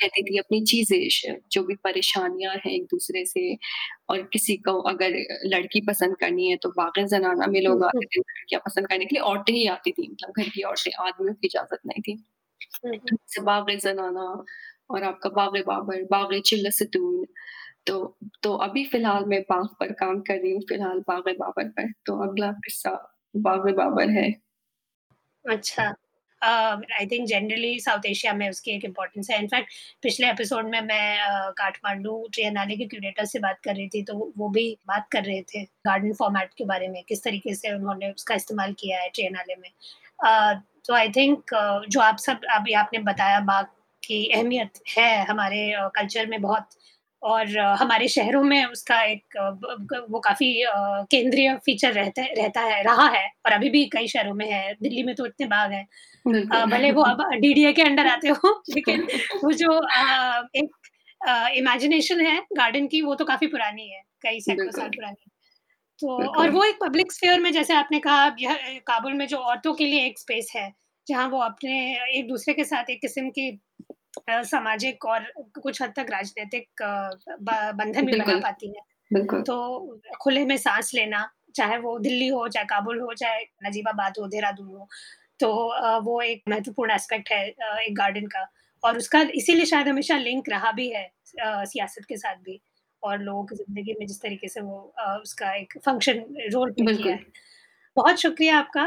कहती 0.00 0.22
थी 0.24 0.38
अपनी 0.38 0.60
चीज़ें 0.66 1.38
जो 1.52 1.62
भी 1.64 1.74
परेशानियाँ 1.84 2.54
हैं 2.56 2.72
एक-दूसरे 2.72 3.24
से 3.26 3.54
और 4.10 4.22
किसी 4.32 4.56
को 4.60 4.78
अगर 4.90 5.16
लड़की 5.48 5.80
पसंद 5.88 6.16
करनी 6.20 6.48
है 6.50 6.56
तो 6.58 6.70
बाग़-ए-ज़नाना 6.78 7.46
में 7.48 7.60
लोग 7.62 7.84
आते 7.84 8.06
थे 8.08 8.20
लड़कियाँ 8.20 8.60
पसंद 8.66 8.88
करने 8.88 9.04
के 9.06 9.14
लिए, 9.16 9.22
औरतें 9.24 9.52
ही 9.54 9.66
आती 9.68 9.92
थी 9.92 10.08
मतलब 10.10 10.32
घर 10.38 10.48
की 10.50 10.62
औरतें, 10.64 10.92
आदमियों 11.00 11.34
की 11.34 11.46
इजाज़त 11.48 11.80
नहीं 11.86 12.02
थी। 12.02 12.16
हुँ, 12.84 12.98
तो 13.00 13.16
जैसे 13.16 13.42
बाग़-ए-ज़नाना 13.44 14.22
और 14.90 15.04
आपका 15.04 15.30
बाग़-ए-बाबर, 15.32 16.04
बाग़-ए-चिल्लसतून 16.12 17.26
तो 17.86 17.96
तो 18.42 18.54
अभी 18.58 18.84
फ़िलहाल 18.86 19.24
मैं 19.26 19.40
बाग 19.42 19.66
पर 19.80 19.92
काम 19.94 20.20
कर 20.22 20.34
रही 20.36 20.52
हूँ, 20.52 20.60
फ़िलहाल 20.68 20.98
बाग़-ए-बाबर 21.08 21.68
पर, 21.70 21.90
तो 22.06 22.16
अगला 22.28 22.50
किस्सा 22.64 22.90
बाग़-ए-बाबर 23.38 24.10
है। 24.12 24.30
अच्छा। 25.44 25.84
I 26.42 27.06
think 27.06 27.26
generally 27.28 27.78
South 27.80 28.06
Asia 28.06 28.32
में 28.34 28.48
उसकी 28.48 28.70
एक 28.70 28.84
इम्पोर्टेंस 28.84 29.30
है। 29.30 29.38
इनफैक्ट 29.38 29.68
पिछले 30.02 30.28
एपिसोड 30.30 30.68
में 30.70 30.80
मैं 30.82 31.18
अ, 31.20 31.50
काठमांडू 31.58 32.16
ट्रिएनाले 32.34 32.76
के 32.76 32.86
क्यूरेटर 32.86 33.24
से 33.24 33.38
बात 33.38 33.60
कर 33.64 33.74
रही 33.74 33.88
थी, 33.88 34.02
तो 34.02 34.32
वो 34.38 34.48
भी 34.48 34.66
बात 34.86 35.08
कर 35.12 35.24
रहे 35.24 35.42
थे 35.44 35.62
गार्डन 35.86 36.12
फॉर्मेट 36.14 36.50
के 36.58 36.64
बारे 36.64 36.88
में, 36.88 37.02
किस 37.08 37.22
तरीके 37.24 37.54
से 37.54 37.72
उन्होंने 37.74 38.10
उसका 38.12 38.34
इस्तेमाल 38.34 38.72
किया 38.78 39.00
है 39.00 39.08
ट्रिएनाले 39.10 39.54
में। 39.56 39.70
तो 40.86 40.94
आई 40.94 41.08
थिंक 41.10 41.54
जो 41.88 42.00
आप 42.00 42.16
सब 42.18 42.40
अभी 42.52 42.72
आपने 42.76 42.98
बताया 43.02 43.40
बाग 43.42 43.66
की 44.02 44.24
अहमियत 44.30 44.80
है 44.90 45.08
हमारे 45.26 45.60
कल्चर 45.96 46.26
में 46.26 46.40
बहुत 46.42 46.68
और 47.24 47.58
हमारे 47.58 48.08
शहरों 48.08 48.42
में 48.42 48.64
उसका 48.64 49.00
एक 49.02 49.36
वो 50.10 50.20
काफ़ी 50.20 50.64
केंद्रीय 51.10 51.54
फीचर 51.56 51.92
रहता 51.92 52.22
रहता 52.22 52.60
है 52.60 52.82
रहा 52.82 53.08
है 53.08 53.26
और 53.46 53.52
अभी 53.52 53.68
भी 53.68 53.84
कई 53.84 54.08
शहरों 54.08 54.34
में 54.34 54.50
है 54.50 54.74
दिल्ली 54.82 55.02
में 55.02 55.14
तो 55.14 55.26
इतने 55.26 55.46
बाग 55.46 55.72
हैं। 55.72 55.86
भले 56.70 56.90
वो 56.92 57.02
अब 57.02 57.22
डीडीए 57.40 57.72
के 57.72 57.82
अंडर 57.82 58.06
आते 58.06 58.28
हो 58.28 58.62
लेकिन 58.70 59.06
वो 59.44 59.52
जो 59.52 59.80
एक 60.56 60.70
इमेजिनेशन 61.56 62.20
है 62.20 62.38
गार्डन 62.52 62.86
की 62.86 63.02
वो 63.02 63.14
तो 63.14 63.24
काफ़ी 63.24 63.46
पुरानी 63.46 63.88
है 63.88 64.02
कई 64.22 64.40
सैकड़ों 64.40 64.70
साल 64.70 64.88
पुरानी 64.88 65.30
तो 65.98 66.16
और 66.40 66.50
वो 66.50 66.64
एक 66.64 66.78
पब्लिक 66.82 67.12
स्फेयर 67.12 67.40
में 67.40 67.52
जैसे 67.52 67.74
आपने 67.74 67.98
कहा 68.00 68.24
यह 68.38 68.80
काबुल 68.86 69.12
में 69.12 69.26
जो 69.26 69.36
औरतों 69.36 69.74
के 69.74 69.86
लिए 69.86 70.06
एक 70.06 70.18
स्पेस 70.18 70.52
है 70.56 70.72
जहाँ 71.06 71.28
वो 71.28 71.38
अपने 71.38 71.76
एक 72.18 72.28
दूसरे 72.28 72.54
के 72.54 72.64
साथ 72.64 72.90
एक 72.90 73.00
किस्म 73.00 73.28
की 73.28 73.50
सामाजिक 74.18 75.04
और 75.06 75.26
कुछ 75.56 75.82
हद 75.82 75.92
तक 75.96 76.06
राजनीतिक 76.10 76.82
बंधन 76.82 78.06
भी 78.06 78.12
बना 78.14 78.38
पाती 78.40 78.68
है। 78.68 78.82
तो 79.42 80.00
खुले 80.22 80.44
में 80.44 80.56
सांस 80.58 80.90
लेना 80.94 81.28
चाहे 81.56 81.78
वो 81.78 81.98
दिल्ली 82.00 82.28
हो 82.28 82.46
चाहे 82.48 82.66
काबुल 82.66 83.00
हो 83.00 83.12
चाहे 83.14 83.42
नजीबाबाद 83.64 84.18
हो 84.20 84.26
देहरादून 84.28 84.68
हो 84.68 84.88
तो 85.40 85.50
वो 86.02 86.20
एक 86.22 86.42
महत्वपूर्ण 86.48 86.92
एस्पेक्ट 86.92 87.32
है 87.32 87.46
एक 87.48 87.94
गार्डन 87.96 88.26
का। 88.26 88.46
और 88.82 88.96
उसका 88.98 89.20
इसीलिए 89.34 89.66
शायद 89.66 89.88
हमेशा 89.88 90.16
लिंक 90.18 90.48
रहा 90.48 90.72
भी 90.72 90.88
है 90.90 91.10
सियासत 91.38 92.04
के 92.08 92.16
साथ 92.16 92.36
भी। 92.44 92.60
और 93.02 93.18
लोगों 93.20 93.44
की 93.44 93.56
ज़िंदगी 93.56 93.94
में 94.00 94.06
जिस 94.06 94.20
तरीके 94.20 94.48
से 94.48 94.60
वो 94.60 94.78
उसका 95.22 95.52
एक 95.54 95.72
फ़ंक्शन 95.84 96.24
रोल 96.52 96.70
प्ले 96.72 96.94
किया 96.96 97.14
है। 97.14 97.24
बहुत 97.96 98.20
शुक्रिया 98.20 98.58
आपका। 98.58 98.84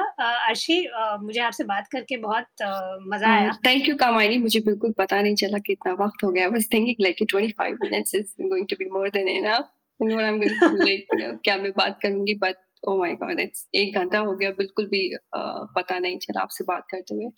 अर्शी 0.47 0.79
मुझे 1.21 1.39
आपसे 1.41 1.63
बात 1.63 1.87
करके 1.91 2.17
बहुत 2.17 2.63
मज़ा 3.07 3.29
आया। 3.29 3.51
Thank 3.65 3.87
you 3.89 3.95
Kamayani. 3.97 4.37
मुझे 4.37 4.59
बिल्कुल 4.61 4.93
पता 4.97 5.21
नहीं 5.21 5.35
चला 5.35 5.57
कितना 5.65 5.93
वक्त 6.03 6.23
हो 6.23 6.31
गया। 6.31 6.49
बस 6.49 6.67
thinking 6.73 7.01
like 7.01 7.23
25 7.23 7.77
minutes 7.83 8.15
is 8.15 8.33
going 8.41 8.67
to 8.69 8.75
be 8.79 8.89
more 8.91 9.09
than 9.09 9.27
enough 9.29 9.69
what 9.99 10.21
I 10.21 10.27
am 10.27 10.39
going 10.39 10.59
to 10.61 10.83
like 10.83 11.07
क्या 11.43 11.57
मैं 11.57 11.71
बात 11.77 11.99
करूँगी? 12.03 12.33
But 12.35 12.55
oh 12.83 12.97
my 12.97 13.13
god 13.21 13.39
it's 13.39 13.67
एक 13.75 13.95
घंटा 13.97 14.19
हो 14.19 14.35
गया। 14.35 14.49
बिल्कुल 14.57 14.85
भी 14.87 15.09
पता 15.35 15.99
नहीं 15.99 16.17
चला 16.19 16.41
आपसे 16.41 16.63
बात 16.63 16.85
करते 16.91 17.15
हुए। 17.15 17.29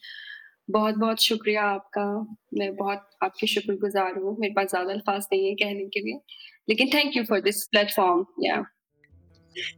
बहुत 0.70 0.96
बहुत 0.98 1.22
शुक्रिया 1.22 1.64
आपका। 1.66 2.04
मैं 2.58 2.76
बहुत 2.76 3.10
आपकी 3.24 3.48
शुक्रगुजार 3.48 4.18
हूँ। 4.18 4.36
मेरे 4.40 4.54
पास 4.54 4.70
ज़्यादा 4.70 4.94
अल्फाज 4.94 5.28
नहीं 5.32 5.48
है 5.48 5.54
कहने 5.56 5.86
के 5.94 6.00
लिए। 6.00 6.20
लेकिन 6.70 6.90
thank 6.94 7.16
you 7.18 7.24
for 7.30 7.42
this 7.42 7.66
platform 7.68 8.26
या 8.44 8.62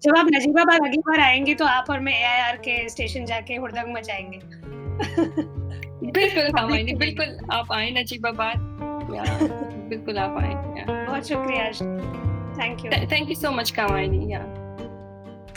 जब 0.04 0.18
आप 0.18 0.28
नजीबाबाद 0.34 0.86
अगली 0.86 0.98
बार 1.08 1.20
आएँगे 1.20 1.54
तो 1.56 1.66
आप 1.66 1.90
और 1.90 2.00
मैं 2.08 2.14
एआईआर 2.14 2.58
के 2.68 2.78
स्टेशन 2.90 3.26
जाके 3.26 3.56
हुड़दंग 3.56 3.94
मचाएँगे 3.98 4.40
बिल्कुल 6.12 6.50
कामायनी 6.58 6.94
बिल्कुल 7.04 7.38
आप 7.58 7.72
आए 7.74 7.92
नजीबाबाद 8.02 8.70
बिल्कुल 9.90 10.18
आप 10.18 10.38
आए 10.44 10.86
बहुत 10.88 11.28
शुक्रिया 11.28 11.70
thank 12.60 12.86
you 12.86 12.92
thank 13.12 13.30
you 13.30 13.36
so 13.36 13.52
much 13.52 13.72
Kamayani 13.80 14.32
या 14.34 14.44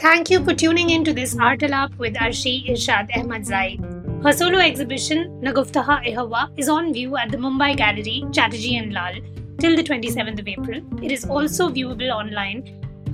Thank 0.02 0.30
you 0.30 0.38
for 0.46 0.52
tuning 0.60 0.90
in 0.92 1.04
to 1.04 1.12
this 1.16 1.34
Art 1.48 1.62
Alap 1.66 1.92
with 1.98 2.16
Arshi 2.24 2.52
Irshad 2.72 3.12
Ahmad 3.18 3.46
Zaid. 3.50 3.84
Her 4.24 4.32
solo 4.32 4.58
exhibition, 4.58 5.22
Naguftaha 5.42 5.96
Ehawa, 6.10 6.42
is 6.62 6.68
on 6.68 6.92
view 6.92 7.16
at 7.16 7.30
the 7.30 7.38
Mumbai 7.44 7.68
Gallery, 7.76 8.16
Chatterjee 8.38 8.76
and 8.76 8.92
Lal, 8.92 9.14
till 9.60 9.76
the 9.76 9.84
27th 9.90 10.40
of 10.40 10.48
April. 10.48 10.82
It 11.02 11.12
is 11.12 11.24
also 11.36 11.68
viewable 11.70 12.12
online 12.16 12.64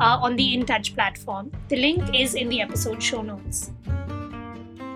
uh, 0.01 0.18
on 0.20 0.36
the 0.36 0.55
In 0.55 0.66
Touch 0.66 0.94
platform. 0.94 1.51
The 1.68 1.76
link 1.76 2.14
is 2.18 2.34
in 2.34 2.48
the 2.48 2.61
episode 2.61 3.03
show 3.03 3.22
notes. 3.22 3.70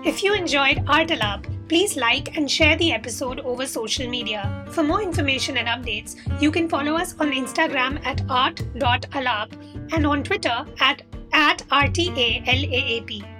If 0.03 0.23
you 0.23 0.33
enjoyed 0.33 0.83
Art 0.87 1.09
Alap, 1.09 1.45
please 1.67 1.97
like 1.97 2.37
and 2.37 2.49
share 2.49 2.75
the 2.77 2.91
episode 2.91 3.39
over 3.39 3.65
social 3.65 4.07
media. 4.07 4.65
For 4.69 4.83
more 4.83 5.01
information 5.01 5.57
and 5.57 5.67
updates, 5.67 6.15
you 6.41 6.51
can 6.51 6.69
follow 6.69 6.95
us 6.95 7.15
on 7.19 7.31
Instagram 7.31 8.05
at 8.05 8.21
art.alap 8.29 9.51
and 9.93 10.05
on 10.05 10.23
Twitter 10.23 10.65
at, 10.79 11.01
at 11.33 11.63
RTALAAP. 11.69 13.34